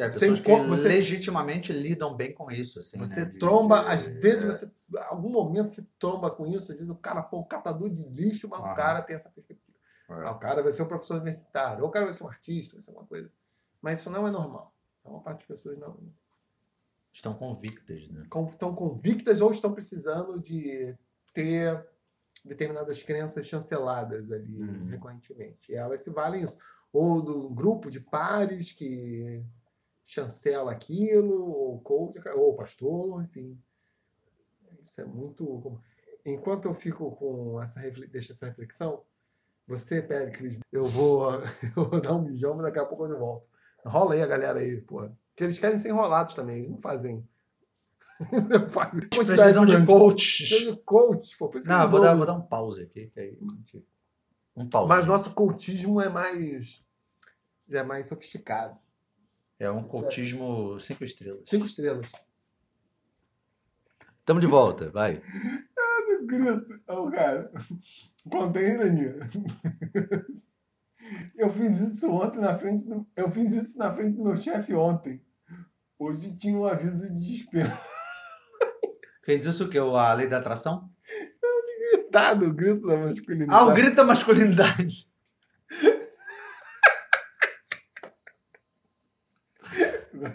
[0.00, 2.78] É, pessoas que você- legitimamente lidam bem com isso.
[2.80, 3.30] Assim, Você né?
[3.30, 4.46] De- tromba, de- às vezes é.
[4.46, 4.66] você.
[4.66, 8.02] Em algum momento você tromba com isso, às vezes o cara, pô, o catador de
[8.08, 8.72] lixo, mas Aham.
[8.72, 9.76] o cara tem essa perspectiva.
[10.08, 12.72] Ah, o cara vai ser um professor universitário, ou o cara vai ser um artista,
[12.74, 13.30] vai ser uma coisa.
[13.80, 14.74] Mas isso não é normal.
[15.04, 15.96] A maior parte das pessoas não
[17.12, 18.24] Estão convictas, né?
[18.30, 20.96] com- estão convictas ou estão precisando de
[21.32, 21.86] ter
[22.44, 24.86] determinadas crenças chanceladas ali Uhum.
[24.86, 25.72] recorrentemente.
[25.72, 26.58] E elas se valem isso.
[26.92, 29.44] Ou do grupo de pares que
[30.10, 33.56] chancela aquilo, ou coach, ou pastor, enfim.
[34.82, 35.80] Isso é muito.
[36.26, 39.04] Enquanto eu fico com essa deixa essa reflexão,
[39.68, 41.30] você, Péricles, eu vou,
[41.76, 43.48] eu vou dar um mijão, mas daqui a pouco eu volto.
[43.84, 45.08] Rola aí a galera aí, pô.
[45.28, 47.26] Porque eles querem ser enrolados também, eles não fazem.
[48.50, 49.08] não fazem.
[49.08, 50.48] Precisam de Precisam coaches.
[50.48, 51.50] de coach, pô.
[51.66, 53.06] Não, vou dar, vou dar um pause aqui.
[53.06, 53.38] Que aí...
[54.56, 54.88] Um pause.
[54.88, 56.84] Mas nosso coachismo é mais.
[57.68, 58.76] já é mais sofisticado.
[59.60, 61.46] É um coachismo cinco estrelas.
[61.46, 62.10] Cinco estrelas.
[64.24, 65.22] Tamo de volta, vai.
[66.24, 66.80] Grito.
[66.88, 67.52] Ô, cara.
[68.30, 69.18] Contei ironia.
[71.36, 73.06] Eu fiz isso ontem na frente do.
[73.14, 75.22] Eu fiz isso na frente do meu chefe ontem.
[75.98, 77.78] Hoje tinha um aviso de dispensa.
[79.22, 79.76] Fez isso o que?
[79.76, 80.90] A lei da atração?
[81.92, 83.60] Gritado o grito da masculinidade.
[83.60, 85.10] Ah, o grito da masculinidade.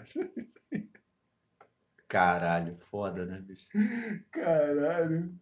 [2.08, 3.68] Caralho, foda, né, bicho?
[4.30, 5.38] Caralho.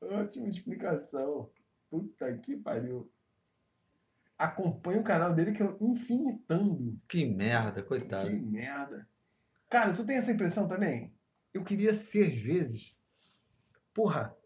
[0.00, 1.50] Ótima explicação.
[1.88, 3.10] Puta que pariu.
[4.36, 7.00] Acompanha o canal dele que é Infinitando.
[7.08, 8.28] Que merda, coitado.
[8.28, 9.08] Que merda.
[9.70, 11.14] Cara, tu tem essa impressão também?
[11.54, 12.98] Eu queria ser, às vezes.
[13.94, 14.36] Porra,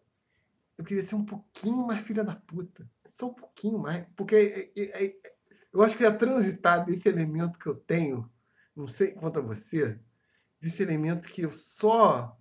[0.77, 2.89] eu queria ser um pouquinho mais filha da puta.
[3.11, 4.07] Só um pouquinho mais.
[4.15, 5.17] Porque é, é, é,
[5.73, 8.31] eu acho que ia transitar desse elemento que eu tenho,
[8.77, 9.99] não sei quanto a você,
[10.61, 12.39] desse elemento que eu só.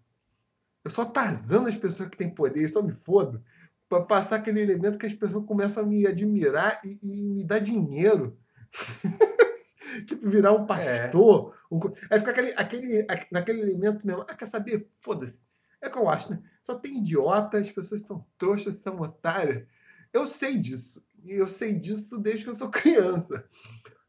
[0.83, 3.43] Eu só tarzando as pessoas que têm poder, eu só me fodo,
[3.89, 7.59] pra passar aquele elemento que as pessoas começam a me admirar e, e me dar
[7.59, 8.37] dinheiro.
[10.05, 11.55] tipo, virar um pastor.
[11.71, 11.79] Um...
[11.79, 14.21] co- Aí fica aquele, aquele, aque- naquele elemento mesmo.
[14.27, 14.87] Ah, quer saber?
[14.99, 15.41] Foda-se.
[15.81, 16.41] É o que eu acho, né?
[16.63, 19.65] Só tem idiota, as pessoas são trouxas, são otárias.
[20.11, 21.05] Eu sei disso.
[21.23, 23.45] E eu sei disso desde que eu sou criança.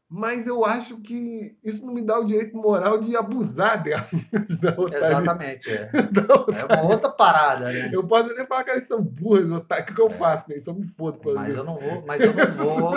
[0.09, 3.83] Mas eu acho que isso não me dá o direito moral de abusar
[4.77, 5.05] otarice.
[5.05, 5.91] Exatamente, é.
[6.71, 7.89] É uma outra parada, né?
[7.91, 9.51] eu posso até falar que elas são burras.
[9.51, 10.59] O que eu faço, né?
[10.59, 11.57] Só me fodo por Mas isso.
[11.59, 12.91] eu não vou, mas eu não vou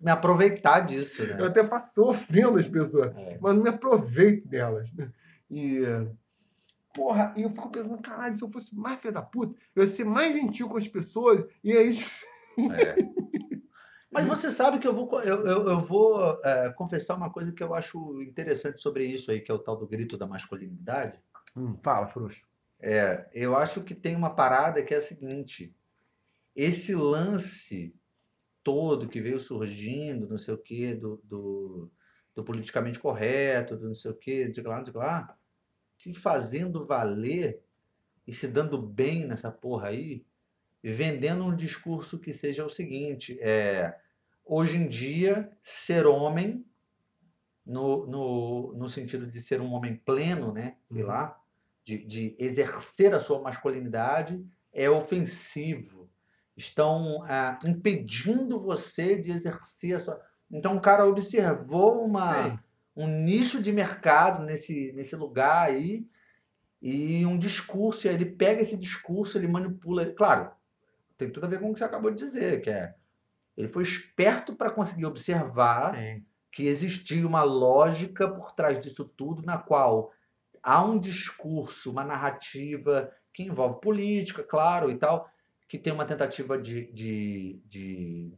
[0.00, 1.46] me, aproveitar disso, Eu né?
[1.46, 3.38] até faço, eu ofendo as pessoas, É.
[3.40, 4.92] mas não me aproveito delas.
[4.94, 5.10] né?
[5.48, 5.82] E.
[6.92, 9.86] Porra, e eu fico pensando, caralho, se eu fosse mais filho da puta, eu ia
[9.88, 11.90] ser mais gentil com as pessoas, e aí.
[12.72, 12.96] É.
[14.10, 17.62] Mas você sabe que eu vou, eu, eu, eu vou é, confessar uma coisa que
[17.62, 21.20] eu acho interessante sobre isso aí, que é o tal do grito da masculinidade.
[21.56, 22.46] Hum, fala, frouxo.
[22.80, 25.74] É, eu acho que tem uma parada que é a seguinte:
[26.54, 27.94] esse lance
[28.62, 31.90] todo que veio surgindo, não sei o quê, do, do,
[32.34, 35.38] do politicamente correto, do não sei o quê, que lá, que lá,
[35.98, 37.62] se fazendo valer
[38.26, 40.24] e se dando bem nessa porra aí,
[40.82, 43.94] vendendo um discurso que seja o seguinte: é,
[44.44, 46.64] hoje em dia, ser homem,
[47.64, 50.76] no, no, no sentido de ser um homem pleno, né?
[50.92, 51.08] Sei Uhum.
[51.08, 51.38] lá,
[51.84, 56.08] de, de exercer a sua masculinidade, é ofensivo.
[56.56, 60.20] Estão ah, impedindo você de exercer a sua.
[60.50, 62.60] Então o cara observou uma,
[62.96, 66.06] um nicho de mercado nesse, nesse lugar aí
[66.80, 70.06] e um discurso, e aí ele pega esse discurso, ele manipula.
[70.06, 70.50] Claro,
[71.18, 72.94] tem tudo a ver com o que você acabou de dizer, que é.
[73.56, 76.24] Ele foi esperto para conseguir observar Sim.
[76.52, 80.12] que existia uma lógica por trás disso tudo, na qual
[80.62, 85.28] há um discurso, uma narrativa que envolve política, claro, e tal,
[85.68, 88.32] que tem uma tentativa de, de, de,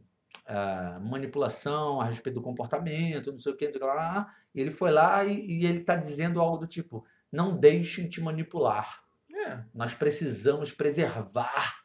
[0.47, 4.33] ah, manipulação a respeito do comportamento, não sei o que, lá.
[4.53, 9.03] Ele foi lá e, e ele está dizendo algo do tipo: não deixem te manipular.
[9.33, 9.63] É.
[9.73, 11.80] Nós precisamos preservar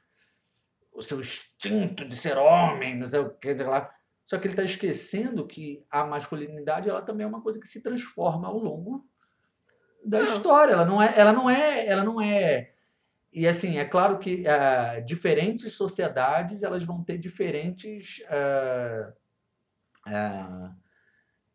[0.96, 3.92] o seu instinto de ser homem, não sei o que, sei lá.
[4.24, 7.82] Só que ele está esquecendo que a masculinidade ela também é uma coisa que se
[7.82, 9.06] transforma ao longo
[10.04, 10.36] da Não.
[10.36, 10.72] história.
[10.72, 12.72] Ela não é, ela não é, ela não é.
[13.32, 19.12] E assim, é claro que ah, diferentes sociedades elas vão ter diferentes ah,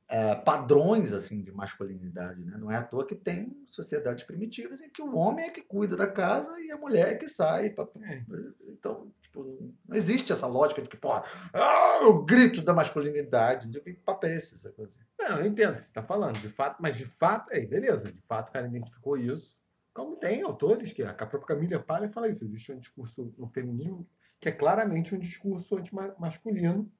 [0.09, 2.57] ah, padrões assim de masculinidade, né?
[2.57, 5.95] Não é à toa que tem sociedades primitivas em que o homem é que cuida
[5.95, 7.69] da casa e a mulher é que sai.
[7.71, 8.23] pra- É.
[8.67, 13.69] Então, tipo, não existe essa lógica de que, porra, ah, o grito da masculinidade.
[13.69, 14.55] De que papo é esse?
[14.55, 14.99] Essa coisa?
[15.17, 18.11] Não, eu entendo o que você está falando, de fato, mas de fato, é, beleza,
[18.11, 19.57] de fato o cara identificou isso.
[19.93, 24.07] Como tem autores, que a própria Camila Palha fala isso, existe um discurso no feminismo
[24.39, 26.91] que é claramente um discurso antimasculino,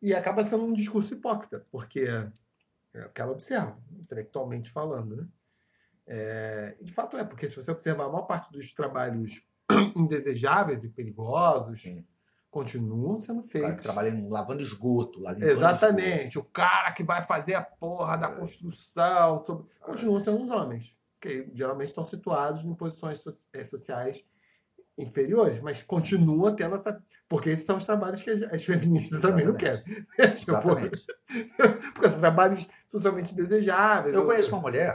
[0.00, 2.08] E acaba sendo um discurso hipócrita, porque
[2.94, 5.28] é o que ela observa, intelectualmente falando, né?
[6.06, 9.46] É, de fato é, porque se você observar a maior parte dos trabalhos
[9.96, 12.04] indesejáveis e perigosos Sim.
[12.50, 13.82] continuam sendo feitos.
[13.82, 16.38] trabalha em- lavando esgoto, lá Exatamente.
[16.38, 21.48] O cara que vai fazer a porra da construção sobre- continuam sendo os homens, que
[21.54, 24.22] geralmente estão situados em posições so- eh, sociais
[24.98, 27.02] inferiores, mas continua tendo essa.
[27.28, 29.82] Porque esses são os trabalhos que as, as feministas também não querem.
[30.36, 31.06] Tipo, Exatamente.
[31.94, 34.14] porque são trabalhos socialmente desejáveis.
[34.14, 34.94] Eu conheço uma mulher,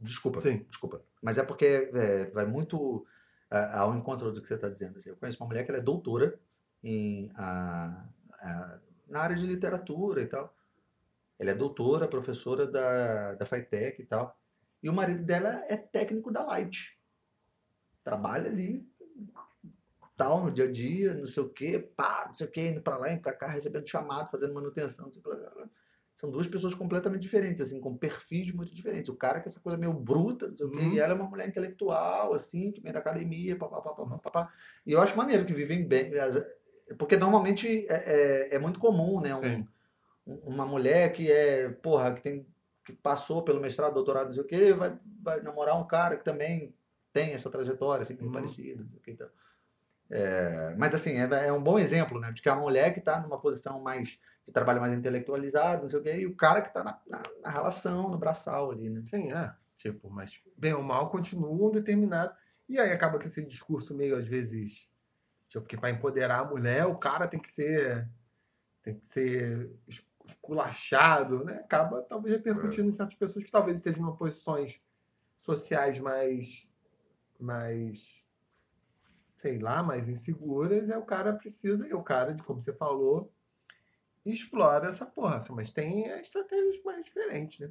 [0.00, 0.66] desculpa, Sim.
[0.68, 3.06] desculpa, mas é porque é, vai muito
[3.50, 5.00] ao encontro do que você está dizendo.
[5.04, 6.38] Eu conheço uma mulher que ela é doutora
[6.82, 8.06] em, ah,
[8.40, 8.78] ah,
[9.08, 10.54] na área de literatura e tal.
[11.38, 14.36] Ela é doutora, professora da, da FITEC e tal.
[14.82, 16.98] E o marido dela é técnico da Light.
[18.02, 18.88] Trabalha ali,
[20.16, 22.80] tal, no dia a dia, não sei o quê, pá, não sei o quê, indo
[22.80, 25.68] pra lá, indo pra cá, recebendo chamado, fazendo manutenção, não sei o.
[26.16, 29.10] São duas pessoas completamente diferentes, assim, com perfis muito diferentes.
[29.10, 30.92] O cara que é essa coisa meio bruta, não sei o quê, Uhum.
[30.94, 34.50] e ela é uma mulher intelectual, assim, que vem da academia, papapá, papapá.
[34.86, 36.10] E eu acho maneiro que vivem bem.
[36.98, 39.34] Porque normalmente é, é, é muito comum, né?
[39.34, 39.66] um-
[40.26, 42.46] um- uma mulher que é, porra, que tem
[42.84, 46.24] que passou pelo mestrado, doutorado, não sei o quê, vai, vai namorar um cara que
[46.24, 46.72] também
[47.12, 48.32] tem essa trajetória, assim, meio Uhum.
[48.32, 49.28] parecida, não sei o quê, então.
[50.08, 52.30] É, mas assim, é, é um bom exemplo, né?
[52.30, 56.00] De que a mulher que está numa posição mais de trabalho mais intelectualizado, não sei
[56.00, 59.02] o quê, e o cara que está na, na, na relação, no braçal ali, né?
[59.06, 59.54] Sim, é.
[59.76, 62.34] Tipo, mas bem ou mal continuam determinado.
[62.68, 64.88] E aí acaba que esse discurso meio, às vezes,
[65.48, 68.08] tipo, que para empoderar a mulher, o cara tem que ser
[68.82, 71.56] tem que ser es- esculachado, né?
[71.56, 74.82] Acaba talvez repercutindo em certas pessoas que talvez estejam em posições
[75.38, 76.68] sociais mais
[77.40, 78.24] mais
[79.38, 83.32] sei lá, mais inseguras, é o cara precisa, e o cara, como você falou,
[84.32, 85.42] explora essa porra.
[85.50, 87.70] Mas tem estratégias mais diferentes, né?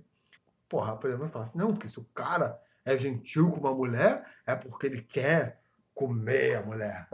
[0.69, 4.25] Porra, por exemplo, fala assim, não, porque se o cara é gentil com uma mulher,
[4.45, 5.59] é porque ele quer
[5.93, 7.07] comer a mulher.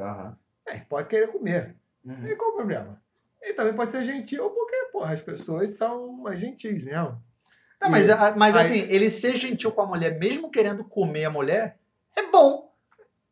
[0.66, 1.76] É, pode querer comer.
[2.04, 2.26] Uhum.
[2.28, 3.02] E qual o problema?
[3.42, 6.94] Ele também pode ser gentil porque, porra, as pessoas são mais gentis, né?
[7.82, 11.26] Não, mas, a- mas aí- assim, ele ser gentil com a mulher, mesmo querendo comer
[11.26, 11.78] a mulher,
[12.16, 12.72] é bom.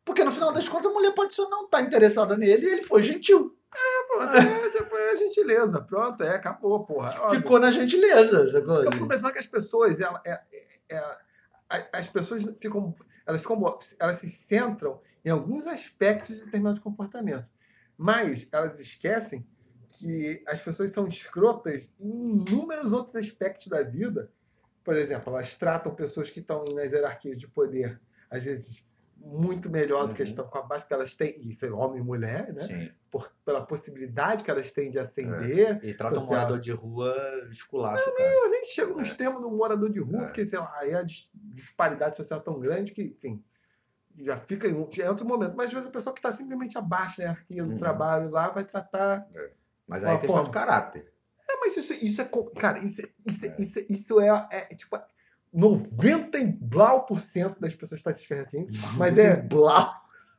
[0.04, 2.82] Porque no final das contas a mulher pode só não estar interessada nele e ele
[2.82, 3.56] foi gentil.
[4.16, 5.80] Pronto, é, tipo, é gentileza.
[5.82, 7.14] Pronto, é, acabou, porra.
[7.20, 7.40] Óbvio.
[7.40, 8.84] Ficou na gentileza, essa coisa.
[8.86, 11.16] Eu fico pensando que as pessoas, ela, é, é- é-
[11.68, 12.94] a- as pessoas ficam,
[13.26, 17.50] elas ficam, elas se centram em alguns aspectos de determinados comportamentos,
[17.96, 19.46] mas elas esquecem
[19.92, 24.30] que as pessoas são escrotas em inúmeros outros aspectos da vida.
[24.84, 28.00] Por exemplo, elas tratam pessoas que estão nas hierarquias de poder,
[28.30, 28.84] às vezes
[29.22, 30.28] muito melhor do que Uhum.
[30.28, 32.62] estão com abaixo, porque elas têm, isso é homem e mulher, né?
[32.66, 32.90] Sim.
[33.10, 36.38] Por, pela possibilidade que elas têm de ascender, E trata um Social.
[36.38, 37.14] morador de rua
[37.50, 38.30] esculacho, cara.
[38.30, 40.24] eu nem chego no extremo do morador de rua, É.
[40.26, 43.44] porque, sei lá, aí a dis- disparidade social é tão grande que, enfim,
[44.18, 45.54] já fica em, um- é outro momento.
[45.56, 47.78] Mas às vezes a pessoa que está simplesmente abaixo da hierarquia do Uhum.
[47.78, 49.26] trabalho lá vai tratar.
[49.86, 50.48] Mas aí é Uma questão forma.
[50.48, 51.12] de caráter.
[51.48, 52.30] É, mas isso, isso é.
[52.58, 54.96] Cara, isso, isso, isso, isso é, é, tipo.
[55.52, 58.66] 90 e blau por cento das pessoas estatísticas já tinham.
[58.96, 59.36] Mas é.
[59.42, 59.90] Blau.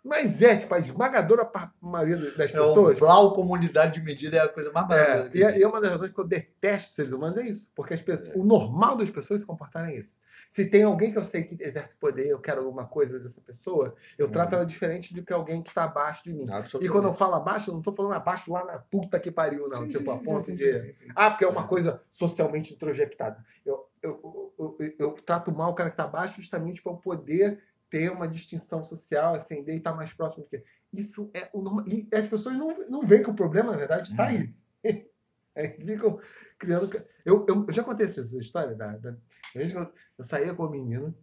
[0.04, 1.48] Mas é, tipo, a esmagadora
[1.80, 2.98] maioria das É pessoas.
[2.98, 5.38] Blau comunidade de medida é a coisa mais É, barata.
[5.38, 7.72] e, é, e é uma das razões que eu detesto os seres humanos é isso.
[7.76, 10.18] Porque as pessoas, o normal das pessoas se comportarem é isso.
[10.50, 13.94] Se tem alguém que eu sei que exerce poder, eu quero alguma coisa dessa pessoa,
[14.18, 14.32] eu Uhum.
[14.32, 16.48] trato ela diferente do que alguém que está abaixo de mim.
[16.82, 19.70] E quando eu falo abaixo, eu não estou falando abaixo lá na puta que pariu,
[19.70, 19.82] não.
[19.84, 20.96] Sim, tipo, sim, a ponto sim, de.
[21.16, 23.38] Ah, porque é uma coisa socialmente introjectada.
[23.64, 27.62] Eu, eu, eu, eu, trato mal o cara que está abaixo justamente para eu poder
[27.90, 30.64] ter uma distinção social, ascender e estar mais próximo do que.
[30.94, 31.86] Isso é o normal.
[31.88, 34.54] E as pessoas não, não veem que o problema, na verdade, está aí.
[35.54, 36.18] Aí ficam
[36.58, 36.90] criando.
[37.26, 39.18] Eu, eu, eu já contei essa história da, da,
[39.54, 41.14] eu, eu saía com uma menina,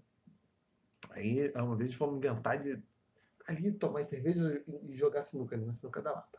[1.13, 2.79] aí uma vez fomos inventar de
[3.47, 6.39] ali tomar cerveja e, jogar sinuca ali na sinuca da lata.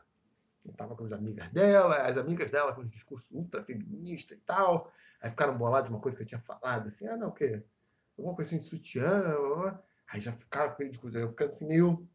[0.64, 4.38] Eu tava com as amigas dela, as amigas dela com um discurso ultra feminista e
[4.38, 4.92] tal.
[5.20, 7.62] Aí ficaram bolados de uma coisa que eu tinha falado, assim, ah, não, o quê?
[8.16, 9.82] Alguma coisa assim de sutiã, blá.
[10.08, 12.08] Aí já ficaram com aquele discurso, eu ficando assim meio.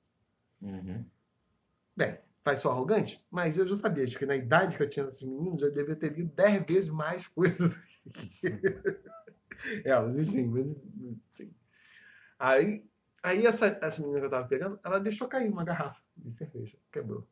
[0.61, 1.05] Uhum.
[1.95, 5.05] Bem, faz só arrogante, mas eu já sabia, acho que na idade que eu tinha
[5.05, 8.59] esses meninos, eu devia ter lido 10 vezes mais coisas do que
[9.83, 11.55] elas, enfim, mas enfim.
[12.37, 12.89] Aí,
[13.23, 16.77] aí essa, essa menina que eu tava pegando, ela deixou cair uma garrafa de cerveja,
[16.91, 17.27] quebrou.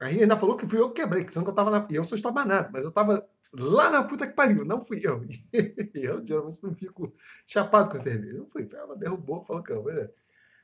[0.00, 1.86] Aí ainda falou que fui eu que quebrei, que senão que eu tava na.
[1.90, 5.24] E eu sou estabanado, mas eu tava lá na puta que pariu, não fui eu.
[5.94, 7.12] Eu geralmente não fico
[7.46, 8.36] chapado com cerveja.
[8.38, 10.12] Eu fui, ela derrubou, falou que eu, beleza.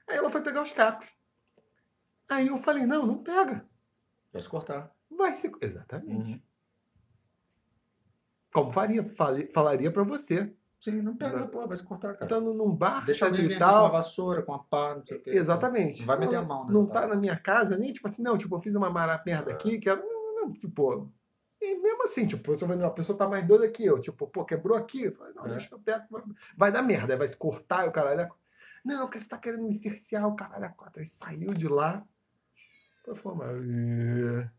[0.08, 1.08] Aí ela foi pegar os cacos.
[2.28, 3.64] Aí eu falei, não, não pega.
[4.32, 4.94] Vai se cortar.
[5.10, 5.50] Vai se.
[5.60, 6.32] Exatamente.
[6.32, 6.40] Uhum.
[8.52, 9.04] Como faria?
[9.04, 10.54] Fale- falaria pra você.
[10.78, 12.24] Sim, não pega, pô, vai se cortar, cara.
[12.24, 13.92] Estando num bar, Deixa etc alguém e vir aqui com uma tal.
[13.92, 15.30] vassoura, com uma pá, não sei o quê.
[15.30, 16.00] Exatamente.
[16.00, 16.72] Não vai meter a mão, né?
[16.72, 19.50] Não tá na minha casa, nem tipo assim, não, tipo, eu fiz uma mara- merda
[19.52, 20.00] aqui, que era.
[20.00, 21.10] Não, não, tipo.
[21.72, 24.00] E mesmo assim, tipo, eu tô vendo, a pessoa tá mais doida que eu.
[24.00, 25.04] Tipo, pô, quebrou aqui.
[25.04, 25.50] Eu falei, não, É.
[25.50, 26.04] deixa que eu pego.
[26.10, 26.22] vai-
[26.56, 28.20] Vai dar merda, vai se cortar e o caralho.
[28.22, 28.30] a-
[28.84, 31.00] Não, porque você tá querendo me cercear o caralho a quatro.
[31.00, 32.06] Aí saiu de lá.
[33.06, 34.44] Eu falei, mas.
[34.44, 34.50] é.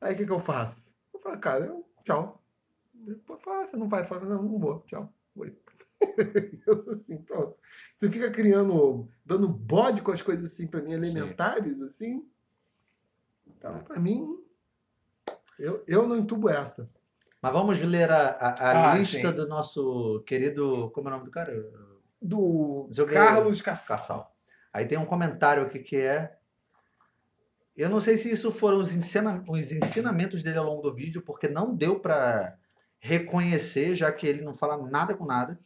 [0.00, 0.94] Aí o que, que eu faço?
[1.12, 2.42] Eu falei, cara, eu, tchau.
[2.92, 4.00] Depois eu falo, ah, você não vai?
[4.00, 5.12] Eu falo, não, não vou, tchau.
[5.34, 5.56] Foi.
[6.66, 7.56] Eu, assim, pronto.
[7.94, 12.28] Você fica criando, dando bode com as coisas assim pra mim, elementares, assim.
[13.46, 14.43] Então, pra mim,
[15.58, 16.90] eu, eu não entubo essa.
[17.40, 19.36] Mas vamos ler a, a, a Ah, lista sim.
[19.36, 20.90] do nosso querido.
[20.94, 21.52] Como é o nome do cara?
[22.20, 23.96] Do Joguei- Carlos Cassal.
[23.98, 24.36] Cassal.
[24.72, 26.36] Aí tem um comentário aqui que é.
[27.76, 31.22] Eu não sei se isso foram os, ensina- os ensinamentos dele ao longo do vídeo,
[31.22, 32.56] porque não deu pra
[33.00, 35.58] reconhecer, já que ele não fala nada com nada.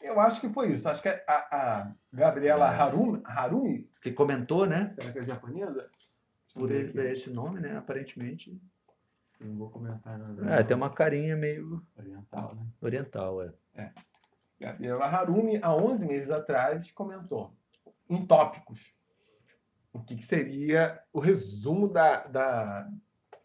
[0.00, 0.88] Eu acho que foi isso.
[0.88, 4.94] Acho que a, a Gabriela Harumi, Harumi, Que comentou, né?
[4.98, 5.88] será que é japonesa?
[6.54, 7.76] Por ele- esse nome, né?
[7.76, 8.58] Aparentemente.
[9.40, 10.54] Não vou comentar nada.
[10.54, 12.66] É, tem uma carinha meio Oriental, né?
[12.80, 13.42] oriental,
[13.74, 13.92] é.
[14.60, 17.50] Gabriela Harumi, há 11 meses atrás, comentou
[18.08, 18.94] em tópicos
[19.92, 22.90] o que, que seria o resumo da, da, Da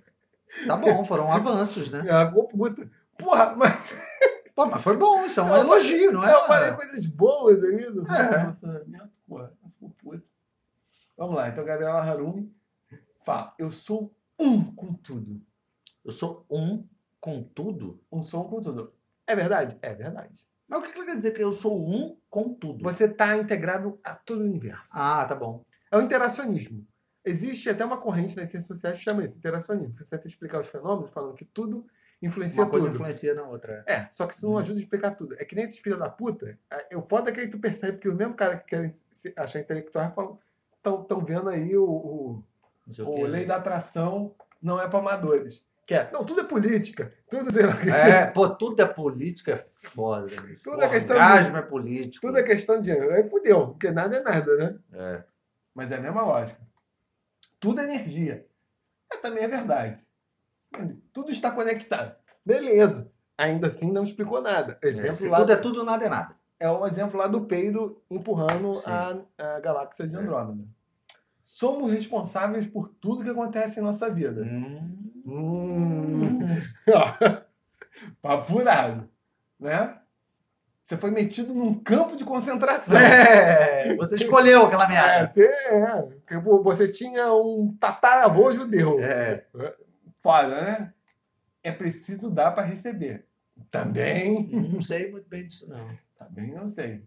[0.66, 2.04] Tá bom, foram avanços, né?
[2.06, 2.90] Ela ficou puta.
[3.18, 3.72] Porra, mas
[4.54, 6.34] Pô, mas foi bom, isso é um Eu elogio, não é?
[6.34, 9.08] eu falei coisas boas ali do nosso É.
[9.26, 10.24] Porra, ficou puta.
[11.16, 12.54] Vamos lá, então Gabriela Harumi
[13.24, 15.40] fala, eu sou um com tudo.
[16.04, 16.86] Eu sou um
[17.20, 18.00] com tudo.
[18.12, 18.92] Um sou um com tudo.
[19.26, 19.78] É verdade?
[19.80, 20.46] É verdade.
[20.68, 22.82] Mas o que que quer dizer que eu sou um com tudo?
[22.84, 24.92] Você está integrado a todo o universo.
[24.94, 25.64] Ah, tá bom.
[25.90, 26.86] É o interacionismo.
[27.24, 29.94] Existe até uma corrente nas ciências sociais que chama isso, interacionismo.
[29.94, 31.86] Você tenta explicar os fenômenos falando que tudo
[32.20, 32.96] influencia Uma coisa tudo.
[32.96, 33.84] influencia na outra.
[33.86, 35.34] É, só que isso não ajuda a explicar tudo.
[35.38, 36.58] É que nem esses filhos da puta.
[36.70, 39.32] é, O foda é que aí tu percebe que o mesmo cara que querem se
[39.36, 40.38] achar intelectual
[40.76, 42.44] estão vendo aí o, o,
[43.00, 45.64] o o lei da atração não é para amadores.
[45.88, 47.10] Que é, não, tudo é política.
[47.30, 47.72] Tudo, sei lá.
[47.86, 50.28] É, pô, tudo é política, é foda.
[50.62, 52.26] Tudo é Pô, questão de- é político.
[52.26, 53.14] tudo é questão de dinheiro.
[53.14, 54.78] Aí fudeu, porque nada é nada, né?
[54.92, 55.24] É.
[55.74, 56.60] Mas é a mesma lógica.
[57.58, 58.46] Tudo é energia.
[59.10, 59.98] É, também é verdade.
[61.10, 62.14] Tudo está conectado.
[62.44, 63.10] Beleza.
[63.38, 64.78] Ainda assim não explicou nada.
[64.82, 66.34] É, Exemplo se lá tudo é tudo, nada é nada.
[66.60, 69.16] é o exemplo lá do peido empurrando a,
[69.56, 70.18] a galáxia de É.
[70.18, 70.68] Andrômeda.
[71.50, 74.42] Somos responsáveis por tudo que acontece em nossa vida.
[74.42, 75.10] Hum.
[75.24, 76.40] Hum.
[78.20, 79.08] Papo furado,
[79.58, 79.96] né?
[80.84, 82.98] Você foi metido num campo de concentração.
[82.98, 85.26] É, você escolheu aquela É, merda.
[85.26, 86.38] você, é.
[86.38, 89.00] Pô, você tinha um tataravô judeu.
[89.02, 89.46] É.
[90.18, 90.92] Foda, né?
[91.62, 93.26] É preciso dar para receber.
[93.70, 94.50] Também.
[94.50, 95.86] Não sei muito bem disso, não.
[96.18, 97.02] Também não sei.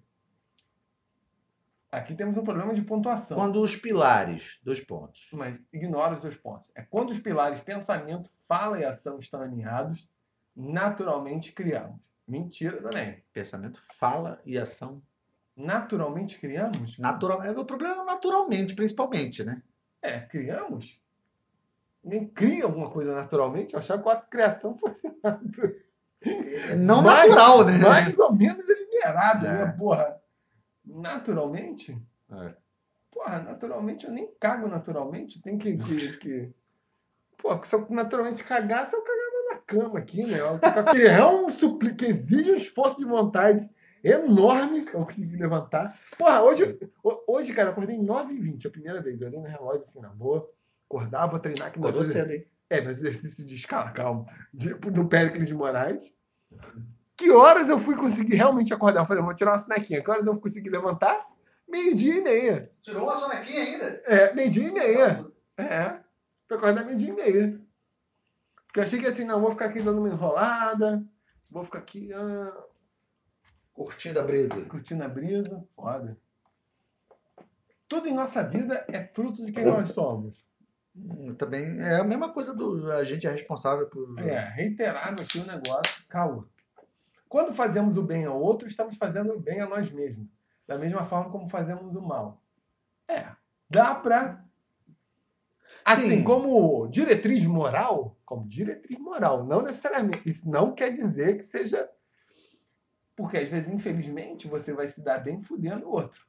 [1.91, 3.35] Aqui temos um problema de pontuação.
[3.37, 5.27] Quando os pilares, dois pontos.
[5.33, 6.71] Mas ignora os dois pontos.
[6.73, 10.09] É quando os pilares pensamento, fala e ação estão alinhados,
[10.55, 11.99] naturalmente criamos.
[12.25, 13.21] Mentira também.
[13.33, 15.01] Pensamento, fala e ação.
[15.55, 16.97] Naturalmente criamos?
[16.97, 19.61] Natural, é o problema é naturalmente, principalmente, né?
[20.01, 21.01] É, criamos?
[22.01, 23.73] Ninguém cria alguma coisa naturalmente?
[23.73, 25.13] Eu achava que a criação fosse
[26.77, 27.77] Não Mais- natural, né?
[27.79, 29.51] mais ou menos liberado, É.
[29.65, 29.75] né?
[29.77, 30.20] Porra.
[30.85, 31.97] Naturalmente?
[32.31, 32.55] É.
[33.11, 35.41] Porra, naturalmente eu nem cago naturalmente.
[35.41, 35.77] Tem que.
[35.77, 36.53] que, que...
[37.37, 40.37] Pô, porque se eu naturalmente cagasse, eu cagava na cama aqui, né?
[40.91, 41.93] Que é um supli...
[41.95, 43.67] que exige um esforço de vontade
[44.03, 45.91] enorme eu conseguir levantar.
[46.17, 49.19] Porra, hoje, ho- hoje cara, eu acordei 9h20, a primeira vez.
[49.19, 50.49] Eu olhei no relógio assim, na boa.
[50.87, 52.45] Acordar, vou treinar aqui Acordou meus cedo, hein?
[52.69, 54.25] é, meus exercícios de escala, calma.
[54.53, 56.13] De, do Péricles de Moraes.
[57.17, 59.01] Que horas eu fui conseguir realmente acordar?
[59.01, 60.03] Eu falei, vou tirar uma sonequinha.
[60.03, 61.19] Que horas eu consegui levantar?
[61.67, 62.71] Meio-dia e meia.
[62.81, 63.85] Tirou uma sonequinha ainda?
[64.05, 65.25] É, meio-dia e meia.
[65.57, 65.99] É.
[66.47, 67.61] Pra acordar meio-dia e meia.
[68.65, 71.03] Porque eu achei que assim, não, vou ficar aqui dando uma enrolada,
[71.51, 72.63] vou ficar aqui ah,
[73.73, 74.61] Curtindo a brisa.
[74.65, 75.65] curtindo a brisa.
[75.75, 76.17] Foda.
[77.87, 80.45] Tudo em nossa vida é fruto de quem nós somos.
[80.95, 82.91] Hum, Também é a mesma coisa do.
[82.91, 84.17] A gente é responsável por.
[84.19, 86.45] É, reiterado aqui o negócio, caô.
[87.31, 90.27] Quando fazemos o bem ao outro, estamos fazendo o bem a nós mesmos.
[90.67, 92.43] Da mesma forma como fazemos o mal.
[93.07, 93.25] É.
[93.69, 94.43] Dá pra.
[95.85, 96.23] Assim, Sim.
[96.25, 100.27] como diretriz moral, como diretriz moral, não necessariamente.
[100.27, 101.89] Isso não quer dizer que seja.
[103.15, 106.19] Porque às vezes, infelizmente, você vai se dar bem fudendo o outro.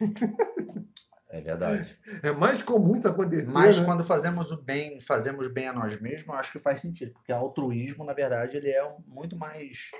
[1.30, 1.94] É verdade.
[2.22, 3.52] É mais comum isso acontecer.
[3.52, 3.84] Mas né?
[3.84, 7.12] quando fazemos o bem, fazemos bem a nós mesmos, eu acho que faz sentido.
[7.12, 9.90] Porque altruísmo, na verdade, ele é muito mais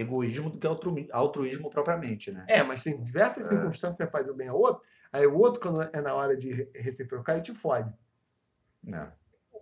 [0.00, 2.44] egoísmo do que altru- altruísmo propriamente, né?
[2.48, 5.82] É, mas em diversas circunstâncias você faz o bem ao outro, aí o outro, quando
[5.82, 7.92] é na hora de re- reciprocar, ele te fode.
[8.82, 9.12] Não.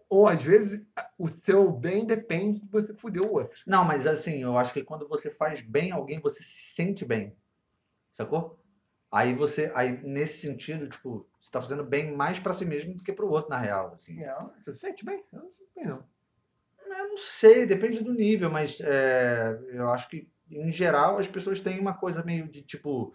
[0.09, 0.87] Ou às vezes
[1.19, 3.61] o seu bem depende de você fuder o outro.
[3.67, 7.05] Não, mas assim, eu acho que quando você faz bem a alguém, você se sente
[7.05, 7.37] bem.
[8.13, 8.63] Sacou?
[9.11, 13.03] Aí você, aí nesse sentido, tipo, você tá fazendo bem mais pra si mesmo do
[13.03, 14.23] que pro outro, na real, assim.
[14.23, 15.25] É, Você se sente bem?
[15.33, 16.05] Eu não sinto bem, não.
[16.89, 21.61] Eu não sei, depende do nível, mas é, eu acho que, em geral, as pessoas
[21.61, 23.15] têm uma coisa meio de tipo.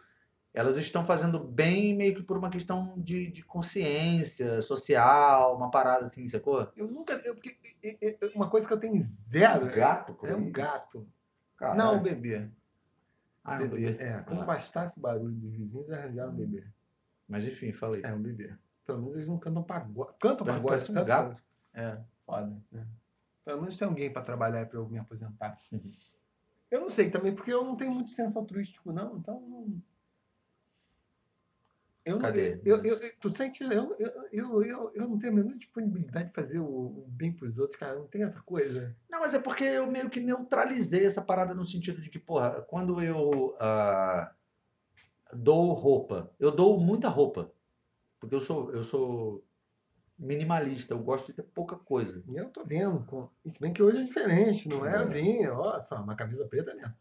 [0.54, 6.06] Elas estão fazendo bem meio que por uma questão de, de consciência social, uma parada
[6.06, 6.70] assim, sacou?
[6.76, 7.14] Eu nunca.
[7.24, 7.56] Eu, porque,
[8.36, 10.18] uma coisa que eu tenho zero gato?
[10.26, 11.08] é um gato.
[11.56, 11.78] Caralho.
[11.78, 12.50] Não, um bebê.
[13.44, 13.96] Ah, é um bebê.
[13.98, 14.46] É, quando Ah.
[14.46, 16.66] bastasse o barulho dos vizinhos, arranjaram um bebê.
[17.30, 18.02] Mas enfim, falei.
[18.04, 18.54] É um bebê.
[18.86, 20.12] Pelo menos eles não cantam pagode.
[20.20, 20.84] Cantam pagode.
[20.84, 21.42] um cantam gato.
[21.74, 22.58] É, foda.
[22.72, 22.86] né?
[23.52, 25.58] Pelo menos tem alguém pra trabalhar pra eu me aposentar.
[25.74, 25.84] Uhum.
[26.72, 29.18] Eu não sei também, porque eu não tenho muito senso altruístico, não.
[29.18, 29.42] Então.
[29.42, 29.82] Não...
[32.06, 32.62] Eu, não- Cadê?
[32.64, 33.62] Eu, eu, eu- tu sente?
[33.66, 33.94] Eu,
[34.32, 37.78] eu, eu, eu, não tenho a menor disponibilidade de fazer o, o bem pros outros,
[37.78, 38.00] cara.
[38.00, 38.96] Não tem essa coisa.
[39.10, 42.62] Não, mas é porque eu meio que neutralizei essa parada no sentido de que, porra,
[42.70, 44.34] quando eu ah,
[45.34, 47.52] dou roupa, eu dou muita roupa.
[48.18, 49.44] Porque eu sou, eu sou
[50.22, 52.24] minimalista, eu gosto de ter pouca coisa.
[52.34, 53.04] Eu tô vendo.
[53.06, 53.30] Com...
[53.46, 54.98] Se bem que hoje é diferente, não é É.
[54.98, 55.54] a vinha.
[55.54, 56.94] Ó, só uma camisa preta mesmo.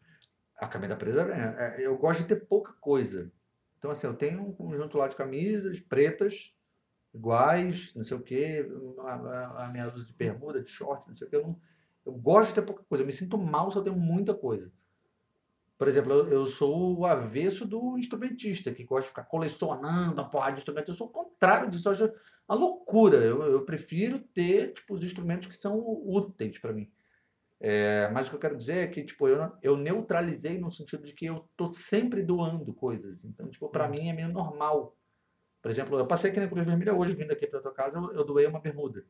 [0.57, 3.31] A camisa presa, é, é, eu gosto de ter pouca coisa.
[3.77, 6.55] Então, assim, eu tenho um conjunto lá de camisas pretas,
[7.13, 8.65] iguais, não sei o quê,
[8.99, 11.35] a, a- minha dúzia de bermuda, de short, não sei o quê.
[11.35, 11.59] Eu, não-
[12.05, 13.03] eu gosto de ter pouca coisa.
[13.03, 14.71] Eu me sinto mal se eu tenho muita coisa.
[15.81, 20.29] Por exemplo, eu, eu sou o avesso do instrumentista, que gosta de ficar colecionando uma
[20.29, 20.89] porrada de instrumentos.
[20.89, 21.87] Eu sou o contrário disso.
[21.87, 22.13] Eu acho
[22.47, 23.17] uma loucura.
[23.17, 26.87] Eu, eu prefiro ter tipo, os instrumentos que são úteis para mim.
[27.59, 31.01] É, mas o que eu quero dizer é que tipo, eu, eu neutralizei no sentido
[31.01, 33.25] de que eu tô sempre doando coisas.
[33.25, 34.95] Então, tipo, para mim é meio normal.
[35.63, 38.13] Por exemplo, eu passei aqui na Cruz Vermelha hoje, vindo aqui para tua casa, eu,
[38.13, 39.03] eu doei uma bermuda.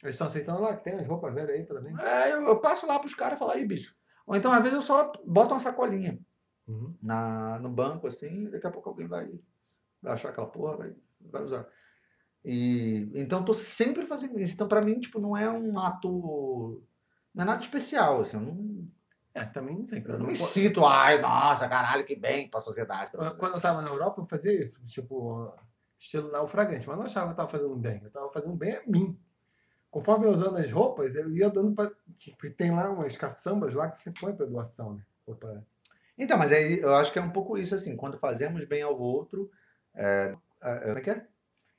[0.00, 1.92] Eles estão aceitando lá, que tem as roupas velhas aí também.
[1.98, 4.00] É, eu, eu passo lá pros caras e falo, aí, bicho.
[4.26, 6.18] Ou então, às vezes, eu só boto uma sacolinha
[6.66, 6.94] Uhum.
[7.02, 9.28] na, no banco, assim, e daqui a pouco alguém vai,
[10.00, 11.66] vai achar aquela porra, vai, vai usar.
[12.44, 14.54] E, então, tô sempre fazendo isso.
[14.54, 16.82] Então, para mim, tipo, não é um ato...
[17.34, 18.36] Não é nada especial, assim.
[18.36, 18.84] Eu não,
[19.34, 20.02] É, também não sei.
[20.06, 23.10] eu não me sinto, ai, nossa, caralho, que bem pra sociedade.
[23.38, 24.84] quando eu tava na Europa, eu fazia isso.
[24.86, 25.52] Tipo,
[25.98, 26.86] estilo naufragante.
[26.86, 28.00] Mas não achava que eu tava fazendo bem.
[28.04, 29.18] Eu tava fazendo bem a mim.
[29.92, 31.88] Conforme eu usando as roupas, eu ia dando pra.
[32.16, 35.02] Tipo, tem lá umas caçambas lá que você põe pra doação, né?
[36.18, 37.94] Então, mas aí eu acho que é um pouco isso, assim.
[37.94, 39.50] Quando fazemos bem ao outro...
[39.94, 41.26] É, é, como é que é?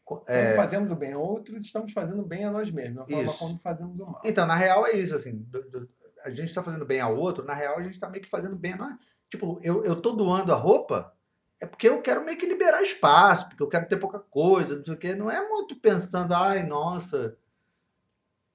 [0.06, 2.98] Co- Quando é, fazemos o bem a outros, estamos fazendo bem a nós mesmos.
[2.98, 4.22] Da forma como fazemos o mal.
[4.24, 5.40] Então, na real é isso, assim.
[5.50, 5.90] do- do-
[6.24, 8.56] a gente está fazendo bem ao outro, na real a gente está meio que fazendo
[8.56, 8.96] bem a nós.
[9.30, 11.14] Tipo, eu, eu tô doando a roupa,
[11.60, 14.86] é porque eu quero meio que liberar espaço, porque eu quero ter pouca coisa, não
[14.86, 15.16] sei o quê.
[15.16, 17.36] Não é muito pensando, ai, nossa.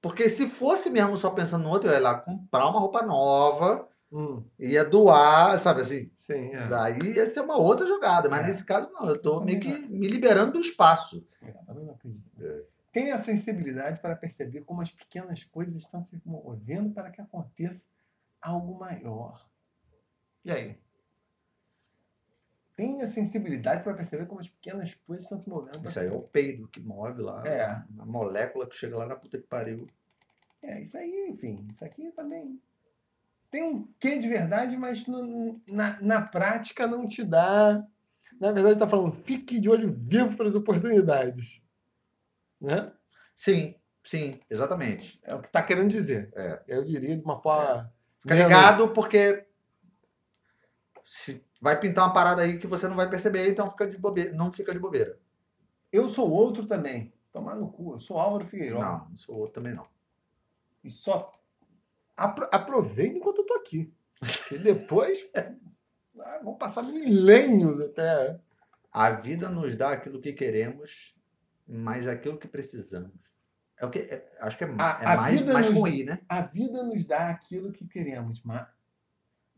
[0.01, 3.87] Porque se fosse mesmo só pensando no outro, eu ia lá comprar uma roupa nova,
[4.11, 6.09] Hum, ia doar, sabe assim?
[6.15, 6.67] sim, é.
[6.67, 8.47] Daí ia ser uma outra jogada, mas É.
[8.47, 11.27] nesse caso não, eu tô Também meio que me liberando do espaço.
[11.43, 12.27] É, também não acredito.
[12.91, 17.87] Tenha sensibilidade para perceber como as pequenas coisas estão se movendo para que aconteça
[18.41, 19.47] algo maior.
[20.43, 20.79] E aí?
[22.79, 25.85] Tenha sensibilidade para perceber como as pequenas coisas estão se movendo.
[25.85, 27.63] Isso aí é o peido que move lá, É.
[27.65, 29.85] a molécula que chega lá na puta que pariu.
[30.63, 32.57] É, isso aí, enfim, isso aqui também
[33.51, 37.85] tem um quê de verdade, mas no- na, na prática não te dá.
[38.39, 41.61] Na verdade, está falando, fique de olho vivo para as oportunidades.
[42.61, 42.93] Né?
[43.35, 43.75] Sim,
[44.05, 45.19] sim, exatamente.
[45.23, 46.31] É o que está querendo dizer.
[46.33, 46.63] É.
[46.65, 47.93] Eu diria de uma forma.
[48.21, 49.45] Fica menos- ligado porque
[51.03, 54.33] se vai pintar uma parada aí que você não vai perceber, então fica de bobeira,
[54.33, 55.17] não fica de bobeira.
[55.91, 57.13] Eu sou outro também.
[57.31, 57.93] Tomar no cu.
[57.93, 58.79] Eu sou Álvaro Figueiredo.
[58.79, 59.83] Não, não sou outro também não.
[60.83, 61.31] E só
[62.17, 63.93] apro aproveita enquanto eu tô aqui.
[64.51, 68.39] E depois ah, vão passar milênios até.
[68.91, 71.15] A vida nos dá aquilo que queremos,
[71.67, 73.11] mas aquilo que precisamos.
[73.77, 76.03] É o que, é- acho que é, A- é a mais, vida mais nos- I,
[76.03, 76.19] né?
[76.27, 78.67] A vida nos dá aquilo que queremos, mas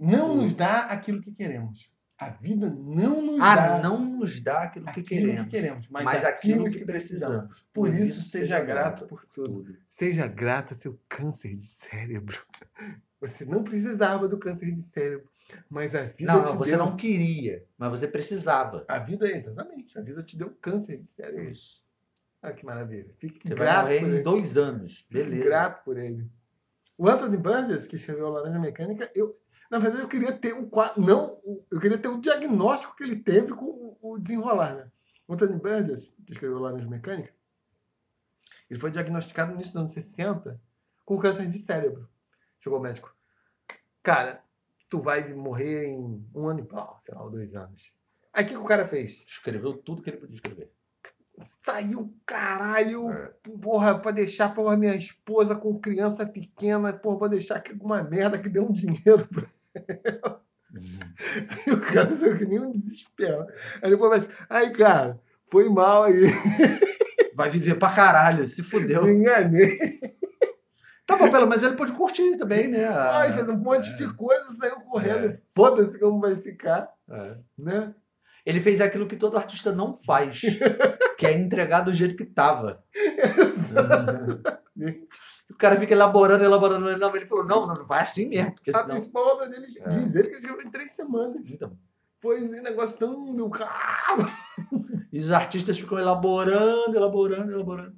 [0.01, 1.91] não nos dá aquilo que queremos.
[2.17, 5.87] A vida não nos Ah, dá não nos dá aquilo que aquilo queremos, que queremos,
[5.89, 7.35] mas, mas, aquilo que precisamos.
[7.47, 7.69] precisamos.
[7.73, 9.63] Por isso, seja grato por tudo.
[9.63, 9.77] tudo.
[9.87, 12.39] Seja grato a seu câncer de cérebro.
[13.19, 15.29] Você não precisava do câncer de cérebro,
[15.69, 16.79] mas a vida Não, te não, você deu.
[16.79, 18.83] não queria, mas você precisava.
[18.87, 19.95] A vida, exatamente.
[19.99, 21.51] A vida te deu câncer de cérebro.
[21.51, 21.83] Isso.
[22.41, 23.13] Ah, que maravilha.
[23.19, 24.23] Fique Você vai grato morrer por em ele.
[24.23, 25.05] dois anos.
[25.07, 25.43] Fique Beleza.
[25.43, 26.27] grato por ele.
[26.97, 29.39] O Anthony Burgess, que escreveu Laranja Mecânica, eu,
[29.71, 31.01] na verdade, eu queria ter quadro.
[31.01, 31.41] Não,
[31.71, 34.91] eu queria ter o diagnóstico que ele teve com o, o desenrolar, né?
[35.27, 37.33] O Anthony Burgess, que escreveu Laranja Mecânica,
[38.69, 40.61] ele foi diagnosticado no início dos anos 60
[41.05, 42.09] com câncer de cérebro.
[42.59, 43.15] Chegou o médico.
[44.03, 44.43] Cara,
[44.89, 47.95] tu vai morrer em um ano e pau, sei lá, dois anos.
[48.33, 49.25] Aí o que, que o cara fez?
[49.27, 50.71] Escreveu tudo que ele podia escrever.
[51.41, 53.33] Saiu caralho, É.
[53.61, 58.37] porra, pra deixar porra, minha esposa com criança pequena, porra, pra deixar aqui alguma merda
[58.37, 59.47] que deu um dinheiro pra.
[61.65, 63.45] E o cara saiu que nem um desespero.
[63.81, 65.19] Aí depois vai assim, aí, cara,
[65.49, 66.13] foi mal aí,
[67.35, 69.03] Vai viver pra caralho, se fudeu.
[69.03, 69.77] me enganei.
[71.07, 72.85] Tá bom, pelo menos ele pode curtir também, né?
[72.87, 75.37] A- Aí fez um monte de coisa, saiu correndo.
[75.55, 77.37] Foda-se como vai ficar, É.
[77.57, 77.95] né?
[78.45, 80.41] Ele fez aquilo que todo artista não faz,
[81.17, 82.83] que é entregar do jeito que tava.
[85.51, 87.17] O cara fica elaborando, elaborando, elaborando.
[87.17, 88.89] Ele falou: não, não, vai assim mesmo, porque A senão.
[88.95, 89.89] principal obra dele É.
[89.89, 91.41] diz ele que ele escreveu em três semanas.
[91.49, 91.77] Então,
[92.19, 94.27] Foi esse negócio tão do caralho.
[95.11, 97.95] e os artistas ficam elaborando, elaborando, elaborando.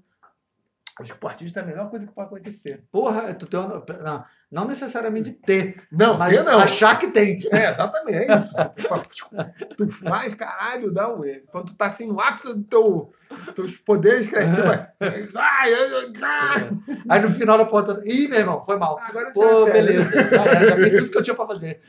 [0.99, 2.85] Acho que pro artista é a melhor coisa que pode acontecer.
[2.91, 6.59] Porra, tu tem uma, não, não necessariamente ter, Não, mas tem não.
[6.59, 7.39] achar que tem.
[7.51, 8.53] É, exatamente, é isso.
[9.75, 11.21] tu faz, caralho, dá um.
[11.51, 13.11] Quando tu tá assim no ápice do teu,
[13.55, 14.87] teus poderes criativos, vai.
[15.01, 16.69] Ai, ai, ai,
[17.09, 18.99] Aí no final da porta, ih, meu irmão, foi mal.
[18.99, 20.09] Agora eu Pô, beleza.
[20.29, 21.81] Já, já fiz tudo que eu tinha pra fazer.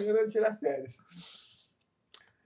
[0.00, 0.96] Agora eu tirar férias.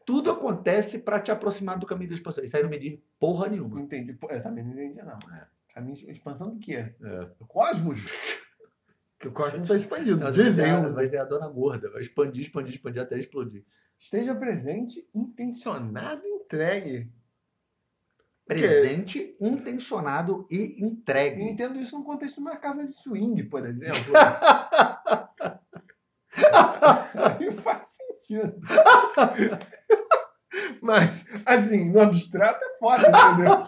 [0.07, 2.43] Tudo acontece pra te aproximar do caminho da expansão.
[2.45, 3.81] Isso aí não me diz porra Não nenhuma.
[3.81, 4.17] entendi.
[4.31, 5.19] Eu também não entendi, não.
[5.75, 6.95] Caminho de expansão do quê?
[7.03, 7.19] É.
[7.39, 8.07] Do cosmos?
[9.19, 10.19] Que o cosmos tá expandido.
[10.19, 10.71] Mas vai ser, Dizem.
[10.71, 11.91] a, vai ser a dona gorda.
[11.91, 13.65] Vai expandir, expandir, expandir até explodir.
[13.99, 17.11] Esteja presente, intencionado e entregue.
[18.47, 21.43] Presente, intencionado e Eu entregue.
[21.43, 24.13] entendo isso no contexto de uma casa de swing, por exemplo.
[27.15, 28.61] Aí faz sentido.
[30.81, 33.67] Mas, assim, no abstrato é foda, entendeu?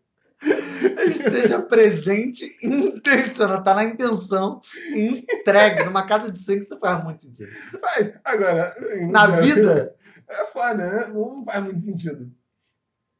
[1.08, 3.64] Esteja presente, intencionado.
[3.64, 4.60] Tá na intenção.
[4.94, 5.84] Entregue.
[5.84, 7.50] Numa casa de swing isso faz muito sentido.
[7.80, 8.74] Mas, agora.
[9.10, 9.94] Na vida,
[10.28, 11.06] É foda, né?
[11.08, 12.30] Não faz muito sentido.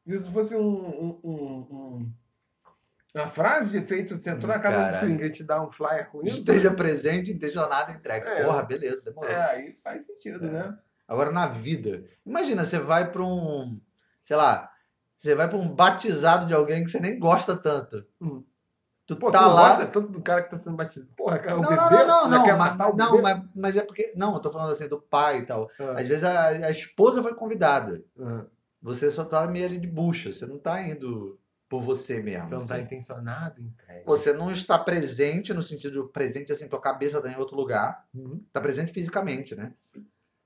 [0.06, 0.60] Se isso fosse um.
[0.60, 2.12] um- um- um-
[3.14, 4.98] uma frase de efeito, você entrou na casa do Caralho.
[5.08, 6.38] swing e te dá um flyer com isso.
[6.40, 8.28] esteja presente, intencionado e entregue.
[8.28, 8.44] É.
[8.44, 9.30] Porra, beleza, demorou.
[9.30, 10.50] É, aí faz sentido, É.
[10.50, 10.78] né?
[11.08, 13.80] Agora, na vida, imagina, você vai pra um,
[14.22, 14.70] sei lá,
[15.18, 18.04] você vai pra um batizado de alguém que você nem gosta tanto.
[18.20, 18.42] Hum.
[19.06, 19.68] Tu Pô, tá tu lá.
[19.68, 21.12] gosta tanto do cara que tá sendo batizado.
[21.16, 21.80] Porra, cara, o Não, bebê.
[21.80, 24.12] não, não, não, não, mas, não mas, mas é porque.
[24.16, 25.70] Não, eu tô falando assim do pai e tal.
[25.78, 28.02] Ah, Às vezes a, a esposa foi convidada.
[28.20, 28.44] ah.
[28.82, 30.32] Você só tá meio ali de bucha.
[30.32, 31.38] Você não tá indo
[31.68, 32.46] por você mesmo.
[32.46, 32.84] Você não tá assim.
[32.84, 34.04] intencionado, entregue.
[34.06, 38.04] Você não está presente no sentido presente assim, tua cabeça tá em outro lugar.
[38.14, 38.40] Uhum.
[38.52, 39.72] Tá presente fisicamente, né?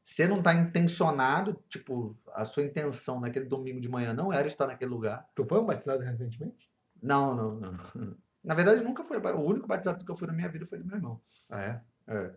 [0.05, 4.67] Você não tá intencionado, tipo, a sua intenção naquele domingo de manhã não era estar
[4.67, 5.29] naquele lugar.
[5.35, 6.71] Tu foi um batizado recentemente?
[7.03, 7.77] Não, não, não.
[8.43, 9.19] Na verdade, nunca foi.
[9.19, 11.21] O único batizado que eu fui na minha vida foi do meu irmão.
[11.49, 11.81] Ah, é?
[12.09, 12.31] É.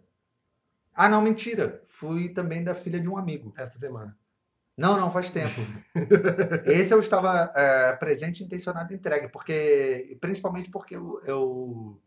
[0.93, 1.81] Ah, não, mentira.
[1.87, 3.53] Fui também da filha de um amigo.
[3.57, 4.15] Essa semana.
[4.75, 5.61] Não, não, faz tempo.
[6.65, 12.01] Esse eu estava é, presente, intencionado e entregue, porque principalmente porque eu, eu,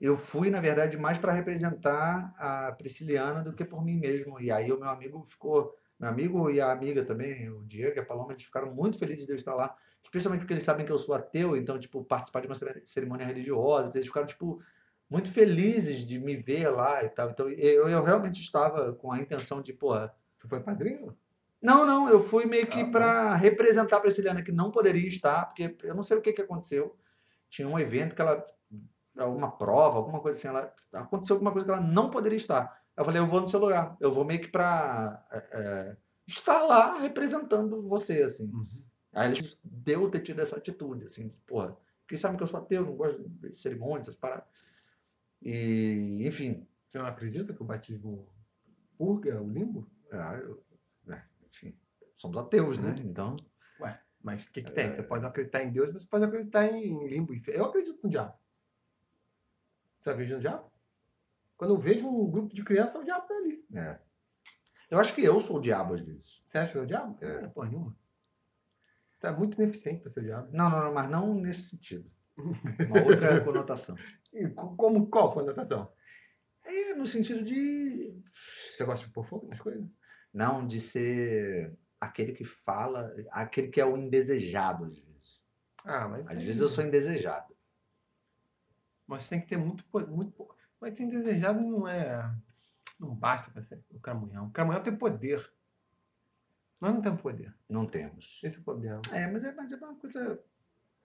[0.00, 4.40] eu fui, na verdade, mais para representar a Prisciliana do que por mim mesmo.
[4.40, 8.00] E aí o meu amigo ficou, meu amigo e a amiga também, o Diego e
[8.00, 10.92] a Paloma, eles ficaram muito felizes de eu estar lá, especialmente porque eles sabem que
[10.92, 12.54] eu sou ateu, então, tipo, participar de uma
[12.84, 14.62] cerimônia religiosa, eles ficaram, tipo,
[15.10, 17.30] muito felizes de me ver lá e tal.
[17.30, 19.94] Então, eu, eu realmente estava com a intenção de, pô,
[20.38, 21.16] Tu foi padrinho?
[21.60, 22.92] não, não, eu fui meio que Ah, bom.
[22.92, 26.42] para representar a Prisciliana, que não poderia estar, porque eu não sei o que, que
[26.42, 26.96] aconteceu.
[27.50, 28.44] Tinha um evento que ela.
[29.18, 30.48] Alguma prova, alguma coisa assim.
[30.48, 32.82] Ela, aconteceu alguma coisa que ela não poderia estar.
[32.96, 33.96] Eu falei, eu vou no seu lugar.
[34.00, 35.24] Eu vou meio que para
[36.26, 38.50] estar lá representando você, assim.
[39.12, 42.84] Aí eles deu ter tido essa atitude, assim, porra, Porque sabem que eu sou ateu,
[42.84, 44.46] não gosto de cerimônias, essas paradas.
[45.42, 46.66] E, enfim.
[46.88, 48.26] Você não acredita que o batismo
[48.96, 49.86] purga o limbo?
[50.10, 50.64] ah, eu-
[51.08, 51.78] é, enfim.
[52.16, 52.94] Somos ateus, né?
[53.04, 53.36] Então.
[53.80, 54.90] Ué, mas o que, que tem?
[54.90, 57.34] Você pode acreditar em Deus, mas você pode acreditar em limbo.
[57.46, 58.32] Eu acredito no diabo.
[60.08, 60.72] Você acredita no diabo?
[61.56, 63.64] Quando eu vejo um grupo de crianças, o diabo tá ali.
[63.74, 63.98] É.
[64.90, 66.40] Eu acho que eu sou o diabo às vezes.
[66.44, 67.18] Você acha que é o diabo?
[67.20, 67.40] É.
[67.40, 67.96] Não é porra nenhuma.
[69.20, 70.48] Tá muito ineficiente pra ser o diabo.
[70.52, 72.10] Não, não, não, mas não nesse sentido.
[72.38, 73.96] Uma outra conotação.
[74.32, 75.92] E co- como, qual conotação?
[76.64, 78.14] É no sentido de.
[78.76, 79.84] Você gosta de pôr fogo nas coisas?
[80.32, 85.40] Não, de ser aquele que fala, aquele que é o indesejado, às vezes.
[85.84, 86.28] Ah, mas.
[86.30, 87.47] Às vezes eu sou indesejado.
[89.08, 89.84] Mas tem que ter muito.
[90.08, 92.32] muito po- mas ser indesejado não é.
[93.00, 94.46] Não basta pra ser o cramunhão.
[94.46, 95.44] O cramunhão tem poder.
[96.80, 97.52] Nós não temos poder.
[97.68, 98.40] Não temos.
[98.44, 99.00] Esse é o problema.
[99.12, 100.40] É, mas é, mas é uma coisa.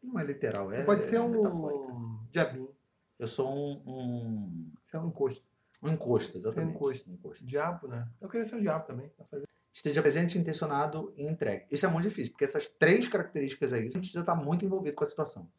[0.03, 0.65] Não é literal.
[0.69, 2.69] Você é, pode ser é um diabinho.
[3.17, 5.47] Eu sou um, um, Você é um encosto.
[5.81, 6.67] um encosto, exatamente.
[6.69, 7.09] Tem encosto.
[7.09, 7.45] Um encosto.
[7.45, 8.07] Diabo, né?
[8.19, 9.11] Eu queria ser o diabo também.
[9.71, 11.65] Esteja presente, intencionado e entregue.
[11.71, 15.03] Isso é muito difícil, porque essas três características aí, você precisa estar muito envolvido com
[15.03, 15.49] a situação.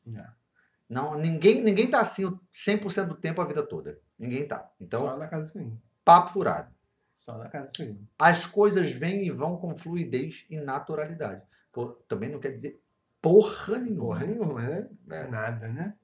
[0.89, 3.99] Não, ninguém, ninguém tá assim o 100% do tempo a vida toda.
[4.19, 4.71] Ninguém tá.
[4.79, 5.81] Então, Só na casa swing.
[6.05, 6.73] papo furado.
[7.17, 8.07] Só na casa swing.
[8.19, 11.43] As coisas vêm e vão com fluidez e naturalidade.
[11.73, 12.81] Pô, também não quer dizer
[13.21, 14.05] porra nenhuma.
[14.15, 14.89] Porra nenhuma, né?
[15.11, 15.27] É.
[15.29, 15.95] Nada, né?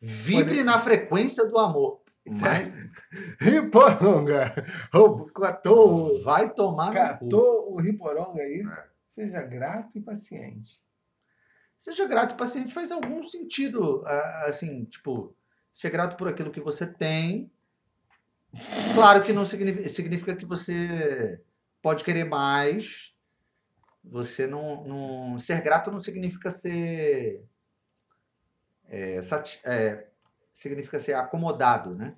[0.00, 2.02] Vibre na frequência do amor.
[2.26, 2.72] Mas
[3.38, 4.52] Riporonga!
[5.34, 6.96] Catou, vai tomar no cu.
[6.98, 8.62] catou o Riporonga aí.
[8.66, 8.86] É.
[9.08, 10.82] Seja grato e paciente.
[11.78, 14.04] Seja grato, paciente, faz algum sentido.
[14.46, 15.34] Assim, tipo,
[15.72, 17.50] ser grato por aquilo que você tem.
[18.94, 21.40] Claro que não significa, significa que você
[21.82, 23.14] pode querer mais.
[24.04, 25.38] Você não, não.
[25.38, 27.44] Ser grato não significa ser.
[28.88, 30.08] é, sati- é,
[30.52, 32.16] significa ser acomodado, né?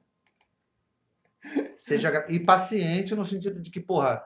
[1.77, 4.23] Seja, e paciente no sentido de que, porra,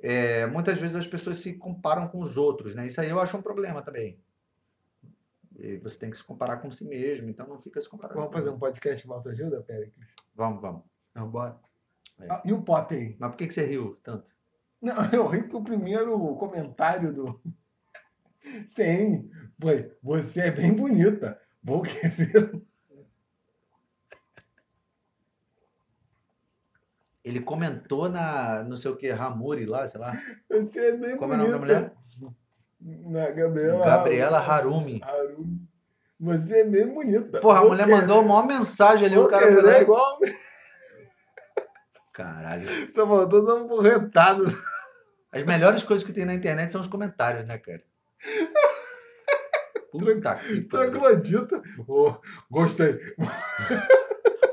[0.00, 2.86] é, muitas vezes as pessoas se comparam com os outros, né?
[2.86, 4.18] Isso aí eu acho um problema também.
[5.82, 8.20] Você tem que se comparar com si mesmo, então não fica se comparando.
[8.20, 10.14] Vamos fazer um podcast de autoajuda, Péricles?
[10.34, 10.82] Vamos, vamos.
[11.14, 11.58] Não, bora.
[12.20, 12.26] É.
[12.30, 13.16] Ah, e o pop aí?
[13.18, 14.30] Mas por que, que você riu tanto?
[14.80, 17.40] Não, eu ri que o primeiro comentário do
[18.66, 19.30] CN
[19.60, 21.40] foi: Você é bem bonita.
[21.62, 22.62] Vou querer.
[27.24, 30.16] Ele comentou na, não sei o que, Ramuri lá, sei lá.
[30.48, 31.74] Você é bem Como é o nome bonita.
[31.74, 31.95] da mulher?
[32.80, 35.00] Na Gabriela, Gabriela Harumi.
[35.02, 35.66] Harumi.
[36.20, 37.40] Você é bem bonita.
[37.40, 39.78] Porra, a mulher querer- mandou uma mensagem ali, o cara querer lá.
[39.78, 40.18] e- igual.
[42.12, 42.66] Caralho.
[42.92, 43.68] Só faltou dar um.
[45.32, 47.82] As melhores coisas que tem na internet são os comentários, né, cara?
[49.92, 50.38] Puta.
[50.68, 51.62] Troglodita.
[51.86, 52.14] Oh,
[52.50, 52.98] gostei.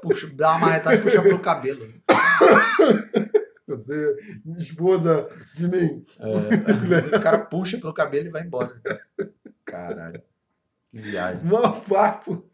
[0.02, 1.86] Puxa, dá uma marretada e puxa pelo cabelo.
[3.76, 4.18] Você,
[4.58, 6.06] esposa de mim.
[6.20, 8.72] É, o cara puxa pelo cabelo e vai embora.
[9.66, 10.22] Caralho.
[10.92, 11.44] Que viagem.
[11.44, 12.50] Mó papo.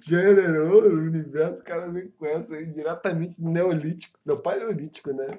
[0.00, 5.38] Generou o universo, o cara vem com essa aí diretamente do neolítico, do paleolítico, né?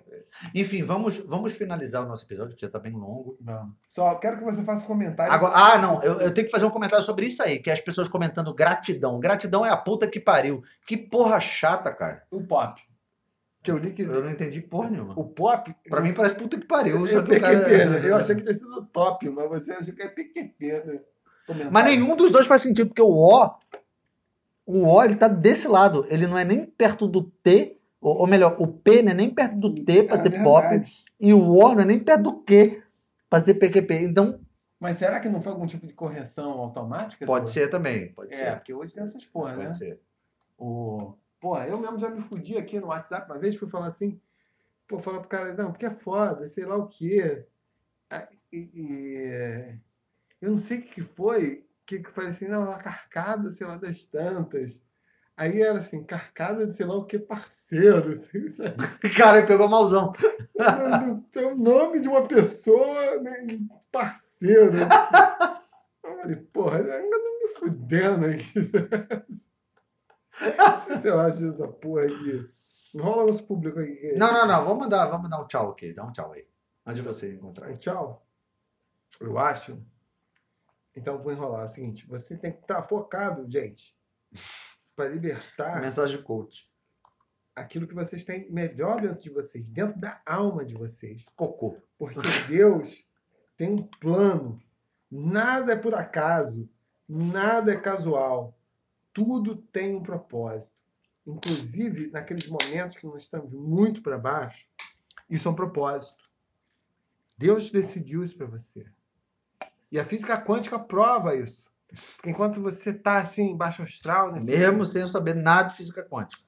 [0.56, 3.38] Enfim, vamos, vamos finalizar o nosso episódio, que já tá bem longo.
[3.42, 3.76] Vamos.
[3.90, 5.34] Só quero que você faça um comentário.
[5.34, 7.74] Agora, ah, não, eu, eu tenho que fazer um comentário sobre isso aí, que é
[7.74, 9.20] as pessoas comentando gratidão.
[9.20, 10.64] Gratidão é a puta que pariu.
[10.88, 12.24] Que porra chata, cara.
[12.32, 12.82] O pop.
[13.64, 14.02] Que eu li que.
[14.02, 15.14] Eu não entendi porra nenhuma.
[15.18, 15.74] O pop.
[15.88, 17.06] Pra mim parece puta que pariu.
[17.06, 18.10] é Só que o PQP, né?
[18.10, 21.00] Eu achei que tinha sido top, mas você achou que é PQP, né?
[21.72, 23.52] Mas nenhum dos dois faz sentido, porque o O,
[24.66, 26.06] o O, ele tá desse lado.
[26.10, 29.30] Ele não é nem perto do T, ou, ou melhor, o P não é nem
[29.30, 30.44] perto do T pra É ser verdade.
[30.80, 32.82] pop, e o O não é nem perto do Q
[33.30, 33.94] pra ser PQP.
[34.06, 34.40] Então,
[34.80, 37.26] Mas será que não foi algum tipo de correção automática?
[37.28, 38.52] pode ser também, pode É, ser.
[38.56, 39.74] porque hoje tem essas porra, Pode né?
[39.74, 40.00] ser.
[40.58, 41.14] O...
[41.42, 44.22] Porra, eu mesmo já me fudi aqui no WhatsApp uma vez, fui falar assim,
[44.88, 47.46] pô, falar pro cara, não, porque é foda, sei lá o quê.
[48.12, 49.80] Ah, E, e-
[50.42, 53.68] eu não sei o que, foi, que, que eu falei assim, não, uma carcada, sei
[53.68, 54.86] lá, das tantas.
[55.38, 58.12] Aí era assim, carcada de sei lá o que, parceiro.
[58.12, 58.46] Assim,
[59.18, 60.14] Cara, pegou malzão.
[61.36, 63.32] é o nome de uma pessoa né,
[63.92, 64.72] parceiro.
[64.84, 65.18] assim.
[66.04, 68.54] Eu falei, porra, ainda tô me fudendo aqui.
[71.02, 72.50] Se eu acho essa porra aqui.
[72.94, 74.14] Enrola nosso público aqui.
[74.18, 74.66] Não, não, não.
[74.66, 75.94] Vamos mandar, vamos dar um tchau aqui.
[75.94, 76.46] Dá um tchau aí.
[76.86, 77.70] Antes de você encontrar.
[77.70, 78.26] Um tchau.
[79.20, 79.82] Eu acho.
[80.96, 81.62] Então vou enrolar.
[81.62, 83.96] É o seguinte: você tem que estar focado, gente,
[84.96, 86.70] para libertar Mensagem coach.
[87.56, 91.24] aquilo que vocês têm melhor dentro de vocês, dentro da alma de vocês.
[91.36, 91.78] Cocô.
[91.98, 93.06] Porque Deus
[93.56, 94.62] tem um plano.
[95.10, 96.70] Nada é por acaso.
[97.08, 98.58] Nada é casual.
[99.14, 100.76] Tudo tem um propósito.
[101.26, 104.68] Inclusive, naqueles momentos que nós estamos muito para baixo,
[105.30, 106.30] isso é um propósito.
[107.38, 108.86] Deus decidiu isso para você.
[109.92, 111.72] E a física quântica prova isso.
[112.16, 115.78] Porque enquanto você está assim, em baixo astral, nesse, Mesmo sem eu saber nada de
[115.78, 116.42] física quântica.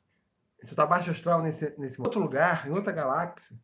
[0.62, 3.60] você está baixo astral nesse, nesse outro lugar, em outra galáxia,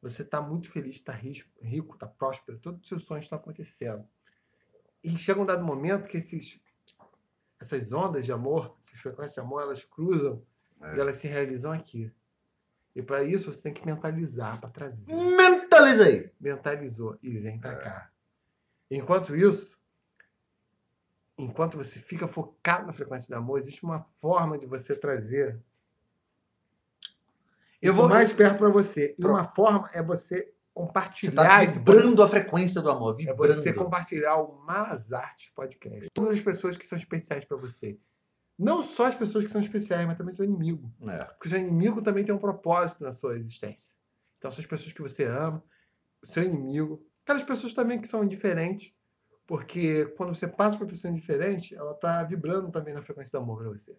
[0.00, 4.06] você está muito feliz, está rico, está próspero, todos os seus sonhos estão acontecendo.
[5.02, 6.62] E chega um dado momento que esses,
[7.60, 10.42] essas ondas de amor, essas frequências de amor, elas cruzam
[10.82, 10.96] É.
[10.96, 12.12] e elas se realizam aqui.
[12.94, 15.14] E para isso você tem que mentalizar para trazer.
[15.14, 16.32] Mentalizei!
[16.40, 17.58] Mentalizou e vem É.
[17.58, 18.10] para cá.
[18.90, 19.78] Enquanto isso,
[21.36, 25.60] enquanto você fica focado na frequência do amor, existe uma forma de você trazer
[27.82, 29.14] Eu isso vou- mais perto para você.
[29.18, 33.14] E uma forma é você Você compartilhar tá esse vibrando a frequência do amor.
[33.14, 33.54] é Vibrando.
[33.54, 36.10] você compartilhar o Malas Artes Podcast.
[36.12, 37.98] Todas as pessoas que são especiais para você.
[38.58, 40.92] Não só as pessoas que são especiais, mas também seu inimigo.
[41.08, 41.24] É.
[41.24, 43.96] Porque o seu inimigo também tem um propósito na sua existência.
[44.38, 45.64] Então, são as pessoas que você ama,
[46.22, 48.92] o seu inimigo, aquelas pessoas também que são indiferentes,
[49.46, 53.58] porque quando você passa para pessoa indiferente, ela está vibrando também na frequência do amor
[53.58, 53.96] para você.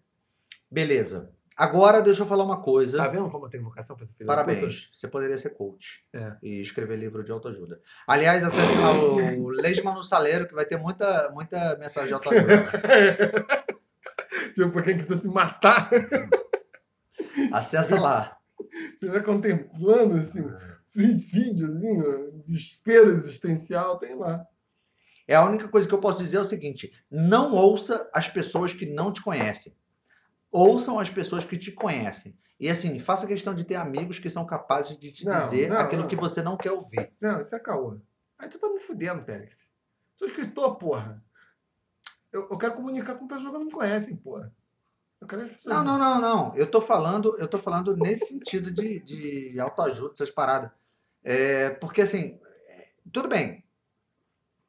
[0.70, 1.34] Beleza.
[1.58, 2.96] Agora deixa eu falar uma coisa.
[2.98, 4.26] Tá vendo como eu tenho vocação para ser filho?
[4.28, 4.88] Parabéns.
[4.92, 6.36] Você poderia ser coach É.
[6.40, 7.80] e escrever livro de autoajuda.
[8.06, 12.70] Aliás, acesse lá o Leisman no Saleiro, que vai ter muita, muita mensagem de autoajuda.
[14.54, 15.88] Tipo, pra quem quiser se matar,
[17.52, 18.36] Acessa lá.
[19.00, 20.44] você vai contemplando assim,
[20.84, 22.02] suicídio, assim,
[22.40, 24.44] desespero existencial, tem lá.
[25.26, 28.72] É a única coisa que eu posso dizer é o seguinte: não ouça as pessoas
[28.72, 29.72] que não te conhecem.
[30.50, 32.38] Ouçam as pessoas que te conhecem.
[32.58, 35.78] E assim, faça questão de ter amigos que são capazes de te Não, dizer não,
[35.78, 36.08] aquilo não.
[36.08, 37.12] que você não quer ouvir.
[37.20, 38.00] Não, isso é caô.
[38.38, 39.56] Aí tu tá me fudendo, Pérez.
[40.16, 41.22] Sou escritor, porra.
[42.32, 44.52] Eu, eu quero comunicar com pessoas que não me conhecem, porra.
[45.20, 45.28] Eu.
[45.66, 46.56] Não, não, não, não.
[46.56, 50.70] Eu tô falando, eu tô falando nesse sentido de, de autoajuda, essas paradas.
[51.24, 52.38] É, porque assim,
[52.68, 53.64] é, tudo bem.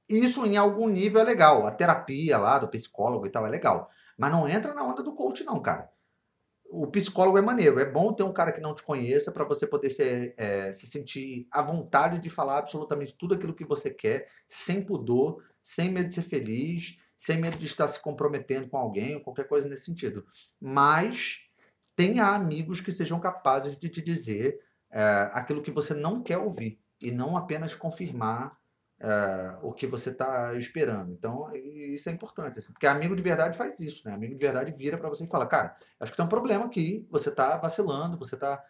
[0.08, 1.68] Isso em algum nível é legal.
[1.68, 3.92] A terapia lá do psicólogo e tal é legal.
[4.20, 5.90] Mas não entra na onda do coach, não, cara.
[6.70, 7.80] O psicólogo é maneiro.
[7.80, 10.86] É bom ter um cara que não te conheça para você poder ser, é, se
[10.86, 16.10] sentir à vontade de falar absolutamente tudo aquilo que você quer, sem pudor, sem medo
[16.10, 19.84] de ser feliz, sem medo de estar se comprometendo com alguém ou qualquer coisa nesse
[19.84, 20.26] sentido
[20.60, 21.50] mas
[21.96, 24.58] tenha amigos que sejam capazes de te dizer
[24.90, 28.58] é, aquilo que você não quer ouvir e não apenas confirmar
[29.00, 31.12] é, o que você está esperando.
[31.14, 34.14] Então, isso é importante, assim, porque amigo de verdade faz isso, né?
[34.14, 37.08] Amigo de verdade vira para você e fala, cara, acho que tem um problema aqui,
[37.10, 38.64] você está vacilando, você está,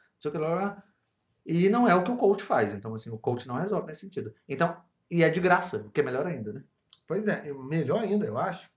[1.45, 2.73] e não é o que o coach faz.
[2.73, 4.33] Então, assim, o coach não resolve nesse sentido.
[4.47, 4.79] Então,
[5.09, 6.63] e é de graça, o que é melhor ainda, né?
[7.07, 8.69] Pois é, melhor ainda, eu acho,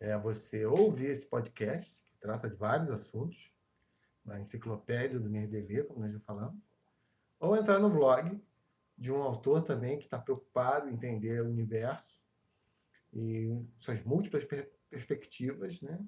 [0.00, 3.52] é você ouvir esse podcast, que trata de vários assuntos,
[4.24, 6.60] na enciclopédia do MRDV, como nós já falamos,
[7.38, 8.40] ou entrar no blog
[8.96, 12.20] de um autor também que está preocupado em entender o universo
[13.12, 13.48] e
[13.78, 15.98] suas múltiplas per- perspectivas, né?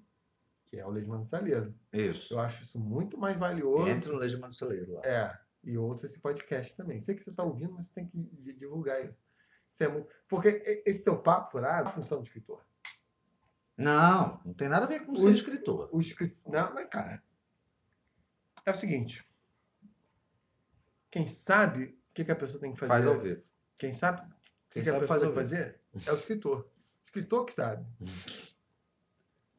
[0.66, 1.74] Que é o Leismano Saleiro.
[1.92, 2.34] Isso.
[2.34, 3.88] Eu acho isso muito mais valioso.
[3.88, 5.02] Entre no Legimento do Celeiro lá.
[5.04, 7.00] É, e ouça esse podcast também.
[7.00, 9.18] Sei que você está ouvindo, mas você tem que di- divulgar isso.
[9.70, 10.08] Isso é muito...
[10.28, 12.64] Porque esse teu papo furado é função do escritor.
[13.76, 15.88] Não, não tem nada a ver com O- ser escritor.
[15.92, 16.52] O escritor...
[16.52, 17.22] Não, mas cara,
[18.64, 19.28] é o seguinte.
[21.10, 22.92] Quem sabe o que, que a pessoa tem que fazer...
[22.92, 23.42] Faz ao vivo.
[23.76, 24.24] Quem sabe o
[24.70, 26.58] que, Quem que a sabe pessoa faz tem que fazer é o escritor.
[26.60, 27.84] O escritor que sabe.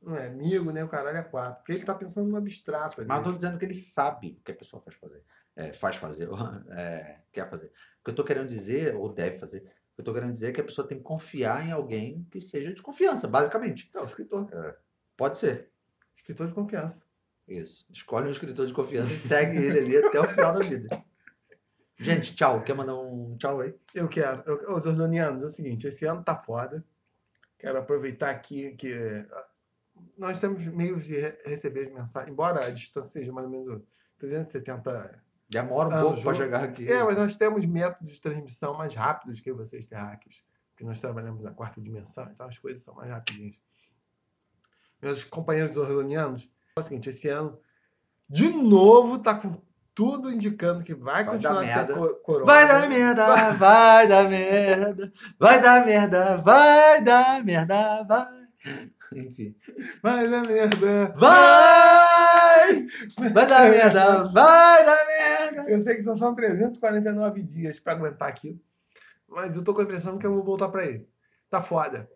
[0.02, 1.58] Não é amigo, nem o caralho é quatro.
[1.58, 3.02] Porque ele está pensando no abstrato.
[3.02, 3.10] ali.
[3.10, 5.22] Mas eu tô dizendo que ele sabe o que a pessoa faz fazer.
[5.54, 6.30] É, faz fazer,
[6.72, 7.68] é, quer fazer.
[8.00, 10.48] O que eu tô querendo dizer, ou deve fazer, o que eu tô querendo dizer
[10.48, 13.92] é que a pessoa tem que confiar em alguém que seja de confiança, basicamente.
[13.94, 14.48] Não, escritor.
[15.18, 15.70] Pode ser.
[16.16, 17.06] Escritor de confiança.
[17.46, 17.86] Isso.
[17.92, 20.88] Escolhe um escritor de confiança e segue ele ali até o final da vida.
[21.98, 22.62] Gente, tchau.
[22.64, 23.74] Quer mandar um tchau aí?
[23.94, 24.44] Eu quero.
[24.46, 26.84] Eu, os Ordonianos, é o seguinte, esse ano tá foda.
[27.58, 28.94] Quero aproveitar aqui que
[29.32, 29.46] ah,
[30.18, 33.82] nós temos meios de re- receber as mensagens, embora a distância seja mais ou menos
[34.18, 35.24] 370.
[35.50, 36.92] Demora um Ah, pouco para chegar aqui.
[36.92, 41.42] É, mas nós temos métodos de transmissão mais rápidos que vocês terráqueos, porque nós trabalhamos
[41.44, 43.56] na quarta dimensão, então as coisas são mais rapidinhas.
[45.02, 47.60] Meus companheiros ordonianos, é o seguinte, esse ano,
[48.28, 49.62] de novo, tá com
[49.96, 52.46] tudo indicando que vai, Vai continuar dar a ter corona.
[52.46, 58.46] Vai dar merda, vai dar merda, vai dar merda, vai dar merda, vai.
[59.16, 59.56] Enfim.
[60.04, 61.14] Vai dar merda.
[61.16, 62.88] Vai!
[63.32, 65.72] Vai dar merda, vai dar merda.
[65.72, 68.60] Eu sei que só são 349 dias pra aguentar aquilo.
[69.28, 71.08] Mas eu tô com a impressão que eu vou voltar pra ele.
[71.50, 72.10] Tá foda.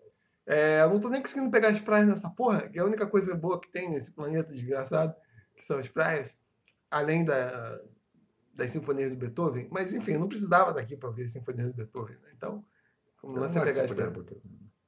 [0.45, 3.05] É, eu não tô nem conseguindo pegar as praias nessa porra, que é a única
[3.05, 5.15] coisa boa que tem nesse planeta desgraçado,
[5.55, 6.35] que são as praias,
[6.89, 7.79] além da,
[8.53, 9.67] das sinfonias do Beethoven.
[9.71, 12.15] Mas, enfim, eu não precisava daqui para ver as sinfonias do Beethoven.
[12.17, 12.29] Né?
[12.35, 12.65] Então,
[13.17, 14.41] como Eu não você pegar de as Beethoven.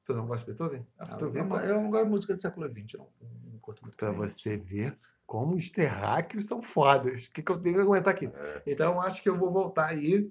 [0.04, 0.86] Tu não gosta de Beethoven?
[0.98, 1.56] Ah, Eu pô.
[1.58, 3.08] eu não gosto de música do século XX, não,
[3.52, 3.96] não curto muito.
[4.04, 4.14] Bem.
[4.16, 7.26] você ver como os terráqueos são fodas.
[7.26, 8.30] O que, que eu tenho que aguentar aqui?
[8.66, 10.30] Então, eu acho que eu vou voltar aí.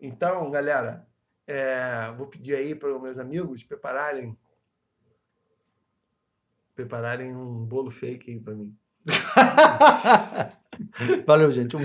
[0.00, 1.06] Então, galera,
[1.46, 4.36] é, vou pedir aí para os meus amigos prepararem
[6.74, 8.76] prepararem um bolo fake aí para mim.
[11.26, 11.76] Valeu, gente.
[11.76, 11.80] Um.